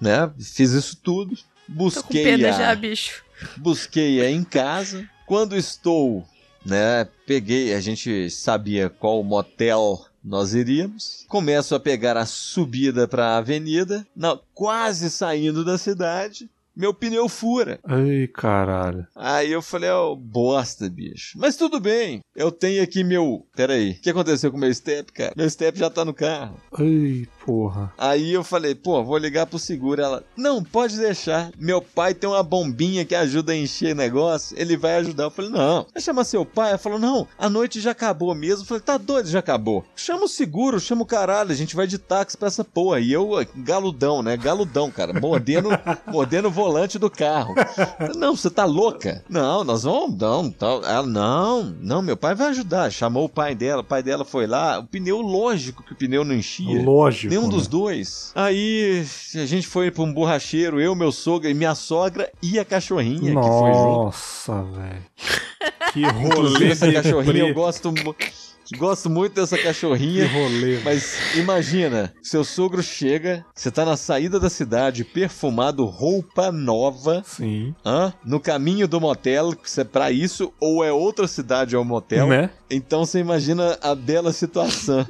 [0.00, 3.22] né, fiz isso tudo, Tô com busquei pena a, já, bicho.
[3.56, 5.08] busquei-a em casa.
[5.24, 6.26] Quando estou,
[6.66, 11.24] né, peguei, a gente sabia qual motel nós iríamos.
[11.26, 16.48] Começo a pegar a subida para a avenida, na- quase saindo da cidade.
[16.78, 17.80] Meu pneu fura.
[17.84, 19.04] Ai, caralho.
[19.16, 21.36] Aí eu falei, ó, bosta, bicho.
[21.36, 23.44] Mas tudo bem, eu tenho aqui meu.
[23.56, 25.32] Pera aí, o que aconteceu com o meu step, cara?
[25.36, 26.54] Meu step já tá no carro.
[26.78, 27.92] Ai, porra.
[27.98, 30.00] Aí eu falei, pô, vou ligar pro seguro.
[30.00, 31.50] Ela, não, pode deixar.
[31.58, 35.24] Meu pai tem uma bombinha que ajuda a encher negócio, ele vai ajudar.
[35.24, 36.68] Eu falei, não, vai chamar seu pai.
[36.68, 38.62] Ela falou, não, a noite já acabou mesmo.
[38.62, 39.84] Eu falei, tá doido, já acabou.
[39.96, 43.00] Chama o seguro, chama o caralho, a gente vai de táxi pra essa porra.
[43.00, 44.36] E eu, galudão, né?
[44.36, 45.70] Galudão, cara, mordendo,
[46.06, 47.54] mordendo volante do carro.
[48.16, 49.24] Não, você tá louca?
[49.28, 50.84] Não, nós vamos, não, tal.
[50.84, 52.90] Ela, não, não, meu pai vai ajudar.
[52.90, 54.78] Chamou o pai dela, o pai dela foi lá.
[54.78, 56.82] O pneu, lógico que o pneu não enchia.
[56.82, 57.32] Lógico.
[57.32, 57.70] Nenhum dos né?
[57.70, 58.32] dois.
[58.34, 59.04] Aí
[59.34, 63.18] a gente foi pra um borracheiro, eu, meu sogro e minha sogra e a cachorrinha
[63.34, 64.04] que foi junto.
[64.04, 65.02] Nossa, velho.
[65.92, 68.14] Que rolê essa cachorrinha eu gosto, mu-
[68.76, 70.28] gosto muito dessa cachorrinha.
[70.28, 70.80] Que rolê.
[70.84, 77.74] Mas imagina, seu sogro chega, você tá na saída da cidade, perfumado, roupa nova, Sim.
[77.84, 78.12] hã?
[78.24, 82.28] no caminho do motel, você é pra isso, ou é outra cidade ou motel.
[82.28, 82.50] Né?
[82.70, 85.06] Então você imagina a bela situação.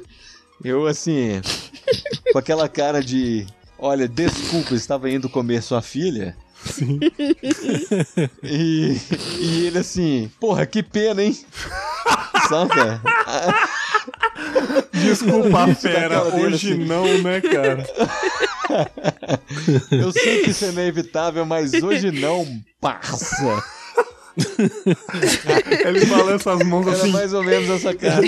[0.63, 1.41] Eu, assim,
[2.31, 3.45] com aquela cara de:
[3.77, 6.35] olha, desculpa, estava indo comer sua filha.
[6.65, 6.99] Sim.
[8.43, 8.97] E,
[9.39, 11.37] e ele assim, porra, que pena, hein?
[12.47, 13.01] Saca?
[14.91, 16.23] Desculpa, fera.
[16.23, 16.85] Hoje assim.
[16.85, 17.85] não, né, cara?
[19.91, 22.45] Eu sei que isso é inevitável, mas hoje não,
[22.79, 23.63] parça.
[25.85, 27.11] Ele balança as mãos Era assim.
[27.11, 28.21] mais ou menos essa cara.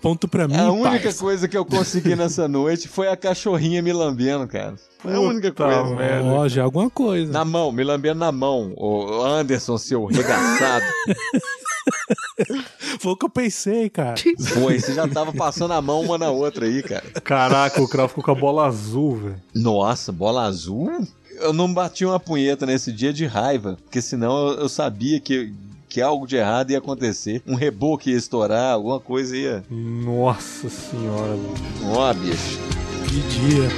[0.00, 1.18] Ponto pra mim, A única parça.
[1.20, 4.74] coisa que eu consegui nessa noite foi a cachorrinha me lambendo, cara.
[4.98, 5.94] Foi a única Puta coisa.
[5.96, 6.24] merda.
[6.28, 7.32] Ó, já é alguma coisa.
[7.32, 8.72] Na mão, me lambendo na mão.
[8.76, 10.84] O Anderson, seu regaçado.
[13.00, 14.14] Foi o que eu pensei, cara.
[14.54, 17.04] Foi, você já tava passando a mão uma na outra aí, cara.
[17.22, 19.42] Caraca, o Krav ficou com a bola azul, velho.
[19.54, 21.06] Nossa, bola azul?
[21.38, 25.52] Eu não bati uma punheta nesse dia de raiva, porque senão eu, eu sabia que,
[25.88, 27.42] que algo de errado ia acontecer.
[27.46, 29.64] Um reboque ia estourar, alguma coisa ia.
[29.70, 31.96] Nossa senhora, velho.
[31.96, 32.58] Ó, bicho.
[33.08, 33.68] Que dia.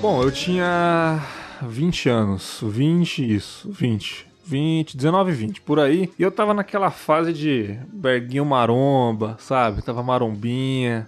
[0.00, 1.20] Bom, eu tinha
[1.62, 2.60] 20 anos.
[2.62, 4.26] 20, isso, 20.
[4.44, 6.10] 20, 19 e 20, por aí.
[6.18, 9.82] E eu tava naquela fase de berguinho maromba, sabe?
[9.82, 11.06] Tava marombinha,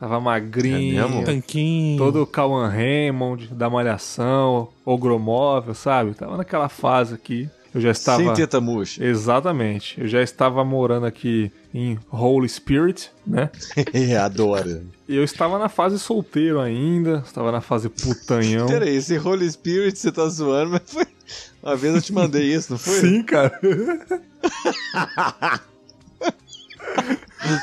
[0.00, 1.06] tava É magrinho.
[1.06, 1.22] mesmo?
[1.24, 1.98] Tanquinho.
[1.98, 6.14] Todo Cauan Raymond da Malhação, Ogromóvel, sabe?
[6.14, 7.50] Tava naquela fase aqui.
[7.78, 8.18] Eu já estava.
[8.18, 9.04] Sem teta murcha.
[9.04, 10.00] Exatamente.
[10.00, 13.50] Eu já estava morando aqui em Holy Spirit, né?
[14.20, 14.82] Adoro.
[15.08, 18.66] E eu estava na fase solteiro ainda, estava na fase putanhão.
[18.68, 21.06] Peraí, esse Holy Spirit você tá zoando, mas foi.
[21.62, 22.94] Uma vez eu te mandei isso, não foi?
[22.94, 23.56] Sim, cara.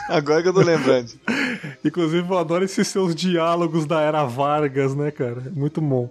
[0.08, 1.12] Agora que eu tô lembrando.
[1.84, 5.44] Inclusive, eu adoro esses seus diálogos da era Vargas, né, cara?
[5.46, 6.10] É Muito bom.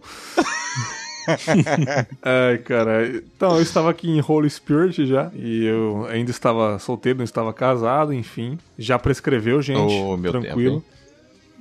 [2.23, 3.07] Ai, cara.
[3.09, 5.31] Então, eu estava aqui em Holy Spirit já.
[5.35, 8.59] E eu ainda estava solteiro, não estava casado, enfim.
[8.79, 9.93] Já prescreveu, gente.
[9.93, 10.85] Ô, meu tranquilo.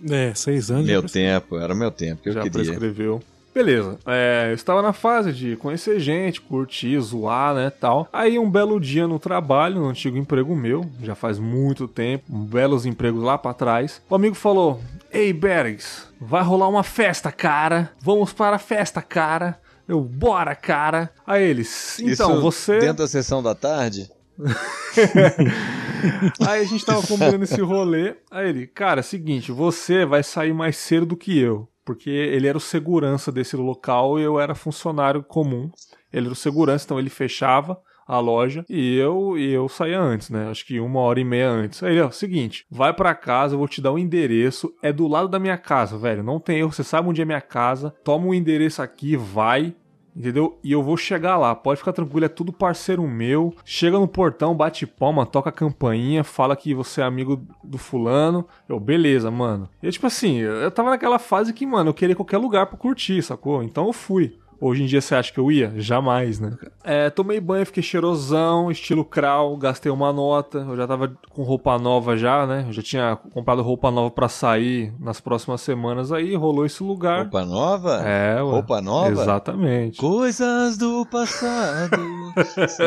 [0.09, 0.85] É, seis anos.
[0.85, 2.63] Meu tempo, era meu tempo que eu já queria.
[2.63, 3.21] prescreveu.
[3.53, 8.09] Beleza, é, eu estava na fase de conhecer gente, curtir, zoar, né, tal.
[8.11, 12.43] Aí um belo dia no trabalho, no antigo emprego meu, já faz muito tempo, um
[12.43, 14.81] belos empregos lá pra trás, o amigo falou,
[15.13, 19.61] Ei, Bergs, vai rolar uma festa, cara, vamos para a festa, cara.
[19.87, 21.11] Eu, bora, cara.
[21.27, 22.79] Aí eles, então, Isso você...
[22.79, 24.09] Dentro da sessão da tarde?
[26.47, 28.15] Aí a gente tava combinando esse rolê.
[28.31, 31.69] Aí ele, cara, é seguinte, você vai sair mais cedo do que eu.
[31.85, 35.69] Porque ele era o segurança desse local e eu era funcionário comum.
[36.11, 40.29] Ele era o segurança, então ele fechava a loja e eu e eu saía antes,
[40.29, 40.49] né?
[40.49, 41.81] Acho que uma hora e meia antes.
[41.83, 44.73] Aí, ó, seguinte, vai pra casa, eu vou te dar o um endereço.
[44.81, 46.23] É do lado da minha casa, velho.
[46.23, 47.93] Não tem erro, você sabe onde é minha casa.
[48.03, 49.75] Toma o endereço aqui, vai.
[50.15, 50.59] Entendeu?
[50.63, 53.53] E eu vou chegar lá, pode ficar tranquilo, é tudo parceiro meu.
[53.65, 58.45] Chega no portão, bate palma, toca a campainha, fala que você é amigo do fulano.
[58.69, 59.67] Eu, beleza, mano.
[59.81, 63.23] E tipo assim, eu tava naquela fase que, mano, eu queria qualquer lugar pra curtir,
[63.23, 63.63] sacou?
[63.63, 64.37] Então eu fui.
[64.63, 65.73] Hoje em dia você acha que eu ia?
[65.75, 66.55] Jamais, né?
[66.85, 70.59] É, tomei banho, fiquei cheirosão, estilo crawl, gastei uma nota.
[70.59, 72.63] Eu já tava com roupa nova já, né?
[72.69, 77.23] Eu já tinha comprado roupa nova pra sair nas próximas semanas aí, rolou esse lugar.
[77.23, 78.01] Roupa nova?
[78.05, 78.51] É, ué.
[78.51, 79.09] Roupa nova?
[79.11, 79.97] Exatamente.
[79.97, 81.99] Coisas do passado.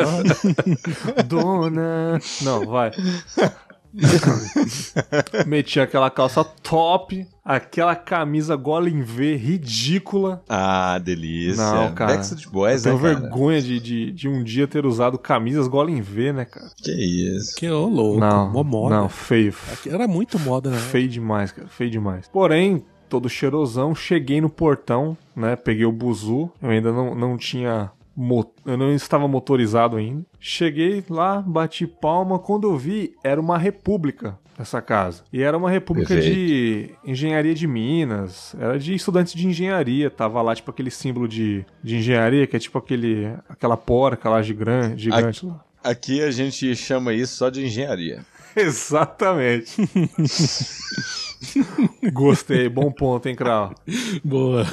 [1.29, 2.19] Dona.
[2.41, 2.89] Não, vai.
[5.45, 10.43] Meti aquela calça top, aquela camisa gola em V ridícula.
[10.47, 11.63] ah, delícia.
[11.63, 12.13] Não, cara.
[12.13, 13.19] Backstreet Boys, Tenho né, cara?
[13.19, 16.69] vergonha de, de, de um dia ter usado camisas gola em V, né, cara?
[16.77, 17.55] Que isso.
[17.55, 18.19] Que ô louco.
[18.19, 18.95] não, Mó moda.
[18.95, 19.53] não, feio.
[19.85, 20.77] Era muito moda, né?
[20.77, 21.67] Feio demais, cara.
[21.67, 22.27] Feio demais.
[22.27, 25.55] Porém, todo cheirosão, cheguei no portão, né?
[25.55, 27.91] Peguei o buzu, eu ainda não, não tinha.
[28.65, 30.25] Eu não estava motorizado ainda.
[30.39, 32.39] Cheguei lá, bati palma.
[32.39, 35.23] Quando eu vi, era uma república essa casa.
[35.31, 36.35] E era uma república Perfeito.
[36.35, 38.55] de engenharia de Minas.
[38.59, 40.09] Era de estudantes de engenharia.
[40.09, 44.41] Tava lá, tipo, aquele símbolo de, de engenharia, que é tipo aquele, aquela porca lá
[44.41, 45.03] gigante.
[45.03, 45.63] gigante lá.
[45.83, 48.25] Aqui a gente chama isso só de engenharia.
[48.65, 49.75] Exatamente.
[52.11, 53.73] Gostei, bom ponto, hein, Krau?
[54.23, 54.65] Boa.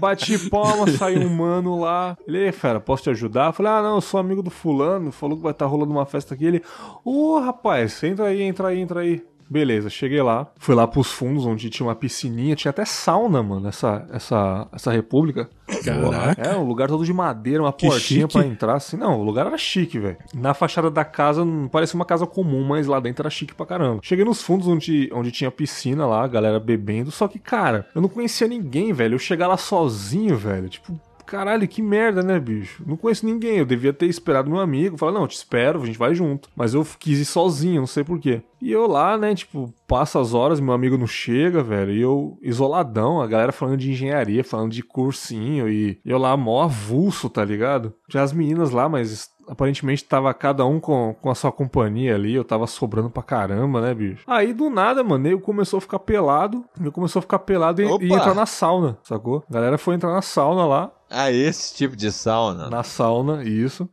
[0.00, 2.16] Bati palma, saiu um mano lá.
[2.26, 3.46] Ele, "Ei, fera, posso te ajudar?
[3.46, 6.04] Eu falei, ah, não, eu sou amigo do fulano, falou que vai estar rolando uma
[6.04, 6.44] festa aqui.
[6.44, 6.62] Ele,
[7.04, 9.22] ô, rapaz, entra aí, entra aí, entra aí.
[9.52, 13.68] Beleza, cheguei lá, fui lá pros fundos, onde tinha uma piscininha, tinha até sauna, mano,
[13.68, 15.50] essa, essa, essa república.
[15.84, 16.40] Caraca.
[16.40, 18.96] É, um lugar todo de madeira, uma Que portinha pra entrar, assim.
[18.96, 20.16] Não, o lugar era chique, velho.
[20.32, 23.66] Na fachada da casa não parecia uma casa comum, mas lá dentro era chique pra
[23.66, 24.00] caramba.
[24.02, 28.00] Cheguei nos fundos onde, onde tinha piscina lá, a galera bebendo, só que, cara, eu
[28.00, 29.16] não conhecia ninguém, velho.
[29.16, 30.98] Eu chegar lá sozinho, velho, tipo.
[31.26, 32.82] Caralho, que merda, né, bicho?
[32.86, 33.58] Não conheço ninguém.
[33.58, 34.96] Eu devia ter esperado meu amigo.
[34.96, 36.48] Falar, não, te espero, a gente vai junto.
[36.54, 38.42] Mas eu quis ir sozinho, não sei porquê.
[38.60, 41.92] E eu lá, né, tipo, passa as horas, meu amigo não chega, velho.
[41.92, 45.68] E eu, isoladão, a galera falando de engenharia, falando de cursinho.
[45.68, 47.92] E eu lá, mó avulso, tá ligado?
[48.08, 52.34] Tinha as meninas lá, mas aparentemente tava cada um com, com a sua companhia ali.
[52.34, 54.22] Eu tava sobrando pra caramba, né, bicho?
[54.26, 56.64] Aí do nada, mano, eu começou a ficar pelado.
[56.82, 59.44] Eu começou a ficar pelado e, e entrar na sauna, sacou?
[59.48, 60.90] A galera foi entrar na sauna lá.
[61.10, 62.70] Ah, esse tipo de sauna.
[62.70, 63.88] Na sauna, isso.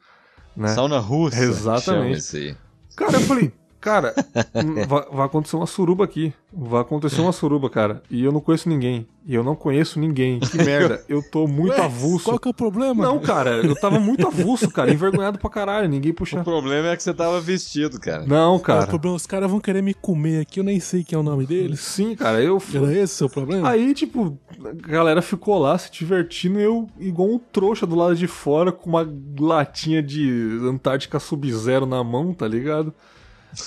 [0.56, 0.68] Né?
[0.70, 1.42] Sauna russa.
[1.42, 2.58] Exatamente.
[2.96, 4.14] Cara, eu falei, cara,
[4.56, 6.34] hum, vai, vai acontecer uma suruba aqui.
[6.52, 8.02] Vai acontecer uma suruba, cara.
[8.10, 9.06] E eu não conheço ninguém.
[9.26, 10.40] E eu não conheço ninguém.
[10.40, 11.04] Que merda.
[11.08, 12.26] Eu tô muito Ué, avulso.
[12.26, 13.04] Qual que é o problema?
[13.04, 14.92] Não, cara, eu tava muito avulso, cara.
[14.92, 15.88] Envergonhado pra caralho.
[15.88, 16.44] Ninguém O puxa.
[16.44, 18.26] problema é que você tava vestido, cara.
[18.26, 18.88] Não, Qual é o cara.
[18.88, 19.16] problema?
[19.16, 21.80] Os caras vão querer me comer aqui, eu nem sei quem é o nome deles.
[21.80, 22.60] Sim, cara, eu.
[22.74, 23.70] Era esse o seu problema?
[23.70, 24.36] Aí, tipo,
[24.66, 28.72] a galera ficou lá se divertindo e eu, igual um trouxa do lado de fora,
[28.72, 29.08] com uma
[29.40, 32.92] latinha de Antártica Sub-Zero na mão, tá ligado?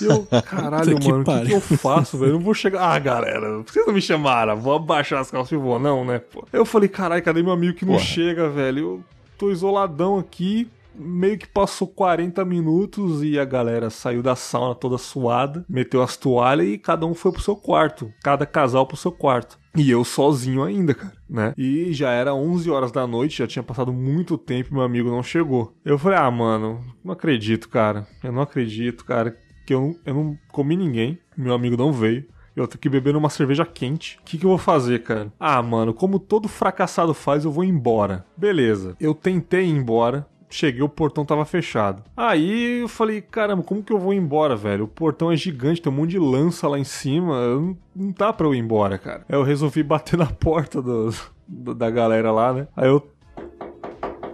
[0.00, 2.30] E eu, caralho, que mano, o que, que eu faço, velho?
[2.30, 2.82] Eu não vou chegar.
[2.82, 4.56] Ah, galera, por que vocês não me chamaram?
[4.56, 6.46] Vou abaixar as calças e vou, não, né, pô?
[6.52, 8.04] Eu falei, caralho, cadê meu amigo que não Porra.
[8.04, 8.78] chega, velho?
[8.78, 9.04] Eu
[9.36, 10.68] tô isoladão aqui.
[10.94, 16.18] Meio que passou 40 minutos e a galera saiu da sauna toda suada, meteu as
[16.18, 18.12] toalhas e cada um foi pro seu quarto.
[18.22, 19.58] Cada casal pro seu quarto.
[19.74, 21.54] E eu sozinho ainda, cara, né?
[21.56, 25.08] E já era 11 horas da noite, já tinha passado muito tempo e meu amigo
[25.08, 25.74] não chegou.
[25.82, 28.06] Eu falei, ah, mano, não acredito, cara.
[28.22, 29.34] Eu não acredito, cara,
[29.66, 32.24] que eu, não- eu não comi ninguém, meu amigo não veio.
[32.54, 34.18] Eu tenho que beber uma cerveja quente.
[34.20, 35.32] O que, que eu vou fazer, cara?
[35.40, 38.26] Ah, mano, como todo fracassado faz, eu vou embora.
[38.36, 38.94] Beleza.
[39.00, 40.26] Eu tentei ir embora.
[40.50, 42.02] Cheguei, o portão tava fechado.
[42.14, 44.84] Aí eu falei, caramba, como que eu vou embora, velho?
[44.84, 47.40] O portão é gigante, tem um monte de lança lá em cima.
[47.54, 49.24] Não, não dá pra eu ir embora, cara.
[49.26, 51.08] Aí eu resolvi bater na porta do,
[51.48, 52.68] do- da galera lá, né?
[52.76, 53.02] Aí eu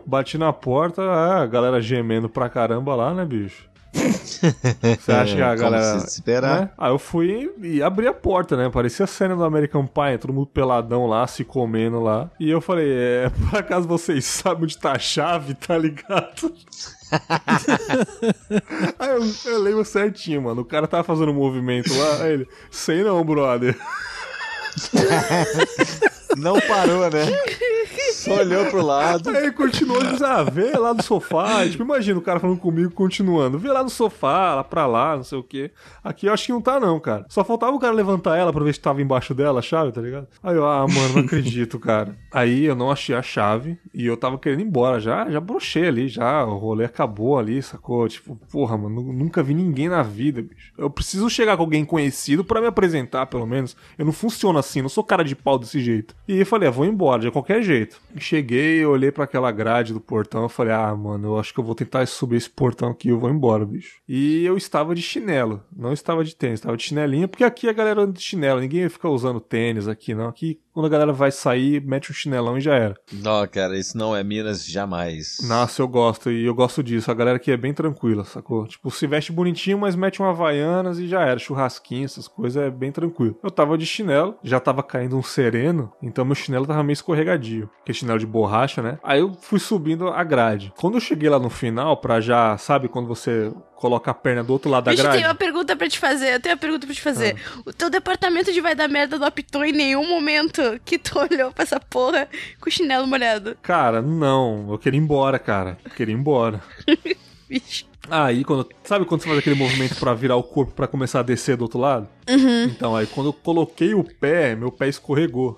[0.05, 3.68] bati na porta, ah, a galera gemendo pra caramba lá, né, bicho?
[5.01, 6.01] Você acha que a galera.
[6.01, 6.61] se esperar.
[6.61, 6.71] né?
[6.79, 8.69] Aí eu fui e abri a porta, né?
[8.71, 12.31] Parecia a cena do American Pie, todo mundo peladão lá, se comendo lá.
[12.39, 16.53] E eu falei, é, por acaso vocês sabem onde tá a chave, tá ligado?
[18.99, 20.61] aí eu, eu lembro certinho, mano.
[20.63, 23.77] O cara tava fazendo um movimento lá, aí ele, sei não, brother.
[26.37, 27.25] Não parou, né?
[28.13, 29.31] Só olhou pro lado.
[29.31, 31.67] Aí continuou dizendo, ah, vê lá no sofá.
[31.69, 33.59] Tipo, imagina o cara falando comigo, continuando.
[33.59, 35.71] Vê lá no sofá, lá pra lá, não sei o quê.
[36.05, 37.25] Aqui eu acho que não tá, não, cara.
[37.29, 40.01] Só faltava o cara levantar ela pra ver se tava embaixo dela a chave, tá
[40.01, 40.29] ligado?
[40.43, 42.17] Aí eu, ah, mano, não acredito, cara.
[42.33, 45.01] Aí eu não achei a chave e eu tava querendo ir embora.
[45.01, 46.45] Já, já brochei ali, já.
[46.45, 48.07] O rolê acabou ali, sacou?
[48.09, 50.73] Tipo, porra, mano, nu- nunca vi ninguém na vida, bicho.
[50.79, 53.77] Eu preciso chegar com alguém conhecido pra me apresentar, pelo menos.
[53.99, 56.15] Eu não funciono assim, não sou cara de pau desse jeito.
[56.27, 58.01] E eu falei, ah, vou embora, de qualquer jeito.
[58.17, 61.65] Cheguei, olhei pra aquela grade do portão, eu falei, ah, mano, eu acho que eu
[61.65, 64.01] vou tentar subir esse portão aqui, eu vou embora, bicho.
[64.09, 67.73] E eu estava de chinelo, não estava de tênis, estava de chinelinho, porque aqui a
[67.73, 70.29] galera anda de chinelo, ninguém fica usando tênis aqui, não.
[70.29, 72.95] Aqui, quando a galera vai sair, mete um chinelão e já era.
[73.13, 75.39] Não, cara, isso não é Minas jamais.
[75.43, 77.11] Nossa, eu gosto, e eu gosto disso.
[77.11, 78.65] A galera aqui é bem tranquila, sacou?
[78.65, 81.37] Tipo, se veste bonitinho, mas mete um Havaianas e já era.
[81.37, 83.37] Churrasquinho, essas coisas, é bem tranquilo.
[83.43, 87.69] Eu tava de chinelo, já tava caindo um sereno, então meu chinelo tava meio escorregadio.
[87.85, 89.01] Que é chinelo de borracha, né?
[89.03, 90.73] Aí eu fui subindo a grade.
[90.79, 94.53] Quando eu cheguei lá no final, pra já, sabe, quando você coloca a perna do
[94.53, 95.19] outro lado da Bicho, grade?
[95.19, 96.35] tem uma pergunta pra te fazer.
[96.35, 97.37] Eu tenho uma pergunta pra te fazer.
[97.37, 97.63] Ah.
[97.67, 101.53] O teu departamento de vai dar merda não apitou em nenhum momento que tu olhou
[101.53, 102.29] pra essa porra
[102.61, 103.57] com o chinelo molhado.
[103.63, 104.67] Cara, não.
[104.71, 105.79] Eu queria ir embora, cara.
[105.85, 106.61] Eu queria ir embora.
[107.49, 107.87] Bicho.
[108.11, 108.69] Aí, quando.
[108.85, 111.63] Sabe quando você faz aquele movimento pra virar o corpo pra começar a descer do
[111.63, 112.09] outro lado?
[112.27, 115.57] Então, aí quando eu coloquei o pé, meu pé escorregou.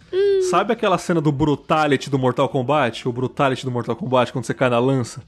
[0.51, 3.09] Sabe aquela cena do Brutality do Mortal Kombat?
[3.09, 5.22] O Brutality do Mortal Kombat, quando você cai na lança?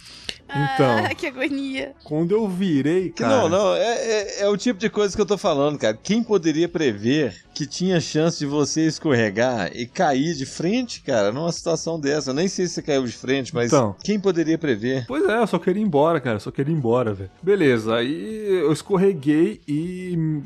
[0.44, 1.92] Então, Ah, que agonia.
[2.04, 3.36] quando eu virei, Que cara...
[3.42, 5.96] Não, não, é, é, é o tipo de coisa que eu tô falando, cara.
[6.02, 11.52] Quem poderia prever que tinha chance de você escorregar e cair de frente, cara, numa
[11.52, 12.30] situação dessa?
[12.30, 13.94] Eu nem sei se você caiu de frente, mas Então.
[14.02, 15.04] quem poderia prever?
[15.06, 16.38] Pois é, eu só queria ir embora, cara.
[16.40, 17.30] Só queria ir embora, velho.
[17.42, 20.40] Beleza, aí eu escorreguei e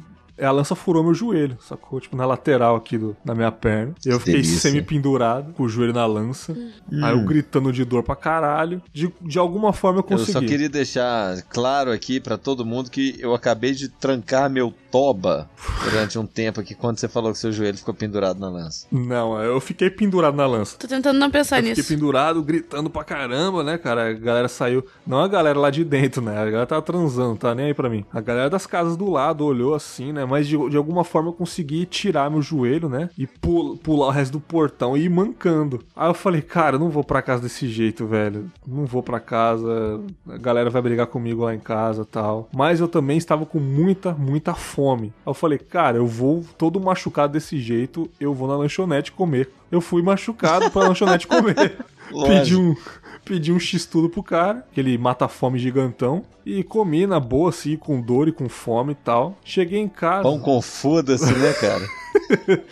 [0.45, 2.01] a lança furou meu joelho, sacou?
[2.01, 3.95] Tipo, na lateral aqui do, da minha perna.
[4.05, 6.57] Eu fiquei semi-pendurado, com o joelho na lança.
[7.03, 8.83] Aí eu gritando de dor pra caralho.
[8.93, 10.33] De, de alguma forma eu Eu consegui.
[10.33, 15.47] só queria deixar claro aqui pra todo mundo que eu acabei de trancar meu toba
[15.85, 18.87] durante um tempo aqui quando você falou que seu joelho ficou pendurado na lança.
[18.91, 20.79] Não, eu fiquei pendurado na lança.
[20.79, 21.89] Tô tentando não pensar Eu fiquei nisso.
[21.93, 24.09] pendurado, gritando pra caramba, né, cara?
[24.09, 24.83] A galera saiu.
[25.07, 26.33] Não a galera lá de dentro, né?
[26.39, 28.07] A galera tava transando, tá nem aí pra mim.
[28.11, 30.25] A galera das casas do lado olhou assim, né?
[30.25, 33.11] Mas de, de alguma forma eu consegui tirar meu joelho, né?
[33.19, 35.85] E pul- pular o resto do portão e ir mancando.
[35.95, 38.51] Aí eu falei, cara, eu não vou pra casa desse jeito, velho.
[38.67, 40.01] Não vou pra casa.
[40.27, 42.49] A galera vai brigar comigo lá em casa tal.
[42.55, 44.86] Mas eu também estava com muita, muita fome.
[44.95, 49.51] Aí eu falei, cara, eu vou todo machucado desse jeito, eu vou na lanchonete comer.
[49.71, 51.79] Eu fui machucado pra lanchonete comer.
[52.27, 52.77] Pedi um,
[53.25, 58.29] pedi um x-tudo pro cara, aquele mata-fome gigantão, e comi na boa, assim, com dor
[58.29, 59.37] e com fome e tal.
[59.45, 60.23] Cheguei em casa.
[60.23, 61.85] Pão com foda-se, né, cara?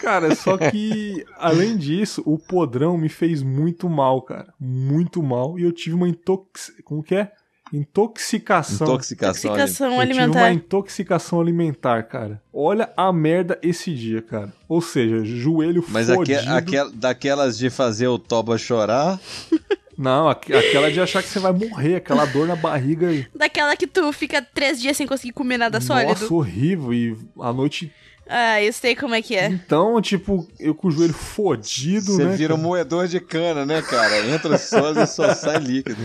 [0.00, 4.52] Cara, só que, além disso, o podrão me fez muito mal, cara.
[4.58, 5.58] Muito mal.
[5.58, 6.72] E eu tive uma intox...
[6.84, 7.32] Como que é?
[7.72, 8.86] Intoxicação.
[8.86, 9.50] Intoxicação.
[9.54, 10.52] Intoxicação tive uma alimentar.
[10.52, 12.42] intoxicação alimentar, cara.
[12.52, 14.52] Olha a merda esse dia, cara.
[14.68, 16.40] Ou seja, joelho Mas fodido.
[16.50, 19.18] aquel- daquelas de fazer o toba chorar,
[19.98, 23.08] Não, aqu- aquela de achar que você vai morrer, aquela dor na barriga.
[23.34, 26.08] Daquela que tu fica três dias sem conseguir comer nada sólido.
[26.08, 26.94] Nossa, horrível.
[26.94, 27.92] E a noite.
[28.26, 29.48] Ah, eu sei como é que é.
[29.48, 32.34] Então, tipo, eu com o joelho fodido, você né?
[32.34, 32.68] vira um cara?
[32.68, 34.26] moedor de cana, né, cara?
[34.26, 36.00] Entra sólido e só sai líquido.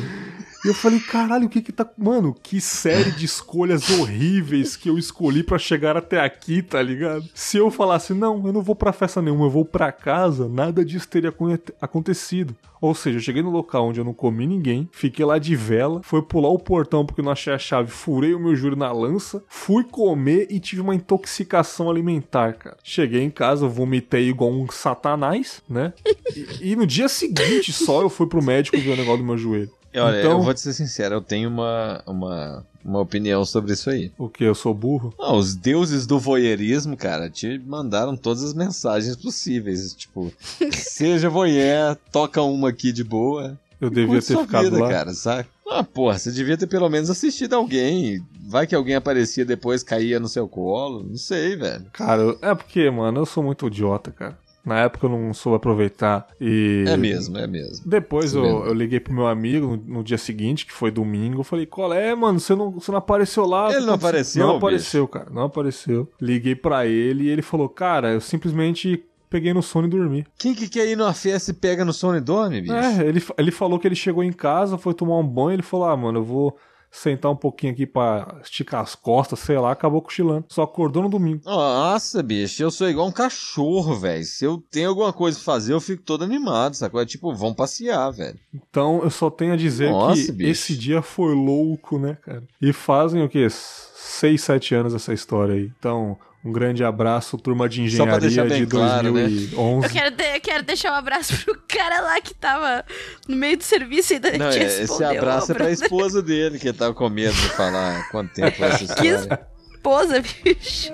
[0.66, 1.88] E eu falei, caralho, o que que tá.
[1.96, 7.24] Mano, que série de escolhas horríveis que eu escolhi pra chegar até aqui, tá ligado?
[7.36, 10.84] Se eu falasse, não, eu não vou pra festa nenhuma, eu vou pra casa, nada
[10.84, 12.56] disso teria acon- acontecido.
[12.82, 16.02] Ou seja, eu cheguei no local onde eu não comi ninguém, fiquei lá de vela,
[16.04, 19.44] fui pular o portão porque não achei a chave, furei o meu joelho na lança,
[19.48, 22.78] fui comer e tive uma intoxicação alimentar, cara.
[22.84, 25.94] Cheguei em casa, vomitei igual um satanás, né?
[26.36, 29.38] E, e no dia seguinte só eu fui pro médico ver o negócio do meu
[29.38, 29.70] joelho.
[29.98, 33.90] Olha, Então- eu vou te ser sincero, eu tenho uma, uma, uma opinião sobre isso
[33.90, 34.12] aí.
[34.18, 34.44] O que?
[34.44, 35.14] Eu sou burro?
[35.18, 39.94] Não, os deuses do voyeurismo, cara, te mandaram todas as mensagens possíveis.
[39.94, 40.32] Tipo,
[40.74, 43.58] seja voyeur, toca uma aqui de boa.
[43.80, 44.90] Eu devia ter ficado vida, lá.
[44.90, 45.48] cara, sabe?
[45.68, 48.24] Ah, porra, você devia ter pelo menos assistido alguém.
[48.48, 51.04] Vai que alguém aparecia depois, caía no seu colo.
[51.04, 51.86] Não sei, velho.
[51.92, 54.38] Cara, eu- é porque, mano, eu sou muito idiota, cara.
[54.66, 56.84] Na época eu não soube aproveitar e.
[56.88, 57.86] É mesmo, é mesmo.
[57.86, 58.66] Depois eu, vendo.
[58.66, 61.42] eu liguei pro meu amigo no, no dia seguinte, que foi domingo.
[61.42, 62.40] Eu falei, qual é, mano?
[62.40, 63.72] Você não, você não apareceu lá?
[63.72, 64.66] Ele não apareceu, Não bicho?
[64.66, 65.28] apareceu, cara.
[65.32, 66.10] Não apareceu.
[66.20, 70.26] Liguei pra ele e ele falou, cara, eu simplesmente peguei no sono e dormi.
[70.38, 72.74] Quem que quer ir numa festa e pega no sono e dorme, bicho?
[72.74, 75.88] É, ele, ele falou que ele chegou em casa, foi tomar um banho, ele falou,
[75.88, 76.58] ah, mano, eu vou
[76.96, 80.46] sentar um pouquinho aqui pra esticar as costas, sei lá, acabou cochilando.
[80.50, 81.42] Só acordou no domingo.
[81.46, 84.24] Nossa, bicho, eu sou igual um cachorro, velho.
[84.24, 87.02] Se eu tenho alguma coisa pra fazer, eu fico todo animado, sacou?
[87.02, 88.40] É tipo, vamos passear, velho.
[88.54, 90.52] Então eu só tenho a dizer Nossa, que bicho.
[90.52, 92.44] esse dia foi louco, né, cara?
[92.62, 93.48] E fazem o quê?
[93.50, 95.72] Seis, sete anos essa história aí.
[95.78, 99.24] Então, um grande abraço, turma de engenharia de claro, né?
[99.24, 99.86] 2011.
[99.88, 102.86] Eu quero, de- eu quero deixar um abraço pro cara lá que tava
[103.28, 106.60] no meio do serviço e ainda Não, te é, esse abraço é pra esposa dele,
[106.60, 109.40] que tava com medo de falar quanto tempo essa história.
[109.74, 110.94] Esposa, bicho.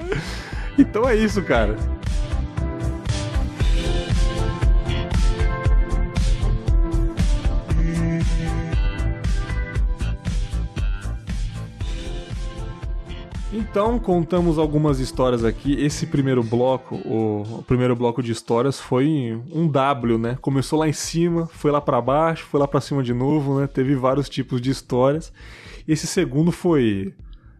[0.77, 1.75] Então é isso, cara.
[13.61, 15.73] Então, contamos algumas histórias aqui.
[15.79, 20.35] Esse primeiro bloco, o, o primeiro bloco de histórias foi um W, né?
[20.41, 23.67] Começou lá em cima, foi lá pra baixo, foi lá pra cima de novo, né?
[23.67, 25.31] Teve vários tipos de histórias.
[25.87, 27.13] Esse segundo foi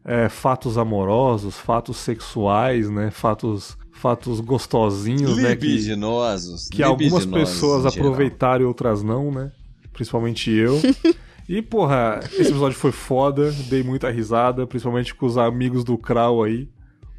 [0.04, 3.12] é, fatos amorosos, fatos sexuais, né?
[3.12, 5.56] Fatos, fatos gostosinhos, né?
[5.56, 6.68] Que, Libidinosos.
[6.68, 9.52] que algumas pessoas aproveitaram e outras não, né?
[9.94, 10.82] Principalmente eu.
[11.52, 16.42] E, porra, esse episódio foi foda, dei muita risada, principalmente com os amigos do Krau
[16.42, 16.70] aí,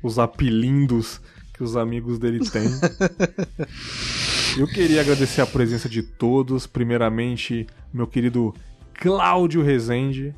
[0.03, 1.21] os apelindos
[1.53, 2.67] que os amigos dele têm.
[4.57, 8.55] Eu queria agradecer a presença de todos, primeiramente, meu querido
[8.95, 10.35] Cláudio Rezende.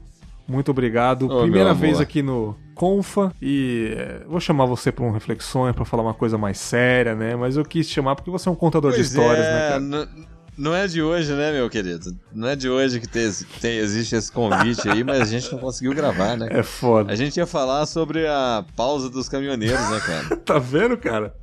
[0.49, 1.31] Muito obrigado.
[1.31, 5.85] Ô, Primeira vez aqui no, Confa e é, vou chamar você para um reflexões, para
[5.85, 7.37] falar uma coisa mais séria, né?
[7.37, 9.69] Mas eu quis te chamar porque você é um contador Pois de histórias, é, né,
[9.69, 10.09] cara?
[10.57, 12.15] Não é de hoje, né, meu querido?
[12.33, 13.29] Não é de hoje que tem,
[13.61, 16.49] tem- existe esse convite aí, mas a gente não conseguiu gravar, né?
[16.51, 17.13] É foda.
[17.13, 20.37] A gente ia falar sobre a pausa dos caminhoneiros, né, cara?
[20.45, 21.35] Tá vendo, cara?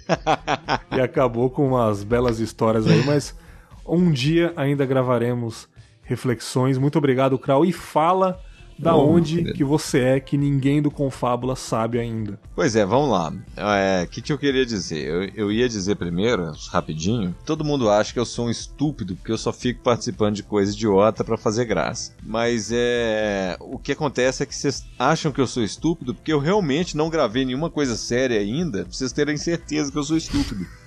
[0.96, 3.34] e acabou com umas belas histórias aí, mas
[3.86, 5.68] um dia ainda gravaremos
[6.02, 6.78] reflexões.
[6.78, 7.64] Muito obrigado, Krau.
[7.64, 8.40] E fala
[8.80, 9.52] da Oh, onde querido.
[9.54, 12.38] que você é que ninguém do Confábula sabe ainda.
[12.54, 13.32] Pois é, vamos lá.
[14.04, 15.06] O que, que eu queria dizer?
[15.06, 19.32] Eu, eu ia dizer primeiro, rapidinho, todo mundo acha que eu sou um estúpido porque
[19.32, 22.12] eu só fico participando de coisa idiota pra fazer graça.
[22.22, 23.56] Mas é.
[23.60, 27.10] O que acontece é que vocês acham que eu sou estúpido porque eu realmente não
[27.10, 30.66] gravei nenhuma coisa séria ainda, pra vocês terem certeza que eu sou estúpido.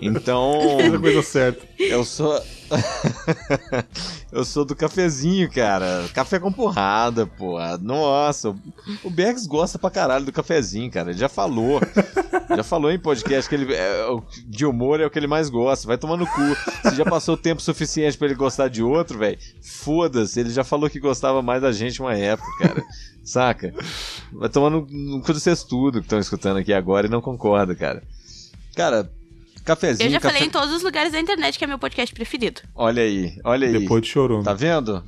[0.00, 0.58] Então.
[1.00, 1.66] Coisa certa.
[1.78, 2.40] Eu sou.
[4.30, 6.08] eu sou do cafezinho, cara.
[6.14, 7.58] Café com porrada, pô.
[7.80, 8.54] Nossa,
[9.02, 11.10] o Bergs gosta pra caralho do cafezinho, cara.
[11.10, 11.80] Ele já falou.
[12.54, 14.06] já falou em podcast que ele é,
[14.46, 15.86] de humor é o que ele mais gosta.
[15.86, 16.88] Vai tomar no cu.
[16.88, 20.40] Se já passou tempo suficiente pra ele gostar de outro, velho, foda-se.
[20.40, 22.84] Ele já falou que gostava mais da gente uma época, cara.
[23.24, 23.74] Saca?
[24.32, 24.86] Vai tomar no,
[25.22, 28.02] cu de vocês tudo que estão escutando aqui agora e não concorda, cara.
[28.74, 29.10] Cara,
[29.64, 30.06] cafezinho.
[30.08, 32.60] Eu já café- falei em todos os lugares da internet que é meu podcast preferido.
[32.74, 33.72] Olha aí, olha aí.
[33.78, 34.44] Depois de chorume.
[34.44, 35.02] Tá vendo?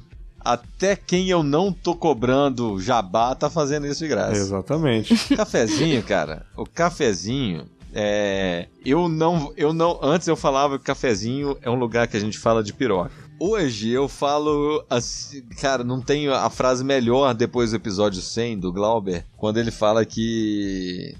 [0.44, 4.32] Até quem eu não tô cobrando jabá tá fazendo isso de graça.
[4.40, 5.14] Exatamente.
[5.36, 6.44] Cafezinho, cara.
[6.56, 7.64] O cafezinho
[7.94, 8.66] é.
[8.84, 9.52] Eu não.
[9.56, 10.00] Eu não.
[10.02, 13.12] Antes eu falava que cafezinho é um lugar que a gente fala de piroca.
[13.38, 18.72] Hoje eu falo assim, cara, não tenho a frase melhor depois do episódio 100 do
[18.72, 21.14] Glauber, quando ele fala que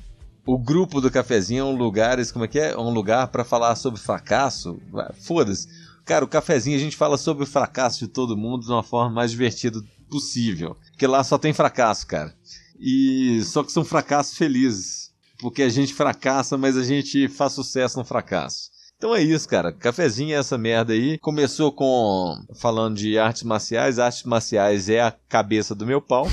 [0.47, 2.73] o grupo do cafezinho é um lugar, como é que é?
[2.73, 4.81] É um lugar pra falar sobre fracasso.
[5.21, 5.69] Foda-se.
[6.05, 9.11] Cara, o cafezinho a gente fala sobre o fracasso de todo mundo de uma forma
[9.15, 10.77] mais divertida possível.
[10.91, 12.35] Porque lá só tem fracasso, cara.
[12.79, 15.13] E só que são fracassos felizes.
[15.39, 18.71] Porque a gente fracassa, mas a gente faz sucesso no fracasso.
[18.97, 19.73] Então é isso, cara.
[19.73, 21.19] Cafezinho é essa merda aí.
[21.19, 23.99] Começou com falando de artes marciais.
[23.99, 26.27] Artes marciais é a cabeça do meu pau.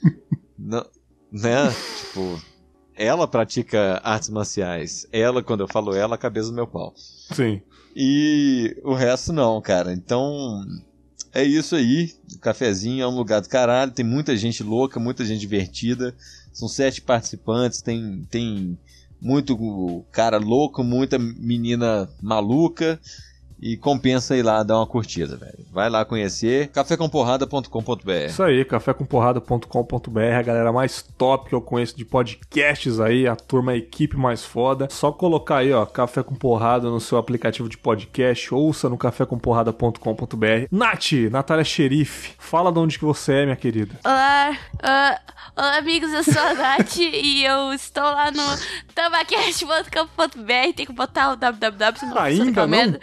[0.58, 0.86] Não-
[1.30, 1.72] né?
[2.00, 2.38] Tipo,
[3.02, 5.06] ela pratica artes marciais.
[5.12, 6.92] Ela, quando eu falo ela, a cabeça do meu pau.
[6.96, 7.60] Sim.
[7.96, 9.92] E o resto não, cara.
[9.92, 10.64] Então,
[11.34, 12.12] é isso aí.
[12.34, 13.90] O cafezinho é um lugar do caralho.
[13.90, 16.14] Tem muita gente louca, muita gente divertida.
[16.52, 17.82] São sete participantes.
[17.82, 18.78] Tem, tem
[19.20, 23.00] muito cara louco, muita menina maluca.
[23.62, 25.64] E compensa ir lá dar uma curtida, velho.
[25.70, 28.10] Vai lá conhecer cafécomporrada.com.br.
[28.26, 33.70] Isso aí, cafécomporrada.com.br, a galera mais top que eu conheço de podcasts aí, a turma,
[33.70, 34.88] a equipe mais foda.
[34.90, 40.66] Só colocar aí, ó, Café com Porrada no seu aplicativo de podcast, ouça no cafécomporrada.com.br.
[40.68, 43.94] Nath, Natália Xerife, fala de onde que você é, minha querida.
[44.04, 45.20] Olá, ah,
[45.56, 48.42] olá amigos, eu sou a Nath e eu estou lá no
[48.92, 50.74] tabacast.com.br.
[50.74, 52.98] Tem que botar o www, senão não Ainda não?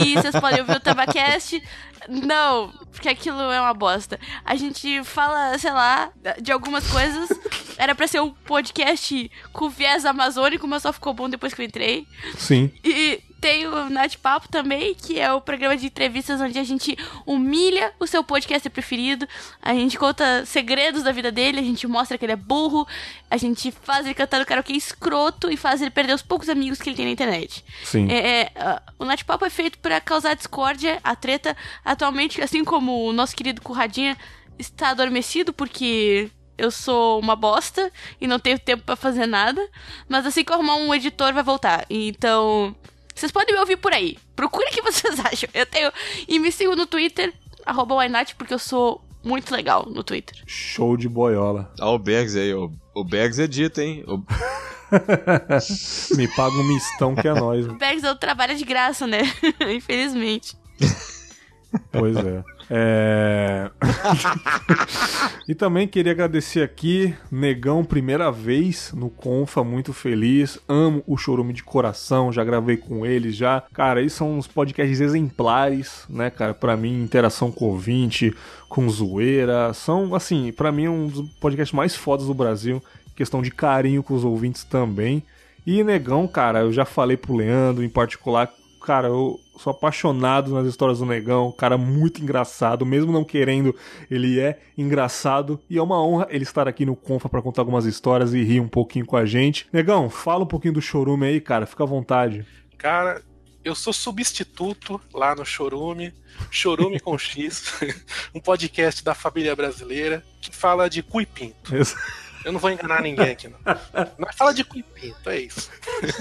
[0.00, 1.62] E vocês podem ouvir o Tabacast.
[2.08, 4.18] Não, porque aquilo é uma bosta.
[4.44, 6.10] A gente fala, sei lá,
[6.40, 7.28] de algumas coisas.
[7.78, 11.66] Era pra ser um podcast com viés amazônico, mas só ficou bom depois que eu
[11.66, 12.06] entrei.
[12.36, 12.70] Sim.
[12.84, 16.96] E tem o Nath Papo também, que é o programa de entrevistas onde a gente
[17.24, 19.26] humilha o seu podcast preferido.
[19.62, 22.86] A gente conta segredos da vida dele, a gente mostra que ele é burro,
[23.30, 26.80] a gente faz ele cantar no karaokê escroto e faz ele perder os poucos amigos
[26.80, 27.64] que ele tem na internet.
[27.82, 28.10] Sim.
[28.10, 31.56] É, é, ah, o Nath Papo é feito pra causar discórdia, a treta.
[31.90, 34.16] Atualmente, assim como o nosso querido Curradinha
[34.58, 37.90] está adormecido porque eu sou uma bosta
[38.20, 39.60] e não tenho tempo pra fazer nada.
[40.08, 41.84] Mas assim que eu arrumar um editor, vai voltar.
[41.90, 42.76] Então,
[43.12, 44.16] vocês podem me ouvir por aí.
[44.36, 45.48] Procure o que vocês acham.
[45.52, 45.90] Eu tenho.
[46.28, 47.32] E me sigam no Twitter,
[47.66, 50.40] arroba Wynat, porque eu sou muito legal no Twitter.
[50.46, 51.72] Show de boiola.
[51.80, 54.04] Ó, o Bergs aí, o, o Bergs edita, hein?
[54.06, 54.22] O-
[56.16, 57.66] Me paga um mistão que é nóis.
[57.66, 59.22] O Bergs eu trabalho de graça, né?
[59.74, 60.56] Infelizmente.
[61.92, 62.44] Pois é.
[62.72, 63.70] É...
[65.48, 70.58] e também queria agradecer aqui, Negão, primeira vez no Confa, muito feliz.
[70.68, 73.64] Amo o Chorume de coração, já gravei com eles já.
[73.72, 76.54] Cara, eles são uns podcasts exemplares, né, cara?
[76.54, 78.34] Pra mim, interação com ouvinte,
[78.68, 79.72] com zoeira.
[79.74, 82.82] São, assim, pra mim, um dos podcasts mais fodas do Brasil.
[83.16, 85.24] Questão de carinho com os ouvintes também.
[85.66, 90.66] E Negão, cara, eu já falei pro Leandro em particular Cara, eu sou apaixonado nas
[90.66, 93.74] histórias do Negão, cara muito engraçado, mesmo não querendo,
[94.10, 97.84] ele é engraçado e é uma honra ele estar aqui no Confa pra contar algumas
[97.84, 99.66] histórias e rir um pouquinho com a gente.
[99.72, 102.46] Negão, fala um pouquinho do Chorume aí, cara, fica à vontade.
[102.78, 103.22] Cara,
[103.62, 106.14] eu sou substituto lá no Chorume,
[106.50, 107.74] Chorume com X,
[108.34, 111.76] um podcast da família brasileira que fala de cuipinto.
[111.76, 111.96] Isso.
[112.44, 113.58] Eu não vou enganar ninguém aqui, não.
[114.18, 115.70] Mas fala de cuipinto, é isso.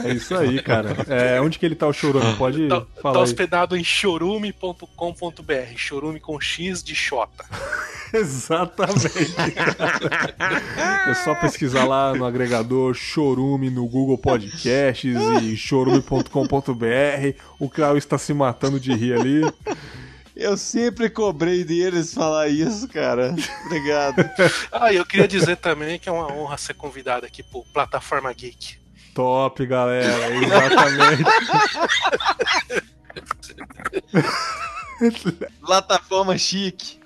[0.04, 0.96] É isso aí, cara.
[1.08, 2.36] É, onde que ele tá o chorume?
[2.36, 3.24] Pode Tá, falar tá aí.
[3.24, 7.46] hospedado em chorume.com.br, chorume com X de Xota.
[8.14, 9.32] Exatamente.
[9.34, 11.12] cara.
[11.12, 17.38] É só pesquisar lá no agregador Chorume no Google Podcasts e chorume.com.br.
[17.60, 19.41] O Clau está se matando de rir ali.
[20.40, 23.36] Eu sempre cobrei deles falar isso, cara.
[23.68, 24.24] Obrigado.
[24.72, 28.32] Ah, e eu queria dizer também que é uma honra ser convidado aqui pro Plataforma
[28.32, 28.78] Geek.
[29.14, 30.34] Top, galera.
[30.34, 31.24] Exatamente.
[35.60, 36.99] Plataforma chique.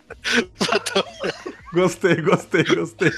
[1.74, 3.10] Gostei, gostei, gostei.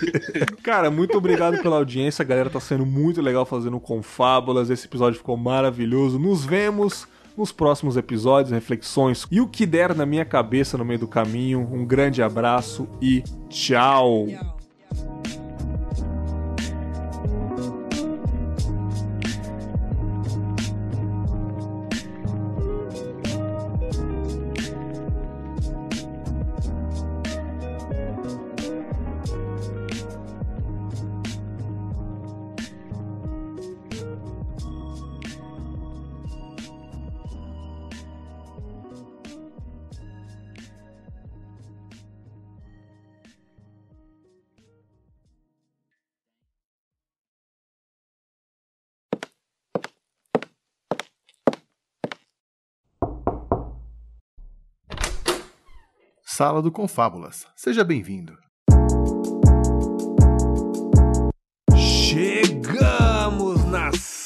[0.63, 2.23] Cara, muito obrigado pela audiência.
[2.23, 4.69] A galera tá sendo muito legal fazendo Confábulas.
[4.69, 6.17] Esse episódio ficou maravilhoso.
[6.17, 7.05] Nos vemos
[7.37, 11.67] nos próximos episódios, reflexões e o que der na minha cabeça no meio do caminho.
[11.71, 14.27] Um grande abraço e tchau.
[56.35, 57.47] Sala do Confábulas.
[57.55, 58.37] Seja bem-vindo.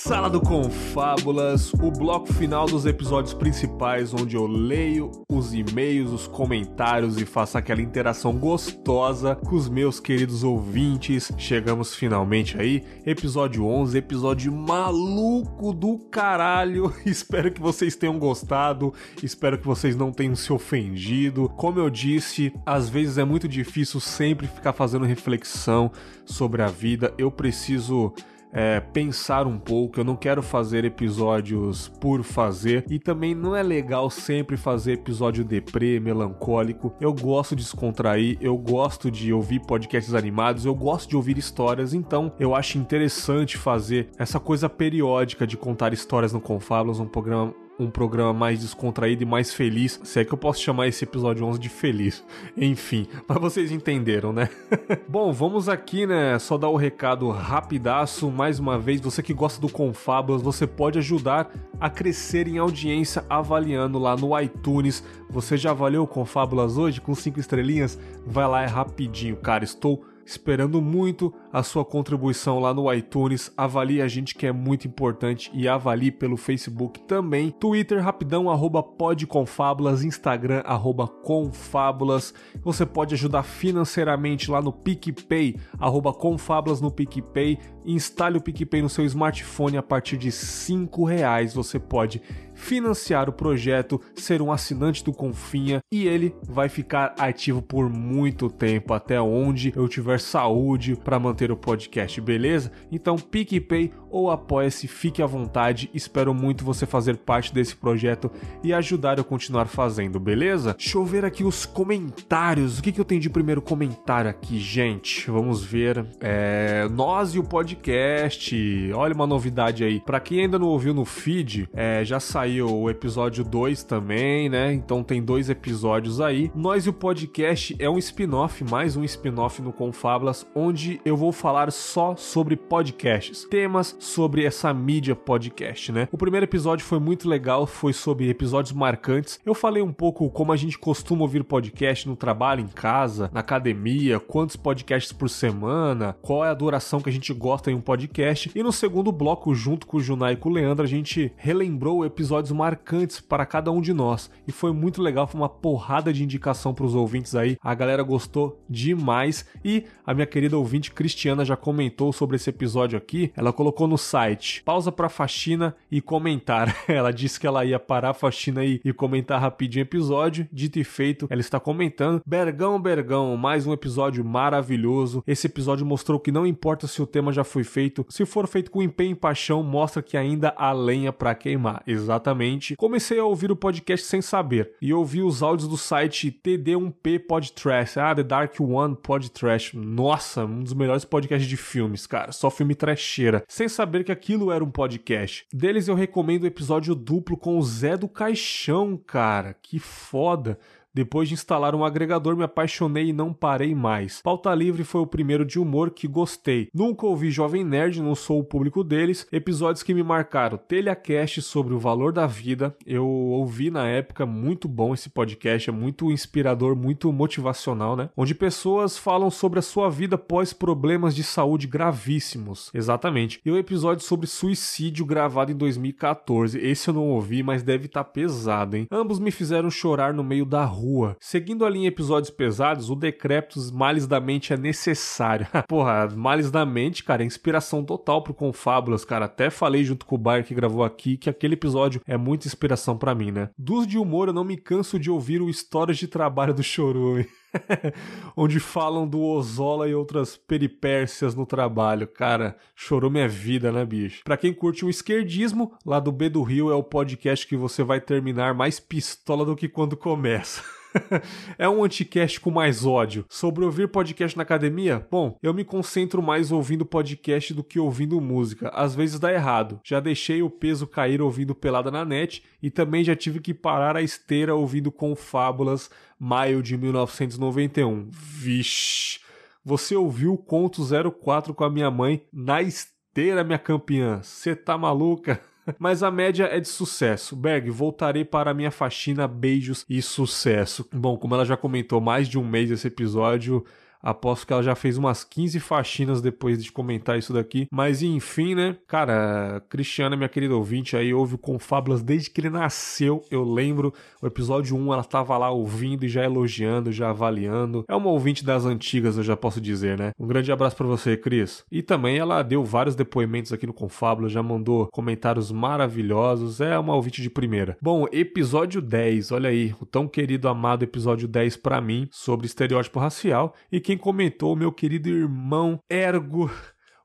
[0.09, 6.25] Sala do Confábulas, o bloco final dos episódios principais, onde eu leio os e-mails, os
[6.25, 11.31] comentários e faço aquela interação gostosa com os meus queridos ouvintes.
[11.37, 16.91] Chegamos finalmente aí, episódio 11, episódio maluco do caralho.
[17.05, 18.91] Espero que vocês tenham gostado,
[19.21, 21.47] espero que vocês não tenham se ofendido.
[21.49, 25.91] Como eu disse, às vezes é muito difícil sempre ficar fazendo reflexão
[26.25, 27.13] sobre a vida.
[27.15, 28.11] Eu preciso
[28.51, 29.99] é, pensar um pouco.
[29.99, 35.43] Eu não quero fazer episódios por fazer e também não é legal sempre fazer episódio
[35.43, 36.93] deprê, melancólico.
[36.99, 41.93] Eu gosto de descontrair, eu gosto de ouvir podcasts animados, eu gosto de ouvir histórias,
[41.93, 47.53] então eu acho interessante fazer essa coisa periódica de contar histórias no Confábulas, um programa
[47.79, 49.99] um programa mais descontraído e mais feliz.
[50.03, 52.23] Se é que eu posso chamar esse episódio 11 de feliz.
[52.57, 54.49] Enfim, mas vocês entenderam, né?
[55.07, 56.37] Bom, vamos aqui, né?
[56.37, 58.29] Só dar o recado rapidaço.
[58.29, 63.23] Mais uma vez, você que gosta do Confábulas, você pode ajudar a crescer em audiência
[63.29, 65.03] avaliando lá no iTunes.
[65.29, 67.97] Você já avaliou o Confábulas hoje com 5 estrelinhas?
[68.25, 69.63] Vai lá, é rapidinho, cara.
[69.63, 73.51] Estou esperando muito a sua contribuição lá no iTunes.
[73.57, 77.49] Avalie a gente que é muito importante e avalie pelo Facebook também.
[77.49, 82.33] Twitter rapidão arroba podconfábulas, Instagram arroba confábulas.
[82.61, 87.57] Você pode ajudar financeiramente lá no PicPay, arroba confábulas no PicPay.
[87.83, 91.55] Instale o PicPay no seu smartphone a partir de 5 reais.
[91.55, 92.21] Você pode
[92.59, 98.49] financiar o projeto, ser um assinante do Confinha e ele vai ficar ativo por muito
[98.49, 102.71] tempo, até onde eu tiver saúde para manter o podcast, beleza?
[102.91, 105.89] Então, PicPay ou Apoia-se, fique à vontade.
[105.93, 108.29] Espero muito você fazer parte desse projeto
[108.63, 110.75] e ajudar eu a continuar fazendo, beleza?
[110.77, 112.79] Deixa eu ver aqui os comentários.
[112.79, 115.29] O que, que eu tenho de primeiro comentário aqui, gente?
[115.31, 116.05] Vamos ver.
[116.19, 116.87] É...
[116.91, 118.91] Nós e o podcast.
[118.93, 119.99] Olha uma novidade aí.
[119.99, 124.73] Para quem ainda não ouviu no feed, é, já saiu o episódio 2 também, né?
[124.73, 126.51] Então tem dois episódios aí.
[126.55, 131.31] Nós e o podcast é um spin-off, mais um spin-off no Confablas, onde eu vou
[131.31, 136.07] falar só sobre podcasts, temas sobre essa mídia podcast, né?
[136.11, 139.39] O primeiro episódio foi muito legal, foi sobre episódios marcantes.
[139.45, 143.41] Eu falei um pouco como a gente costuma ouvir podcast no trabalho, em casa, na
[143.41, 147.81] academia, quantos podcasts por semana, qual é a duração que a gente gosta em um
[147.81, 148.51] podcast.
[148.55, 152.05] E no segundo bloco, junto com o Junai e com o Leandro, a gente relembrou
[152.39, 154.31] episódios marcantes para cada um de nós.
[154.47, 157.57] E foi muito legal, foi uma porrada de indicação para os ouvintes aí.
[157.61, 159.45] A galera gostou demais.
[159.63, 163.31] E a minha querida ouvinte Cristiana já comentou sobre esse episódio aqui.
[163.35, 166.75] Ela colocou no site pausa pra faxina e comentar.
[166.87, 170.47] Ela disse que ela ia parar a faxina e, e comentar rapidinho o episódio.
[170.51, 172.21] Dito e feito, ela está comentando.
[172.25, 175.23] Bergão, Bergão, mais um episódio maravilhoso.
[175.25, 178.71] Esse episódio mostrou que não importa se o tema já foi feito, se for feito
[178.71, 181.81] com empenho e paixão, mostra que ainda há lenha para queimar.
[181.85, 182.28] Exatamente.
[182.75, 187.97] Comecei a ouvir o podcast sem saber e ouvi os áudios do site TD1P Podtrash.
[187.97, 189.73] Ah, The Dark One Podtrash.
[189.73, 192.31] Nossa, um dos melhores podcasts de filmes, cara.
[192.31, 193.43] Só filme trecheira.
[193.47, 195.45] Sem saber que aquilo era um podcast.
[195.53, 199.55] Deles eu recomendo o episódio duplo com o Zé do Caixão, cara.
[199.61, 200.59] Que foda.
[200.93, 204.21] Depois de instalar um agregador, me apaixonei e não parei mais.
[204.23, 206.67] Pauta Livre foi o primeiro de humor que gostei.
[206.73, 209.27] Nunca ouvi Jovem Nerd, não sou o público deles.
[209.31, 210.57] Episódios que me marcaram.
[210.57, 212.75] Telecast sobre o valor da vida.
[212.85, 218.09] Eu ouvi na época, muito bom esse podcast, é muito inspirador, muito motivacional, né?
[218.17, 222.71] Onde pessoas falam sobre a sua vida pós problemas de saúde gravíssimos.
[222.73, 223.39] Exatamente.
[223.45, 226.57] E o episódio sobre suicídio gravado em 2014.
[226.59, 228.87] Esse eu não ouvi, mas deve estar tá pesado, hein?
[228.91, 231.17] Ambos me fizeram chorar no meio da rua rua.
[231.19, 235.47] Seguindo ali em episódios pesados, o Decréptos Males da Mente é necessário.
[235.67, 239.25] Porra, Males da Mente, cara, é inspiração total pro Confábulas, cara.
[239.25, 242.97] Até falei junto com o Bayer que gravou aqui que aquele episódio é muita inspiração
[242.97, 243.49] para mim, né?
[243.57, 247.27] Dos de humor eu não me canso de ouvir o Histórias de Trabalho do Chorume.
[248.35, 252.07] onde falam do Ozola e outras peripécias no trabalho.
[252.07, 254.23] Cara, chorou minha vida, né, bicho?
[254.23, 257.83] Pra quem curte o esquerdismo, lá do B do Rio é o podcast que você
[257.83, 260.63] vai terminar mais pistola do que quando começa.
[261.57, 263.25] é um anticast com mais ódio.
[263.29, 265.05] Sobre ouvir podcast na academia?
[265.09, 268.69] Bom, eu me concentro mais ouvindo podcast do que ouvindo música.
[268.69, 269.79] Às vezes dá errado.
[269.83, 273.95] Já deixei o peso cair ouvindo pelada na net e também já tive que parar
[273.95, 275.89] a esteira ouvindo confábulas
[276.19, 278.09] maio de 1991.
[278.11, 279.19] Vixe.
[279.63, 284.21] Você ouviu o conto 04 com a minha mãe na esteira, minha campeã.
[284.21, 285.41] Você tá maluca?
[285.77, 287.35] Mas a média é de sucesso.
[287.35, 290.87] Berg, voltarei para a minha faxina, beijos e sucesso.
[290.93, 293.63] Bom, como ela já comentou mais de um mês esse episódio,
[294.01, 297.67] Aposto que ela já fez umas 15 faxinas depois de comentar isso daqui.
[297.71, 298.77] Mas enfim, né?
[298.87, 303.23] Cara, Cristiana, minha querida ouvinte, aí ouve o Confábulas desde que ele nasceu.
[303.29, 307.83] Eu lembro, o episódio 1 ela tava lá ouvindo e já elogiando, já avaliando.
[307.87, 310.11] É uma ouvinte das antigas, eu já posso dizer, né?
[310.17, 311.63] Um grande abraço para você, Cris.
[311.71, 316.61] E também ela deu vários depoimentos aqui no Confábulas, já mandou comentários maravilhosos.
[316.61, 317.77] É uma ouvinte de primeira.
[317.81, 322.99] Bom, episódio 10, olha aí, o tão querido, amado episódio 10 para mim sobre estereótipo
[322.99, 326.47] racial e quem comentou, meu querido irmão Ergo,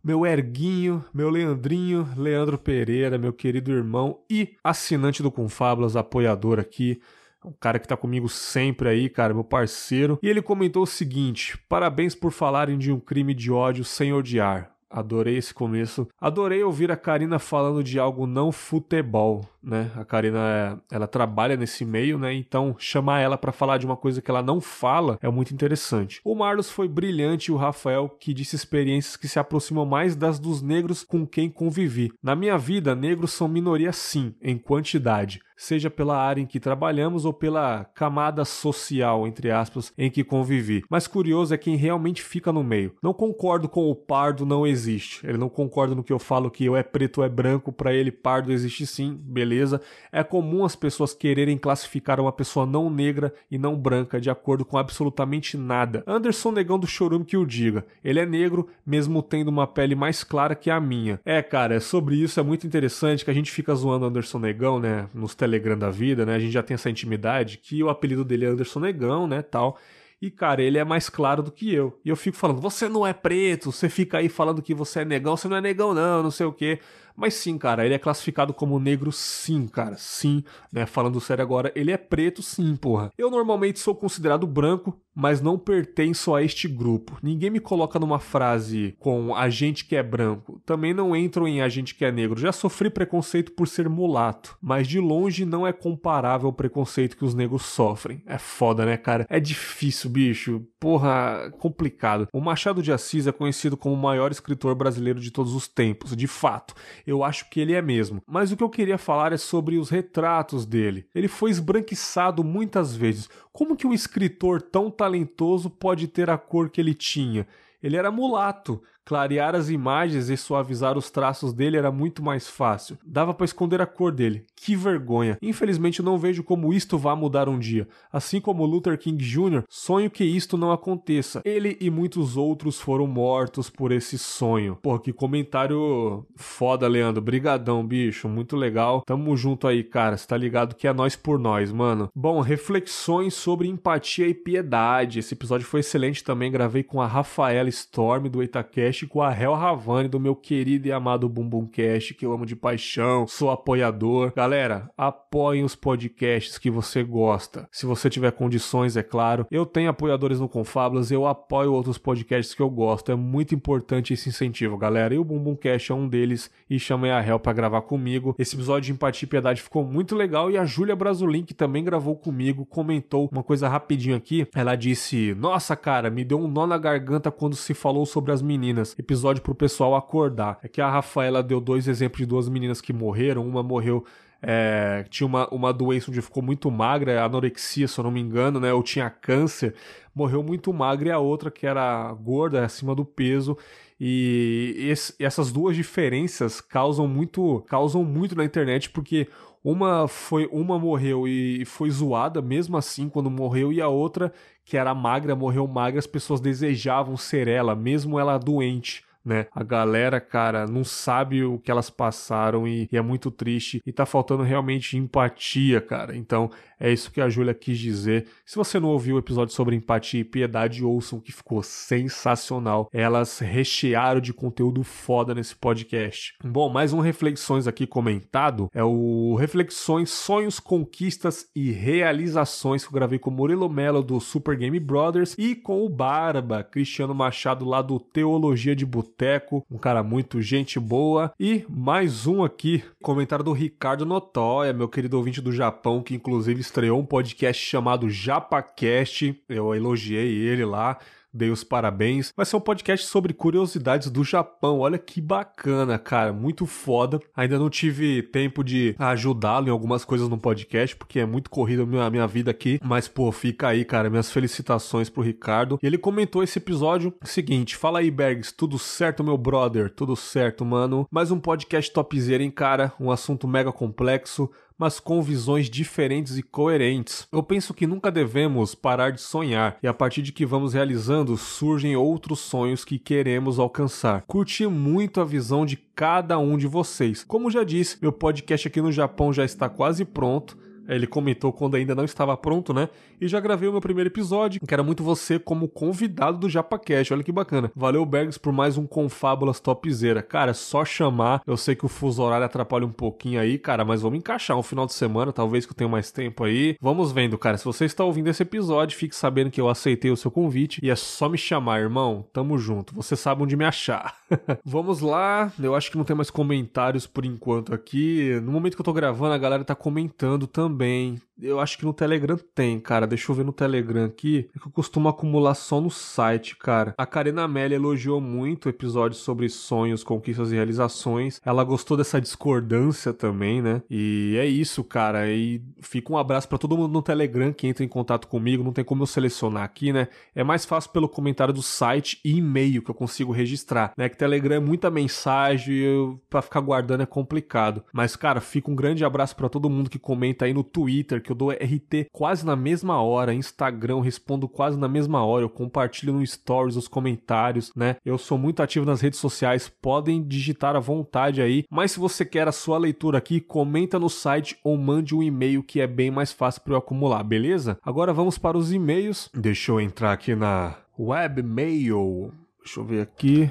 [0.05, 7.01] meu Erguinho, meu Leandrinho, Leandro Pereira, meu querido irmão e assinante do Confábulas, apoiador aqui.
[7.43, 10.19] Um cara que tá comigo sempre aí, cara, meu parceiro.
[10.23, 14.73] E ele comentou o seguinte: parabéns por falarem de um crime de ódio sem odiar.
[14.95, 16.07] Adorei esse começo.
[16.21, 19.91] Adorei ouvir a Karina falando de algo não futebol, né?
[19.97, 22.33] A Karina, ela trabalha nesse meio, né?
[22.33, 26.21] Então, chamar ela para falar de uma coisa que ela não fala é muito interessante.
[26.25, 30.39] O Marlos foi brilhante e o Rafael que disse experiências que se aproximam mais das
[30.39, 32.12] dos negros com quem convivi.
[32.23, 37.24] Na minha vida, negros são minoria sim, em quantidade seja pela área em que trabalhamos
[37.24, 40.85] ou pela camada social, entre aspas, em que convivi.
[40.89, 42.94] Mas curioso é quem realmente fica no meio.
[43.02, 45.26] Não concordo com o pardo não existe.
[45.26, 47.93] Ele não concorda no que eu falo que eu é preto ou é branco, para
[47.93, 49.81] ele pardo existe sim, beleza.
[50.12, 54.64] É comum as pessoas quererem classificar uma pessoa não negra e não branca de acordo
[54.64, 56.02] com absolutamente nada.
[56.06, 57.85] Anderson Negão do Chorume que o diga.
[58.05, 61.20] Ele é negro, mesmo tendo uma pele mais clara que a minha.
[61.24, 64.78] É, cara, é sobre isso é muito interessante que a gente fica zoando Anderson Negão,
[64.78, 66.35] né, nos Telegram da vida, né?
[66.35, 69.79] A gente já tem essa intimidade que o apelido dele é Anderson Negão, né, tal.
[70.23, 72.01] E, cara, ele é mais claro do que eu.
[72.03, 75.05] E eu fico falando, você não é preto, você fica aí falando que você é
[75.05, 76.81] negão, você não é negão, não, não sei o quê.
[77.15, 80.43] Mas sim, cara, ele é classificado como negro, sim, cara, sim,
[80.73, 80.87] né?
[80.87, 83.11] Falando sério agora, ele é preto, sim, porra.
[83.19, 87.19] Eu normalmente sou considerado branco, mas não pertenço a este grupo.
[87.23, 90.61] Ninguém me coloca numa frase com a gente que é branco.
[90.66, 92.41] Também não entro em a gente que é negro.
[92.41, 97.24] Já sofri preconceito por ser mulato, mas de longe não é comparável ao preconceito que
[97.24, 98.23] os negros sofrem.
[98.27, 99.27] É foda, né, cara?
[99.28, 100.66] É difícil, bicho.
[100.81, 102.28] Porra, complicado.
[102.32, 106.16] O Machado de Assis é conhecido como o maior escritor brasileiro de todos os tempos,
[106.16, 106.74] de fato.
[107.07, 108.23] Eu acho que ele é mesmo.
[108.27, 111.07] Mas o que eu queria falar é sobre os retratos dele.
[111.15, 113.28] Ele foi esbranquiçado muitas vezes.
[113.55, 117.47] Como que um escritor tão talentoso pode ter a cor que ele tinha?
[117.81, 118.82] Ele era mulato.
[119.05, 122.97] Clarear as imagens e suavizar os traços dele era muito mais fácil.
[123.05, 124.47] Dava para esconder a cor dele.
[124.56, 125.36] Que vergonha.
[125.43, 127.86] Infelizmente não vejo como isto vá mudar um dia.
[128.10, 131.43] Assim como Luther King Jr., sonho que isto não aconteça.
[131.44, 134.78] Ele e muitos outros foram mortos por esse sonho.
[134.81, 137.20] Pô, que comentário foda, Leandro.
[137.20, 138.26] Brigadão, bicho.
[138.26, 139.02] Muito legal.
[139.02, 140.16] Tamo junto aí, cara.
[140.16, 142.09] Você tá ligado que é nós por nós, mano.
[142.14, 145.18] Bom, reflexões sobre empatia e piedade.
[145.18, 146.51] Esse episódio foi excelente também.
[146.51, 150.93] Gravei com a Rafaela Storm do Itaquest com a Hel Havani do meu querido e
[150.93, 154.33] amado Bumbum Cast, que eu amo de paixão, sou apoiador.
[154.37, 157.69] Galera, apoiem os podcasts que você gosta.
[157.73, 159.47] Se você tiver condições, é claro.
[159.51, 163.11] Eu tenho apoiadores no Confablas, eu apoio outros podcasts que eu gosto.
[163.11, 165.12] É muito importante esse incentivo, galera.
[165.12, 168.37] E o Bumbum Cast é um deles e chamei a Hel para gravar comigo.
[168.39, 171.83] Esse episódio de Empatia e Piedade ficou muito legal e a Júlia Brasulin, que também
[171.83, 174.47] gravou comigo, comentou uma coisa rapidinho aqui.
[174.55, 178.43] Ela disse: Nossa, cara, me deu um nó na garganta quando se falou sobre as
[178.43, 178.98] meninas meninas.
[178.98, 180.59] Episódio pro pessoal acordar.
[180.62, 183.47] É que a Rafaela deu dois exemplos de duas meninas que morreram.
[183.47, 184.05] Uma morreu
[184.43, 188.61] é, tinha uma, uma doença onde ficou muito magra, anorexia, se eu não me engano,
[188.61, 188.73] né?
[188.74, 189.74] Ou tinha câncer,
[190.15, 193.56] morreu muito magra, e a outra que era gorda, acima do peso.
[193.98, 199.28] E esse, essas duas diferenças causam muito, causam muito na internet, porque
[199.65, 204.32] uma foi uma morreu e foi zoada mesmo assim quando morreu e a outra
[204.65, 209.46] que era magra morreu magra as pessoas desejavam ser ela mesmo ela doente né?
[209.52, 213.92] A galera, cara, não sabe o que elas passaram e, e, é muito triste e
[213.92, 216.14] tá faltando realmente empatia, cara.
[216.14, 218.26] Então, é isso que a Júlia quis dizer.
[218.44, 222.90] Se você não ouviu o episódio sobre empatia e piedade, ouçam que ficou sensacional.
[222.92, 226.34] Elas rechearam de conteúdo foda nesse podcast.
[226.44, 232.94] Bom, mais um reflexões aqui comentado é o Reflexões, Sonhos, Conquistas e Realizações que eu
[232.94, 237.64] gravei com o Murilo Mello do Super Game Brothers e com o Barba, Cristiano Machado
[237.64, 241.32] lá do Teologia de Boteco Boteco, um cara muito gente boa.
[241.39, 246.61] E mais um aqui, comentário do Ricardo Notóia, meu querido ouvinte do Japão, que inclusive
[246.61, 249.41] estreou um podcast chamado JapaCast.
[249.49, 250.99] Eu elogiei ele lá
[251.35, 252.32] dei os parabéns.
[252.36, 254.78] Vai ser um podcast sobre curiosidades do Japão.
[254.78, 256.32] Olha que bacana, cara.
[256.32, 257.20] Muito foda.
[257.36, 261.82] Ainda não tive tempo de ajudá-lo em algumas coisas no podcast, porque é muito corrido
[262.01, 262.78] a minha vida aqui.
[262.82, 264.09] Mas, pô, fica aí, cara.
[264.09, 265.78] Minhas felicitações pro Ricardo.
[265.82, 268.52] E ele comentou esse episódio seguinte: Fala aí, Bergs.
[268.52, 269.90] Tudo certo, meu brother?
[269.90, 271.06] Tudo certo, mano.
[271.11, 272.93] Mais um podcast topzera, hein, cara?
[273.01, 277.26] Um assunto mega complexo mas com visões diferentes e coerentes.
[277.32, 281.36] Eu penso que nunca devemos parar de sonhar e a partir de que vamos realizando
[281.36, 284.22] surgem outros sonhos que queremos alcançar.
[284.26, 287.24] Curti muito a visão de cada um de vocês.
[287.24, 290.64] Como já disse, meu podcast aqui no Japão já está quase pronto.
[290.89, 292.89] Ele comentou quando ainda não estava pronto, né?
[293.20, 297.12] E já gravei o meu primeiro episódio, que era muito você como convidado do JapaCast.
[297.12, 297.70] Olha que bacana.
[297.74, 300.23] Valeu, Bergs, por mais um Confábulas Topzera.
[300.23, 301.43] Cara, é só chamar.
[301.47, 304.62] Eu sei que o fuso horário atrapalha um pouquinho aí, cara, mas vamos encaixar um
[304.62, 306.77] final de semana, talvez que eu tenha mais tempo aí.
[306.81, 307.56] Vamos vendo, cara.
[307.56, 310.90] Se você está ouvindo esse episódio, fique sabendo que eu aceitei o seu convite e
[310.90, 312.27] é só me chamar, irmão.
[312.32, 312.94] Tamo junto.
[312.94, 314.16] Você sabe onde me achar.
[314.65, 315.52] vamos lá.
[315.59, 318.39] Eu acho que não tem mais comentários por enquanto aqui.
[318.43, 321.20] No momento que eu tô gravando, a galera tá comentando também também.
[321.40, 323.06] Eu acho que no Telegram tem, cara.
[323.06, 324.48] Deixa eu ver no Telegram aqui.
[324.55, 326.94] É que eu costumo acumular só no site, cara.
[326.97, 331.40] A Karina Amélia elogiou muito o episódio sobre sonhos, conquistas e realizações.
[331.44, 333.82] Ela gostou dessa discordância também, né?
[333.90, 335.28] E é isso, cara.
[335.31, 338.62] E fica um abraço para todo mundo no Telegram que entra em contato comigo.
[338.62, 340.09] Não tem como eu selecionar aqui, né?
[340.35, 344.09] É mais fácil pelo comentário do site e e-mail que eu consigo registrar, né?
[344.09, 347.82] Que Telegram é muita mensagem e para ficar guardando é complicado.
[347.93, 351.32] Mas, cara, fica um grande abraço para todo mundo que comenta aí no Twitter, que
[351.32, 356.12] eu dou RT quase na mesma hora, Instagram, respondo quase na mesma hora, eu compartilho
[356.12, 357.96] no Stories os comentários, né?
[358.05, 362.24] Eu sou muito ativo nas redes sociais, podem digitar à vontade aí, mas se você
[362.24, 366.10] quer a sua leitura aqui, comenta no site ou mande um e-mail que é bem
[366.10, 367.78] mais fácil para eu acumular, beleza?
[367.82, 369.30] Agora vamos para os e-mails.
[369.34, 372.32] Deixa eu entrar aqui na webmail.
[372.62, 373.51] Deixa eu ver aqui.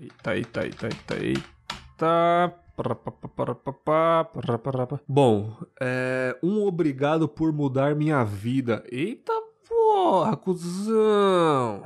[0.00, 2.61] Eita, eita, eita, eita, eita.
[5.06, 8.82] Bom, é, um obrigado por mudar minha vida.
[8.90, 9.32] Eita
[9.68, 11.82] porra, cuzão.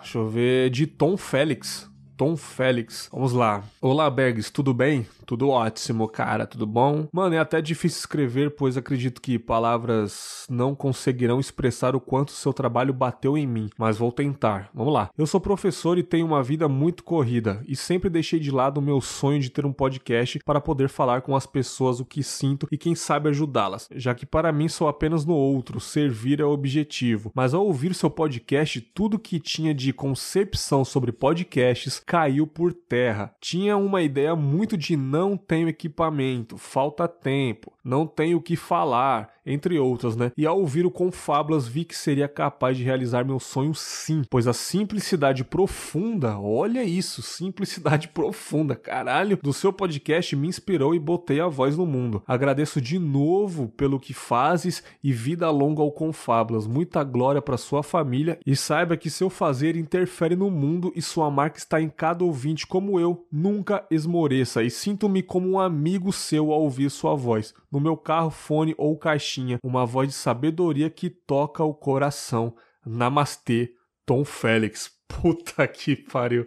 [0.00, 0.70] Deixa eu ver.
[0.70, 1.90] De Tom Félix.
[2.16, 3.08] Tom Félix.
[3.12, 3.62] Vamos lá.
[3.80, 5.06] Olá, Bergs, tudo bem?
[5.26, 7.06] Tudo ótimo, cara, tudo bom?
[7.12, 12.52] Mano, é até difícil escrever, pois acredito que palavras não conseguirão expressar o quanto seu
[12.52, 14.70] trabalho bateu em mim, mas vou tentar.
[14.74, 15.10] Vamos lá.
[15.16, 18.82] Eu sou professor e tenho uma vida muito corrida e sempre deixei de lado o
[18.82, 22.66] meu sonho de ter um podcast para poder falar com as pessoas o que sinto
[22.70, 26.50] e quem sabe ajudá-las, já que para mim sou apenas no outro, servir é o
[26.50, 27.30] objetivo.
[27.34, 33.34] Mas ao ouvir seu podcast, tudo que tinha de concepção sobre podcasts caiu por terra.
[33.40, 39.30] Tinha uma ideia muito de não tenho equipamento, falta tempo, não tenho o que falar,
[39.44, 40.32] entre outras, né?
[40.36, 44.46] E ao ouvir o Confablas vi que seria capaz de realizar meu sonho sim, pois
[44.46, 51.40] a simplicidade profunda, olha isso, simplicidade profunda, caralho, do seu podcast me inspirou e botei
[51.40, 52.22] a voz no mundo.
[52.26, 56.66] Agradeço de novo pelo que fazes e vida longa ao Confablas.
[56.66, 61.30] Muita glória para sua família e saiba que seu fazer interfere no mundo e sua
[61.30, 63.26] marca está em cada ouvinte como eu.
[63.30, 67.54] Nunca esmoreça e sinto-me como um amigo seu ao ouvir sua voz.
[67.70, 69.31] No meu carro, fone ou caixinha,
[69.62, 72.56] uma voz de sabedoria que toca o coração.
[72.84, 74.90] Namastê, Tom Félix.
[75.08, 76.46] Puta que pariu.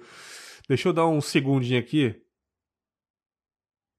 [0.67, 2.15] Deixa eu dar um segundinho aqui.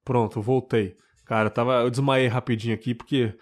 [0.04, 0.96] Pronto, voltei.
[1.24, 3.36] Cara, tava, eu desmaiei rapidinho aqui porque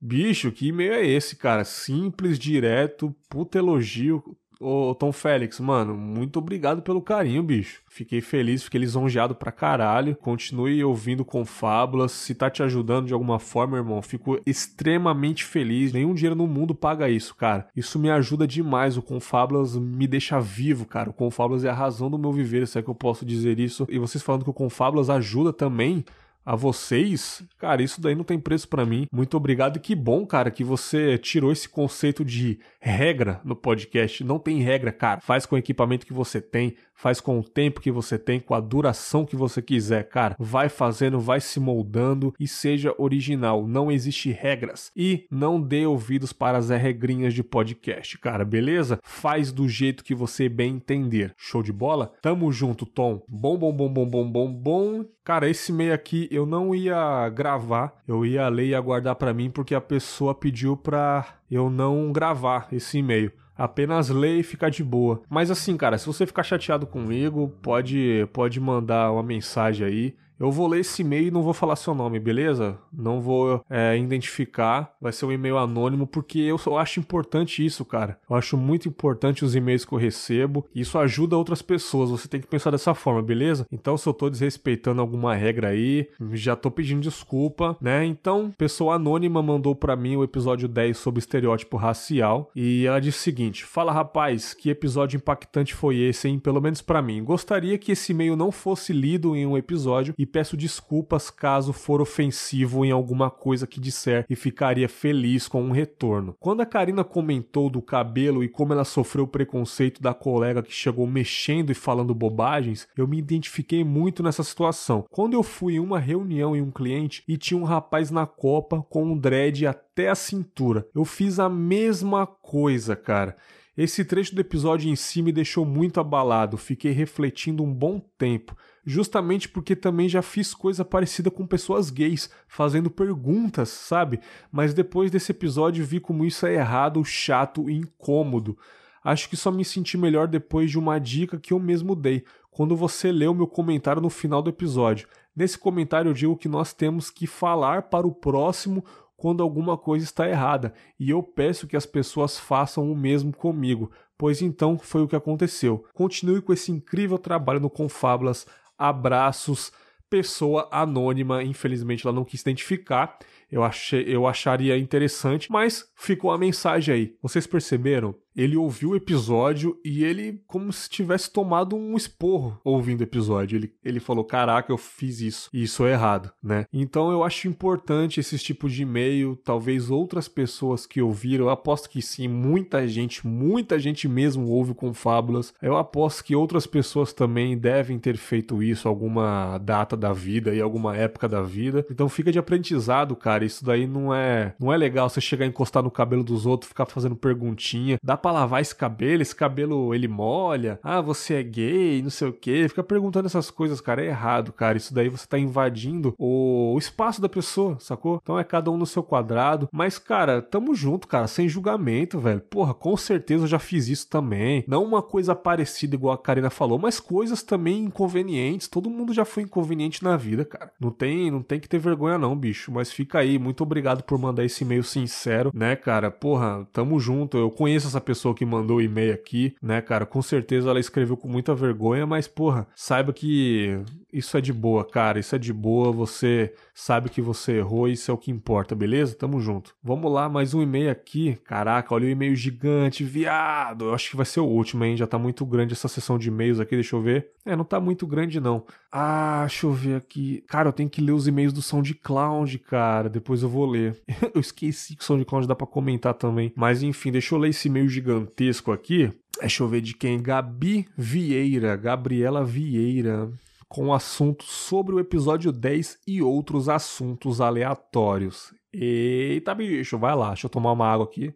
[0.00, 1.64] bicho, que e-mail é esse, cara?
[1.64, 4.22] Simples, direto, puta elogio.
[4.58, 7.82] Ô, Tom Félix, mano, muito obrigado pelo carinho, bicho.
[7.88, 10.16] Fiquei feliz, fiquei lisonjeado pra caralho.
[10.16, 12.12] Continue ouvindo com fábulas.
[12.12, 15.92] Se tá te ajudando de alguma forma, irmão, fico extremamente feliz.
[15.92, 17.68] Nenhum dinheiro no mundo paga isso, cara.
[17.76, 18.96] Isso me ajuda demais.
[18.96, 21.10] O Confábulas me deixa vivo, cara.
[21.10, 23.86] O Confábulas é a razão do meu viver, se é que eu posso dizer isso.
[23.90, 26.02] E vocês falando que o Confábulas ajuda também
[26.46, 29.06] a vocês, cara, isso daí não tem preço para mim.
[29.12, 34.22] Muito obrigado e que bom, cara, que você tirou esse conceito de regra no podcast.
[34.22, 35.20] Não tem regra, cara.
[35.20, 38.54] Faz com o equipamento que você tem, faz com o tempo que você tem, com
[38.54, 40.34] a duração que você quiser, cara.
[40.38, 43.66] Vai fazendo, vai se moldando e seja original.
[43.66, 48.98] Não existe regras e não dê ouvidos para as regrinhas de podcast, cara, beleza?
[49.02, 51.32] Faz do jeito que você bem entender.
[51.36, 52.12] Show de bola?
[52.22, 53.22] Tamo junto, Tom.
[53.28, 55.04] Bom, bom, bom, bom, bom, bom, bom.
[55.24, 59.50] Cara, esse meio aqui eu não ia gravar, eu ia ler e aguardar para mim
[59.50, 63.32] porque a pessoa pediu pra eu não gravar esse e-mail.
[63.56, 65.22] Apenas ler e ficar de boa.
[65.28, 70.14] Mas assim, cara, se você ficar chateado comigo, pode pode mandar uma mensagem aí.
[70.38, 72.78] Eu vou ler esse e-mail e não vou falar seu nome, beleza?
[72.92, 78.18] Não vou é, identificar, vai ser um e-mail anônimo, porque eu, acho importante isso, cara.
[78.28, 80.66] Eu acho muito importante os e-mails que eu recebo.
[80.74, 83.66] Isso ajuda outras pessoas, você tem que pensar dessa forma, beleza?
[83.72, 88.04] Então, se eu tô desrespeitando alguma regra aí, já tô pedindo desculpa, né?
[88.04, 93.18] Então, pessoa anônima mandou para mim o episódio 10 sobre estereótipo racial e ela disse
[93.18, 96.38] o seguinte: Fala rapaz, que episódio impactante foi esse, hein?
[96.38, 97.24] Pelo menos para mim.
[97.24, 102.00] Gostaria que esse e-mail não fosse lido em um episódio e peço desculpas caso for
[102.00, 106.34] ofensivo em alguma coisa que disser e ficaria feliz com um retorno.
[106.38, 111.06] Quando a Karina comentou do cabelo e como ela sofreu preconceito da colega que chegou
[111.06, 115.04] mexendo e falando bobagens, eu me identifiquei muito nessa situação.
[115.10, 118.84] Quando eu fui em uma reunião em um cliente e tinha um rapaz na copa
[118.90, 123.36] com um dread até a cintura, eu fiz a mesma coisa, cara.
[123.76, 128.56] Esse trecho do episódio em si me deixou muito abalado, fiquei refletindo um bom tempo
[128.86, 134.20] justamente porque também já fiz coisa parecida com pessoas gays, fazendo perguntas, sabe?
[134.52, 138.56] Mas depois desse episódio vi como isso é errado, chato e incômodo.
[139.02, 142.76] Acho que só me senti melhor depois de uma dica que eu mesmo dei, quando
[142.76, 145.08] você leu meu comentário no final do episódio.
[145.34, 148.84] Nesse comentário eu digo que nós temos que falar para o próximo
[149.16, 153.90] quando alguma coisa está errada, e eu peço que as pessoas façam o mesmo comigo,
[154.16, 155.84] pois então foi o que aconteceu.
[155.94, 158.46] Continue com esse incrível trabalho no Confablas
[158.78, 159.72] abraços,
[160.08, 163.18] pessoa anônima, infelizmente ela não quis identificar.
[163.50, 167.16] Eu, achei, eu acharia interessante, mas ficou a mensagem aí.
[167.22, 168.14] Vocês perceberam?
[168.36, 173.56] ele ouviu o episódio e ele, como se tivesse tomado um esporro ouvindo o episódio.
[173.56, 176.66] Ele, ele falou: Caraca, eu fiz isso e isso é errado, né?
[176.72, 179.36] Então eu acho importante esse tipo de e-mail.
[179.42, 184.74] Talvez outras pessoas que ouviram, eu aposto que sim, muita gente, muita gente mesmo ouve
[184.74, 185.54] com fábulas.
[185.62, 190.60] Eu aposto que outras pessoas também devem ter feito isso alguma data da vida e
[190.60, 191.86] alguma época da vida.
[191.90, 193.44] Então fica de aprendizado, cara cara.
[193.44, 196.68] Isso daí não é, não é legal você chegar a encostar no cabelo dos outros,
[196.68, 197.98] ficar fazendo perguntinha.
[198.02, 199.22] Dá pra lavar esse cabelo?
[199.22, 200.80] Esse cabelo ele molha?
[200.82, 202.68] Ah, você é gay, não sei o que.
[202.68, 204.02] Fica perguntando essas coisas, cara.
[204.02, 204.76] É errado, cara.
[204.76, 208.18] Isso daí você tá invadindo o, o espaço da pessoa, sacou?
[208.22, 209.68] Então é cada um no seu quadrado.
[209.72, 212.40] Mas, cara, tamo junto, cara, sem julgamento, velho.
[212.40, 214.64] Porra, com certeza eu já fiz isso também.
[214.66, 218.68] Não uma coisa parecida igual a Karina falou, mas coisas também inconvenientes.
[218.68, 220.70] Todo mundo já foi inconveniente na vida, cara.
[220.80, 222.72] Não tem, não tem que ter vergonha não, bicho.
[222.72, 226.10] Mas fica aí, muito obrigado por mandar esse e-mail sincero, né, cara?
[226.10, 227.36] Porra, tamo junto.
[227.36, 230.06] Eu conheço essa pessoa que mandou o e-mail aqui, né, cara?
[230.06, 233.78] Com certeza ela escreveu com muita vergonha, mas porra, saiba que
[234.12, 235.18] isso é de boa, cara.
[235.18, 235.92] Isso é de boa.
[235.92, 239.14] Você sabe que você errou, isso é o que importa, beleza?
[239.14, 239.74] Tamo junto.
[239.82, 241.38] Vamos lá, mais um e-mail aqui.
[241.44, 243.86] Caraca, olha o e-mail gigante, viado.
[243.86, 244.96] Eu acho que vai ser o último, hein?
[244.96, 247.30] Já tá muito grande essa sessão de e-mails aqui, deixa eu ver.
[247.44, 248.64] É, não tá muito grande, não.
[248.90, 250.42] Ah, deixa eu ver aqui.
[250.48, 253.08] Cara, eu tenho que ler os e-mails do SoundCloud, cara.
[253.16, 253.98] Depois eu vou ler.
[254.34, 256.52] eu esqueci que o SoundCloud dá pra comentar também.
[256.54, 259.10] Mas enfim, deixa eu ler esse e-mail gigantesco aqui.
[259.40, 260.22] Deixa eu ver de quem?
[260.22, 261.76] Gabi Vieira.
[261.76, 263.32] Gabriela Vieira
[263.68, 268.54] com assuntos sobre o episódio 10 e outros assuntos aleatórios.
[268.70, 271.34] Eita, bicho, vai lá, deixa eu tomar uma água aqui.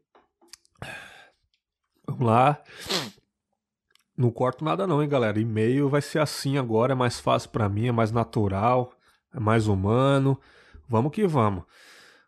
[2.07, 2.62] Vamos lá.
[4.15, 5.40] Não corto nada não, hein, galera.
[5.40, 8.93] E-mail vai ser assim agora, é mais fácil para mim, é mais natural,
[9.35, 10.39] é mais humano.
[10.91, 11.65] Vamos que vamos.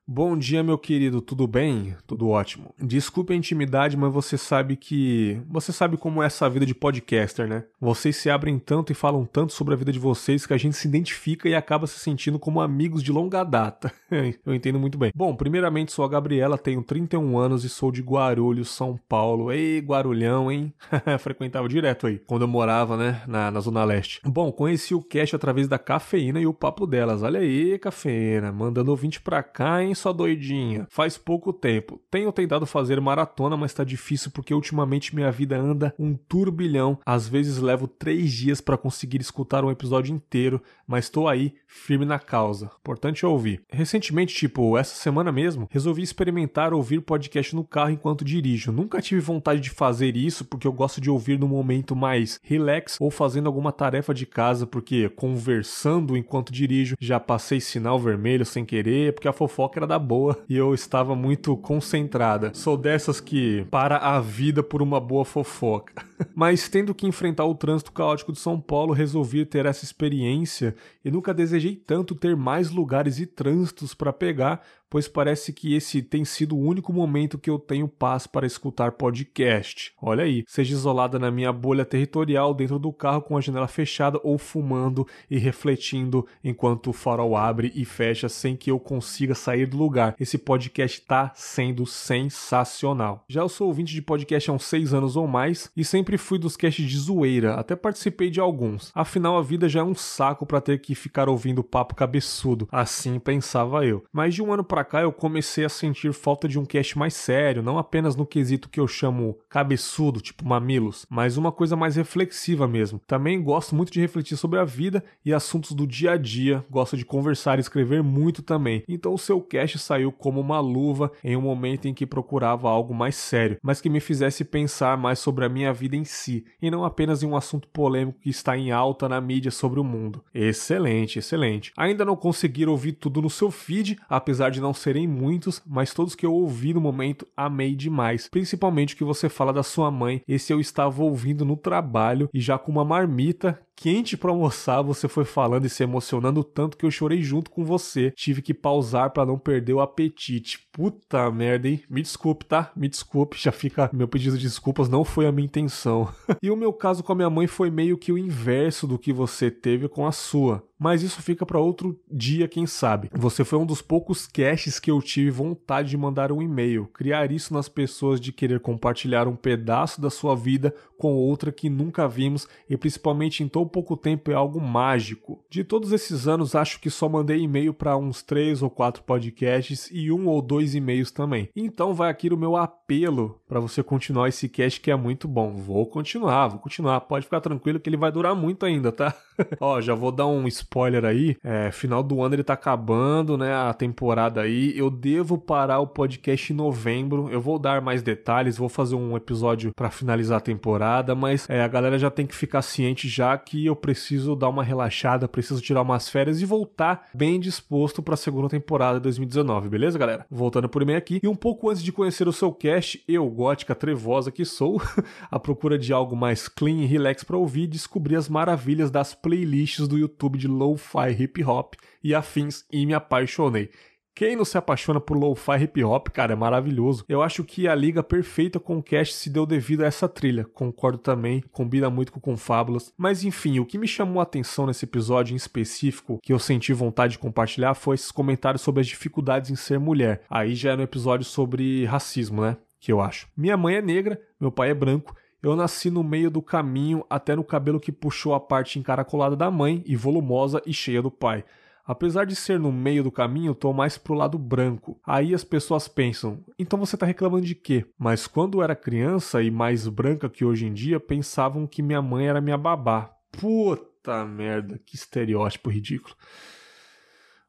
[0.05, 1.95] Bom dia, meu querido, tudo bem?
[2.09, 2.75] Tudo ótimo.
[2.77, 5.41] Desculpe a intimidade, mas você sabe que.
[5.49, 7.65] Você sabe como é essa vida de podcaster, né?
[7.81, 10.77] Vocês se abrem tanto e falam tanto sobre a vida de vocês que a gente
[10.77, 13.93] se identifica e acaba se sentindo como amigos de longa data.
[14.45, 15.13] Eu entendo muito bem.
[15.15, 19.53] Bom, primeiramente sou a Gabriela, tenho 31 anos e sou de Guarulhos, São Paulo.
[19.53, 20.75] Ei, Guarulhão, hein?
[21.21, 24.21] Frequentava direto aí, quando eu morava, né, na, na Zona Leste.
[24.25, 27.23] Bom, conheci o Cash através da cafeína e o papo delas.
[27.23, 29.92] Olha aí, cafeína, mandando ouvinte pra cá, hein?
[29.95, 30.87] Só doidinha.
[30.91, 32.01] Faz pouco tempo.
[32.11, 36.99] Tenho tentado fazer maratona, mas tá difícil porque ultimamente minha vida anda um turbilhão.
[37.05, 42.05] Às vezes levo três dias para conseguir escutar um episódio inteiro, mas tô aí, firme
[42.05, 42.71] na causa.
[42.81, 43.63] Importante ouvir.
[43.71, 48.73] Recentemente, tipo, essa semana mesmo, resolvi experimentar ouvir podcast no carro enquanto dirijo.
[48.73, 52.97] Nunca tive vontade de fazer isso porque eu gosto de ouvir no momento mais relax
[53.01, 58.65] ou fazendo alguma tarefa de casa, porque conversando enquanto dirijo já passei sinal vermelho sem
[58.65, 62.53] querer, porque a fofoca da boa e eu estava muito concentrada.
[62.55, 66.05] Sou dessas que para a vida por uma boa fofoca.
[66.35, 70.75] Mas tendo que enfrentar o trânsito caótico de São Paulo, resolvi ter essa experiência
[71.05, 74.63] e nunca desejei tanto ter mais lugares e trânsitos para pegar,
[74.93, 78.93] pois parece que esse tem sido o único momento que eu tenho paz para escutar
[78.93, 79.91] podcast.
[80.01, 84.21] Olha aí, seja isolada na minha bolha territorial dentro do carro com a janela fechada
[84.23, 89.65] ou fumando e refletindo enquanto o farol abre e fecha sem que eu consiga sair
[89.65, 90.15] do lugar.
[90.21, 93.25] Esse podcast está sendo sensacional.
[93.27, 96.39] Já eu sou ouvinte de podcast há uns seis anos ou mais e sempre fui
[96.39, 98.91] dos casts de zoeira, até participei de alguns.
[98.95, 102.69] Afinal, a vida já é um saco para ter que ficar ouvindo papo cabeçudo.
[102.71, 104.05] Assim pensava eu.
[104.13, 107.15] Mas de um ano para cá eu comecei a sentir falta de um cast mais
[107.15, 111.97] sério, não apenas no quesito que eu chamo cabeçudo, tipo mamilos, mas uma coisa mais
[111.97, 113.01] reflexiva mesmo.
[113.07, 116.97] Também gosto muito de refletir sobre a vida e assuntos do dia a dia, gosto
[116.97, 118.83] de conversar e escrever muito também.
[118.89, 122.95] Então o seu cast saiu como uma luva em um momento em que procurava algo
[122.95, 126.71] mais sério, mas que me fizesse pensar mais sobre a minha vida em si, e
[126.71, 130.23] não apenas em um assunto polêmico que está em alta na mídia sobre o mundo.
[130.35, 131.73] Excelente, excelente.
[131.77, 136.15] Ainda não consegui ouvir tudo no seu feed, apesar de não serem muitos, mas todos
[136.15, 138.29] que eu ouvi no momento amei demais.
[138.29, 140.23] Principalmente o que você fala da sua mãe.
[140.27, 145.09] Esse eu estava ouvindo no trabalho e já com uma marmita quente para almoçar, você
[145.09, 148.11] foi falando e se emocionando tanto que eu chorei junto com você.
[148.13, 150.69] Tive que pausar para não perder o apetite.
[150.73, 151.83] Puta merda, hein?
[151.89, 152.71] Me desculpe, tá?
[152.77, 156.09] Me desculpe, já fica meu pedido de desculpas, não foi a minha intenção.
[156.43, 159.13] e o meu caso com a minha mãe foi meio que o inverso do que
[159.13, 160.63] você teve com a sua.
[160.83, 163.09] Mas isso fica para outro dia, quem sabe.
[163.13, 166.91] Você foi um dos poucos caches que eu tive vontade de mandar um e-mail.
[166.93, 171.69] Criar isso nas pessoas de querer compartilhar um pedaço da sua vida com outra que
[171.69, 175.45] nunca vimos e principalmente em tão pouco tempo é algo mágico.
[175.49, 179.89] De todos esses anos, acho que só mandei e-mail para uns três ou quatro podcasts
[179.93, 181.49] e um ou dois e-mails também.
[181.55, 185.53] Então vai aqui o meu apelo para você continuar esse cast que é muito bom.
[185.53, 187.01] Vou continuar, vou continuar.
[187.03, 189.15] Pode ficar tranquilo que ele vai durar muito ainda, tá?
[189.61, 191.37] Ó, já vou dar um spoiler spoiler aí.
[191.45, 193.55] É, final do ano ele tá acabando, né?
[193.55, 194.73] A temporada aí.
[194.77, 197.29] Eu devo parar o podcast em novembro.
[197.31, 201.63] Eu vou dar mais detalhes, vou fazer um episódio para finalizar a temporada, mas é,
[201.63, 205.61] a galera já tem que ficar ciente já que eu preciso dar uma relaxada, preciso
[205.61, 210.25] tirar umas férias e voltar bem disposto para a segunda temporada de 2019, beleza, galera?
[210.31, 211.21] Voltando por e-mail aqui.
[211.23, 214.81] E um pouco antes de conhecer o seu cast, eu, gótica trevosa que sou,
[215.31, 219.87] à procura de algo mais clean e relax para ouvir, descobri as maravilhas das playlists
[219.87, 223.71] do YouTube de lo-fi hip hop e afins e me apaixonei.
[224.15, 227.03] Quem não se apaixona por lo-fi hip hop, cara, é maravilhoso.
[227.09, 230.45] Eu acho que a liga perfeita com o cast se deu devido a essa trilha.
[230.45, 232.93] Concordo também, combina muito com Confábulas.
[232.97, 236.75] Mas enfim, o que me chamou a atenção nesse episódio em específico, que eu senti
[236.75, 240.23] vontade de compartilhar, foi esses comentários sobre as dificuldades em ser mulher.
[240.29, 242.59] Aí já é no episódio sobre racismo, né?
[242.79, 243.29] Que eu acho.
[243.35, 245.17] Minha mãe é negra, meu pai é branco.
[245.43, 249.51] Eu nasci no meio do caminho, até no cabelo que puxou a parte encaracolada da
[249.51, 251.45] mãe e volumosa e cheia do pai.
[251.85, 255.01] Apesar de ser no meio do caminho, tô mais pro lado branco.
[255.05, 257.85] Aí as pessoas pensam, então você tá reclamando de quê?
[257.99, 262.29] Mas quando era criança e mais branca que hoje em dia, pensavam que minha mãe
[262.29, 263.11] era minha babá.
[263.33, 266.15] Puta merda, que estereótipo ridículo.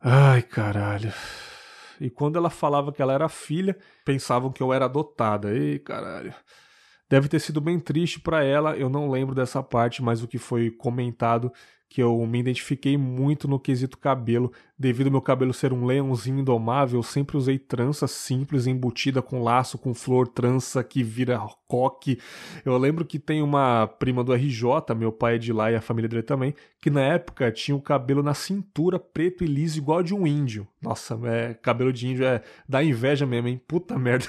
[0.02, 1.14] Ai, caralho.
[2.02, 5.56] E quando ela falava que ela era filha, pensavam que eu era adotada.
[5.56, 6.34] Ei, caralho.
[7.14, 10.40] Deve ter sido bem triste para ela, eu não lembro dessa parte, mas o que
[10.40, 11.54] foi comentado
[11.94, 16.40] que eu me identifiquei muito no quesito cabelo, devido ao meu cabelo ser um leãozinho
[16.40, 22.18] indomável, eu sempre usei trança simples, embutida com laço, com flor, trança que vira coque.
[22.66, 25.82] Eu lembro que tem uma prima do RJ, meu pai é de lá e a
[25.82, 30.02] família dele também, que na época tinha o cabelo na cintura, preto e liso, igual
[30.02, 30.68] de um índio.
[30.82, 33.62] Nossa, é, cabelo de índio é dá inveja mesmo, hein?
[33.68, 34.26] Puta merda.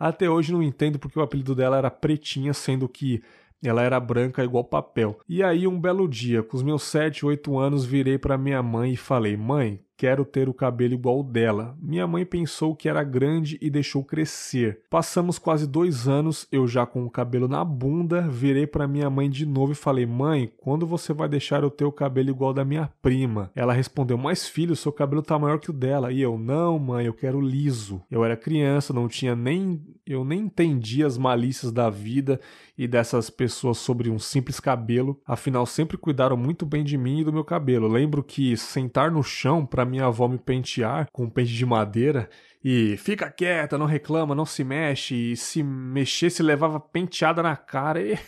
[0.00, 3.22] Até hoje não entendo porque o apelido dela era Pretinha, sendo que
[3.62, 5.18] ela era branca igual papel.
[5.28, 8.92] E aí, um belo dia, com os meus 7, 8 anos, virei para minha mãe
[8.92, 11.74] e falei: Mãe, quero ter o cabelo igual o dela.
[11.80, 14.80] Minha mãe pensou que era grande e deixou crescer.
[14.90, 19.30] Passamos quase dois anos, eu já com o cabelo na bunda, virei para minha mãe
[19.30, 22.66] de novo e falei: Mãe, quando você vai deixar eu ter o cabelo igual da
[22.66, 23.50] minha prima?
[23.54, 26.12] Ela respondeu: Mas filho, seu cabelo tá maior que o dela.
[26.12, 28.02] E eu: Não, mãe, eu quero liso.
[28.10, 29.80] Eu era criança, não tinha nem.
[30.06, 32.38] Eu nem entendia as malícias da vida
[32.76, 35.18] e dessas pessoas sobre um simples cabelo.
[35.24, 37.88] Afinal, sempre cuidaram muito bem de mim e do meu cabelo.
[37.88, 42.28] Lembro que sentar no chão para minha avó me pentear com um pente de madeira
[42.64, 48.00] e fica quieta, não reclama, não se mexe, e se mexesse levava penteada na cara.
[48.02, 48.18] E...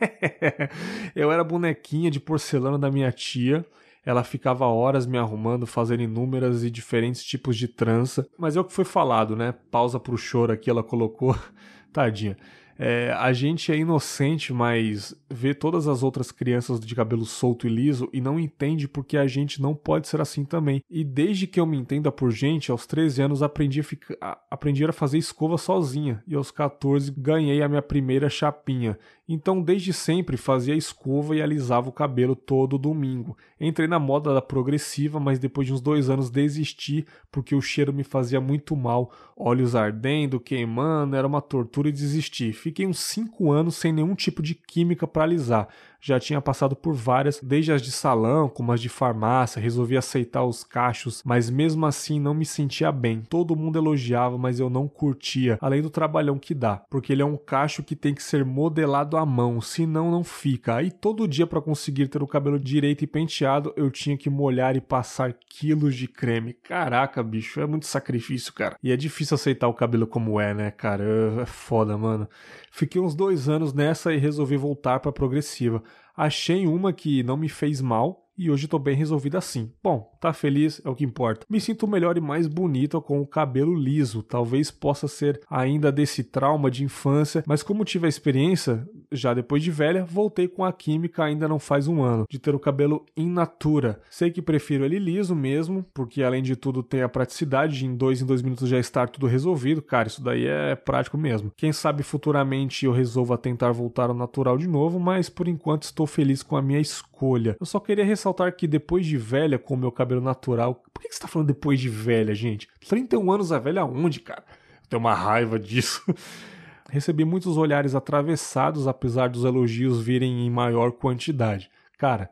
[1.16, 3.64] eu era bonequinha de porcelana da minha tia.
[4.04, 8.26] Ela ficava horas me arrumando, fazendo inúmeras e diferentes tipos de trança.
[8.38, 9.54] Mas é o que foi falado, né?
[9.70, 11.34] Pausa pro choro aqui, ela colocou.
[11.90, 12.36] Tadinha.
[12.78, 17.70] É, a gente é inocente, mas vê todas as outras crianças de cabelo solto e
[17.70, 20.82] liso e não entende porque a gente não pode ser assim também.
[20.90, 24.84] E desde que eu me entenda por gente, aos 13 anos aprendi a, ficar, aprendi
[24.84, 28.98] a fazer escova sozinha e aos 14 ganhei a minha primeira chapinha.
[29.26, 33.36] Então, desde sempre fazia escova e alisava o cabelo todo domingo.
[33.58, 37.92] Entrei na moda da progressiva, mas depois de uns dois anos desisti porque o cheiro
[37.92, 39.10] me fazia muito mal.
[39.34, 42.52] Olhos ardendo, queimando, era uma tortura e desisti.
[42.52, 45.68] Fiquei uns cinco anos sem nenhum tipo de química para alisar
[46.04, 50.44] já tinha passado por várias, desde as de salão, como as de farmácia, resolvi aceitar
[50.44, 53.22] os cachos, mas mesmo assim não me sentia bem.
[53.22, 57.24] Todo mundo elogiava, mas eu não curtia, além do trabalhão que dá, porque ele é
[57.24, 60.76] um cacho que tem que ser modelado à mão, senão não fica.
[60.76, 64.76] Aí todo dia para conseguir ter o cabelo direito e penteado, eu tinha que molhar
[64.76, 66.52] e passar quilos de creme.
[66.52, 68.76] Caraca, bicho, é muito sacrifício, cara.
[68.82, 71.04] E é difícil aceitar o cabelo como é, né, cara?
[71.40, 72.28] É foda, mano.
[72.70, 75.82] Fiquei uns dois anos nessa e resolvi voltar pra progressiva.
[76.16, 79.72] Achei uma que não me fez mal, e hoje estou bem resolvida assim.
[79.82, 81.46] Bom, tá feliz é o que importa.
[81.48, 84.22] Me sinto melhor e mais bonita com o cabelo liso.
[84.22, 89.62] Talvez possa ser ainda desse trauma de infância, mas como tive a experiência, já depois
[89.62, 93.04] de velha, voltei com a química ainda não faz um ano, de ter o cabelo
[93.16, 94.00] in natura.
[94.10, 97.94] Sei que prefiro ele liso mesmo, porque além de tudo tem a praticidade de em
[97.94, 99.82] dois em dois minutos já estar tudo resolvido.
[99.82, 101.52] Cara, isso daí é prático mesmo.
[101.56, 106.06] Quem sabe futuramente eu resolva tentar voltar ao natural de novo, mas por enquanto estou
[106.06, 107.56] feliz com a minha escolha.
[107.58, 108.23] Eu só queria ressaltar
[108.56, 110.82] que depois de velha, com o meu cabelo natural.
[110.92, 112.68] Por que você tá falando depois de velha, gente?
[112.88, 114.44] 31 anos a velha aonde, cara?
[114.82, 116.02] Eu tenho uma raiva disso.
[116.88, 121.70] Recebi muitos olhares atravessados, apesar dos elogios virem em maior quantidade.
[121.98, 122.30] Cara,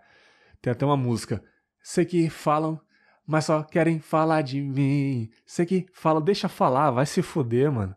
[0.60, 1.42] tem até uma música.
[1.82, 2.80] Sei que falam,
[3.26, 5.30] mas só querem falar de mim.
[5.46, 7.94] Você que fala, deixa falar, vai se fuder, mano.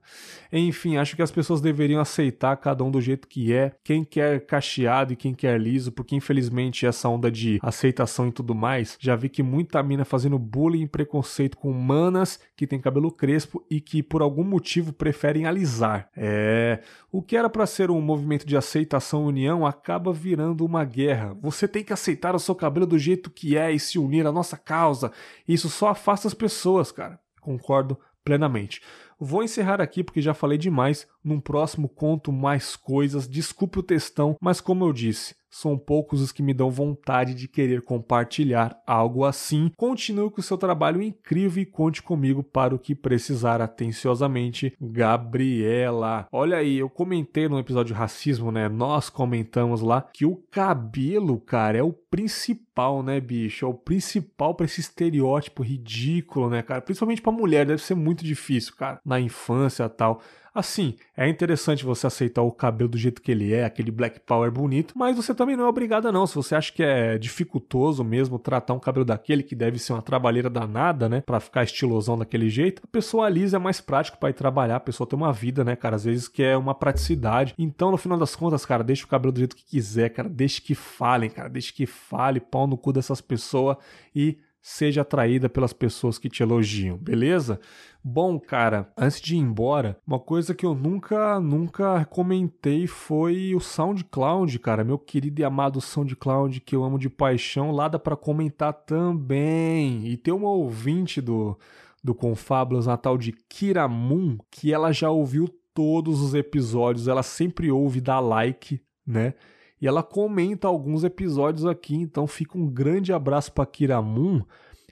[0.51, 4.45] Enfim, acho que as pessoas deveriam aceitar cada um do jeito que é, quem quer
[4.45, 9.15] cacheado e quem quer liso, porque infelizmente essa onda de aceitação e tudo mais, já
[9.15, 13.81] vi que muita mina fazendo bullying e preconceito com manas que tem cabelo crespo e
[13.81, 16.09] que por algum motivo preferem alisar.
[16.15, 16.79] É,
[17.11, 21.35] o que era para ser um movimento de aceitação e união acaba virando uma guerra.
[21.41, 24.31] Você tem que aceitar o seu cabelo do jeito que é e se unir à
[24.31, 25.11] nossa causa.
[25.47, 27.19] Isso só afasta as pessoas, cara.
[27.41, 28.81] Concordo plenamente.
[29.19, 31.07] Vou encerrar aqui porque já falei demais.
[31.23, 33.27] Num próximo conto mais coisas.
[33.27, 37.47] Desculpe o textão, mas como eu disse, são poucos os que me dão vontade de
[37.47, 39.71] querer compartilhar algo assim.
[39.77, 46.27] Continue com o seu trabalho incrível e conte comigo para o que precisar atenciosamente, Gabriela.
[46.29, 48.67] Olha aí, eu comentei no episódio racismo, né?
[48.67, 53.65] Nós comentamos lá que o cabelo, cara, é o principal, né, bicho?
[53.65, 56.81] É o principal para esse estereótipo ridículo, né, cara?
[56.81, 60.21] Principalmente para mulher, deve ser muito difícil, cara, na infância tal.
[60.55, 64.49] Assim, é interessante você aceitar o cabelo do jeito que ele é, aquele black power
[64.49, 66.25] bonito, mas você também não é obrigada não.
[66.25, 70.01] Se você acha que é dificultoso mesmo tratar um cabelo daquele que deve ser uma
[70.01, 74.29] trabalheira danada, né, para ficar estilosão daquele jeito, a pessoa alisa é mais prático para
[74.29, 77.53] ir trabalhar, a pessoa tem uma vida, né, cara, às vezes que é uma praticidade.
[77.57, 80.61] Então, no final das contas, cara, deixa o cabelo do jeito que quiser, cara, deixa
[80.61, 83.75] que falem, cara, deixa que fale, pau no cu dessas pessoas
[84.15, 84.37] e
[84.67, 87.59] seja atraída pelas pessoas que te elogiam, beleza?
[88.03, 93.59] Bom, cara, antes de ir embora, uma coisa que eu nunca, nunca comentei foi o
[93.59, 98.15] SoundCloud, cara, meu querido e amado SoundCloud que eu amo de paixão, lá dá para
[98.15, 100.07] comentar também.
[100.07, 101.55] E tem uma ouvinte do
[102.03, 107.99] do Confábulas Natal de Kiramun, que ela já ouviu todos os episódios, ela sempre ouve,
[108.01, 109.33] dá like, né?
[109.81, 114.41] E ela comenta alguns episódios aqui, então fica um grande abraço para Kiramun.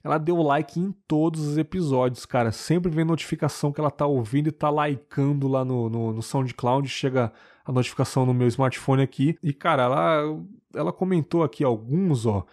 [0.04, 2.52] Ela deu like em todos os episódios, cara.
[2.52, 6.90] Sempre vem notificação que ela tá ouvindo e tá likeando lá no, no, no SoundCloud.
[6.90, 7.32] Chega
[7.66, 9.38] a notificação no meu smartphone aqui.
[9.42, 10.40] E, cara, ela,
[10.76, 12.46] ela comentou aqui alguns, ó.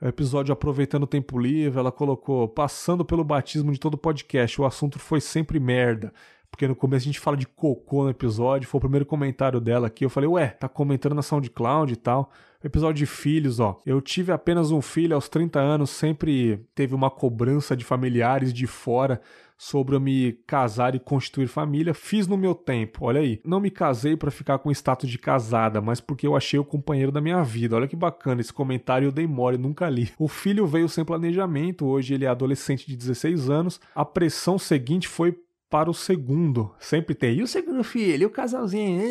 [0.00, 4.60] Episódio aproveitando o tempo livre, ela colocou passando pelo batismo de todo podcast.
[4.60, 6.12] O assunto foi sempre merda
[6.54, 9.88] porque no começo a gente fala de cocô no episódio, foi o primeiro comentário dela
[9.88, 10.04] aqui.
[10.04, 12.30] Eu falei, ué, tá comentando na SoundCloud e tal.
[12.62, 13.80] Episódio de filhos, ó.
[13.84, 18.68] Eu tive apenas um filho aos 30 anos, sempre teve uma cobrança de familiares de
[18.68, 19.20] fora
[19.56, 21.92] sobre eu me casar e constituir família.
[21.92, 23.40] Fiz no meu tempo, olha aí.
[23.44, 27.12] Não me casei para ficar com status de casada, mas porque eu achei o companheiro
[27.12, 27.76] da minha vida.
[27.76, 30.10] Olha que bacana, esse comentário eu dei mole, nunca li.
[30.18, 33.80] O filho veio sem planejamento, hoje ele é adolescente de 16 anos.
[33.94, 35.36] A pressão seguinte foi
[35.74, 36.72] para o segundo.
[36.78, 37.38] Sempre tem.
[37.38, 38.22] E o segundo filho?
[38.22, 39.02] E o casalzinho?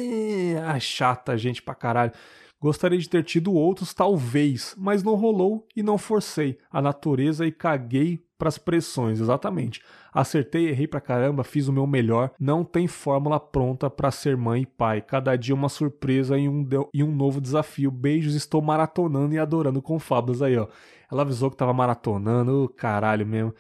[0.66, 2.14] Ah, chata, gente pra caralho.
[2.58, 7.52] Gostaria de ter tido outros, talvez, mas não rolou e não forcei a natureza e
[7.52, 9.82] caguei para as pressões, exatamente.
[10.14, 12.32] Acertei, errei pra caramba, fiz o meu melhor.
[12.40, 15.02] Não tem fórmula pronta para ser mãe e pai.
[15.02, 17.92] Cada dia uma surpresa e um, e um novo desafio.
[17.92, 20.70] Beijos, estou maratonando e adorando com fábulas aí, ó.
[21.12, 23.54] Ela avisou que tava maratonando, caralho mesmo.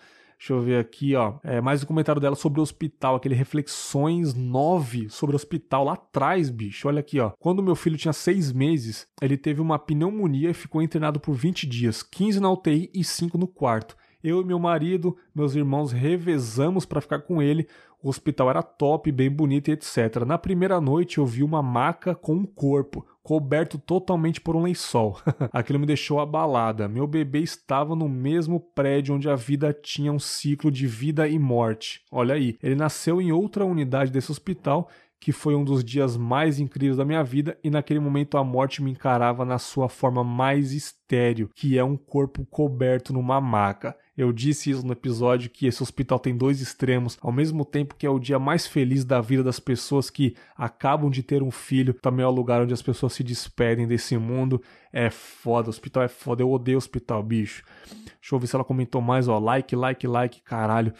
[0.43, 1.35] Deixa eu ver aqui, ó.
[1.41, 5.93] É, mais um comentário dela sobre o hospital, aquele Reflexões 9 sobre o hospital lá
[5.93, 6.89] atrás, bicho.
[6.89, 7.31] Olha aqui, ó.
[7.39, 11.65] Quando meu filho tinha seis meses, ele teve uma pneumonia e ficou internado por 20
[11.65, 13.95] dias, 15 na UTI e 5 no quarto.
[14.21, 17.65] Eu e meu marido, meus irmãos revezamos para ficar com ele.
[18.03, 20.25] O hospital era top, bem bonito e etc.
[20.27, 25.17] Na primeira noite eu vi uma maca com um corpo, coberto totalmente por um lençol.
[25.53, 26.89] Aquilo me deixou abalada.
[26.89, 31.39] Meu bebê estava no mesmo prédio onde a vida tinha um ciclo de vida e
[31.39, 32.01] morte.
[32.11, 34.89] Olha aí, ele nasceu em outra unidade desse hospital
[35.23, 38.84] que foi um dos dias mais incríveis da minha vida, e naquele momento a morte
[38.84, 43.95] me encarava na sua forma mais estéril, que é um corpo coberto numa maca.
[44.15, 48.06] Eu disse isso no episódio que esse hospital tem dois extremos, ao mesmo tempo que
[48.06, 51.95] é o dia mais feliz da vida das pessoas que acabam de ter um filho,
[51.95, 54.61] também é o lugar onde as pessoas se despedem desse mundo.
[54.91, 57.64] É foda, o hospital é foda, eu odeio hospital, bicho.
[57.90, 60.94] Deixa eu ver se ela comentou mais, ó, like, like, like, caralho.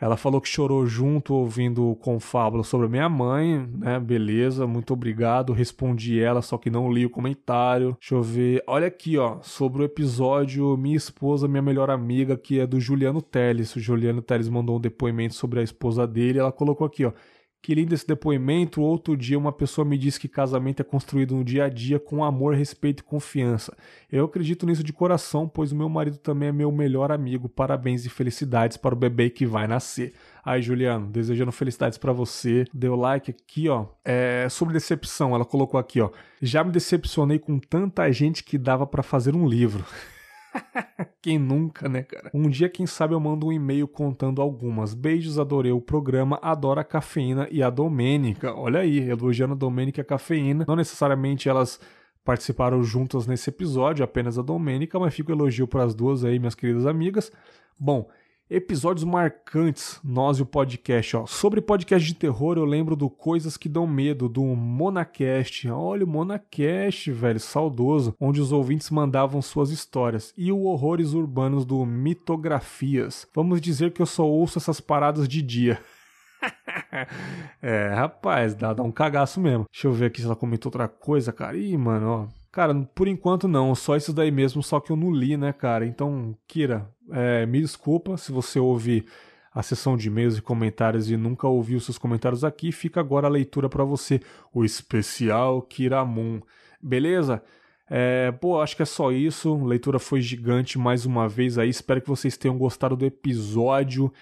[0.00, 3.98] Ela falou que chorou junto ouvindo com Fábula sobre a minha mãe, né?
[3.98, 5.52] Beleza, muito obrigado.
[5.52, 7.96] Respondi ela, só que não li o comentário.
[7.98, 8.62] Deixa eu ver.
[8.66, 13.20] Olha aqui, ó, sobre o episódio Minha Esposa, Minha Melhor Amiga, que é do Juliano
[13.20, 13.74] Teles.
[13.74, 16.38] O Juliano Teles mandou um depoimento sobre a esposa dele.
[16.38, 17.12] Ela colocou aqui, ó.
[17.60, 18.80] Que lindo esse depoimento.
[18.80, 22.24] Outro dia, uma pessoa me disse que casamento é construído no dia a dia com
[22.24, 23.76] amor, respeito e confiança.
[24.10, 27.48] Eu acredito nisso de coração, pois o meu marido também é meu melhor amigo.
[27.48, 30.14] Parabéns e felicidades para o bebê que vai nascer.
[30.44, 32.64] Aí, Juliano, desejando felicidades para você.
[32.72, 33.86] Deu like aqui, ó.
[34.04, 36.10] É, sobre decepção, ela colocou aqui, ó.
[36.40, 39.84] Já me decepcionei com tanta gente que dava para fazer um livro.
[41.22, 42.30] quem nunca, né, cara?
[42.32, 44.94] Um dia, quem sabe, eu mando um e-mail contando algumas.
[44.94, 48.54] Beijos, adorei o programa, adoro a cafeína e a Domênica.
[48.54, 50.64] Olha aí, elogiando a Domênica e a cafeína.
[50.66, 51.80] Não necessariamente elas
[52.24, 56.54] participaram juntas nesse episódio, apenas a Domênica, mas fico elogio para as duas aí, minhas
[56.54, 57.32] queridas amigas.
[57.78, 58.08] Bom,
[58.50, 61.16] episódios marcantes, nós e o podcast.
[61.16, 61.26] Ó.
[61.26, 65.68] Sobre podcast de terror, eu lembro do Coisas que Dão Medo, do Monacast.
[65.68, 70.32] Olha o Monacast, velho, saudoso, onde os ouvintes mandavam suas histórias.
[70.36, 73.26] E o Horrores Urbanos do Mitografias.
[73.34, 75.78] Vamos dizer que eu só ouço essas paradas de dia.
[77.60, 79.66] é, rapaz, dá, dá um cagaço mesmo.
[79.70, 81.56] Deixa eu ver aqui se ela comentou outra coisa, cara.
[81.56, 82.37] Ih, mano, ó.
[82.58, 85.86] Cara, por enquanto não, só esses daí mesmo, só que eu não li, né, cara?
[85.86, 89.06] Então, Kira, é, me desculpa se você ouve
[89.54, 93.30] a sessão de e-mails e comentários e nunca ouviu seus comentários aqui, fica agora a
[93.30, 94.20] leitura para você,
[94.52, 96.40] o especial Kiramun.
[96.82, 97.44] Beleza?
[97.88, 99.54] É, pô, acho que é só isso.
[99.54, 101.68] A leitura foi gigante mais uma vez aí.
[101.68, 104.12] Espero que vocês tenham gostado do episódio.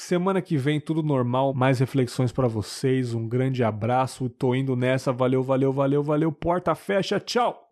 [0.00, 3.12] Semana que vem tudo normal, mais reflexões para vocês.
[3.12, 5.12] Um grande abraço, tô indo nessa.
[5.12, 6.32] Valeu, valeu, valeu, valeu.
[6.32, 7.70] Porta fecha, tchau.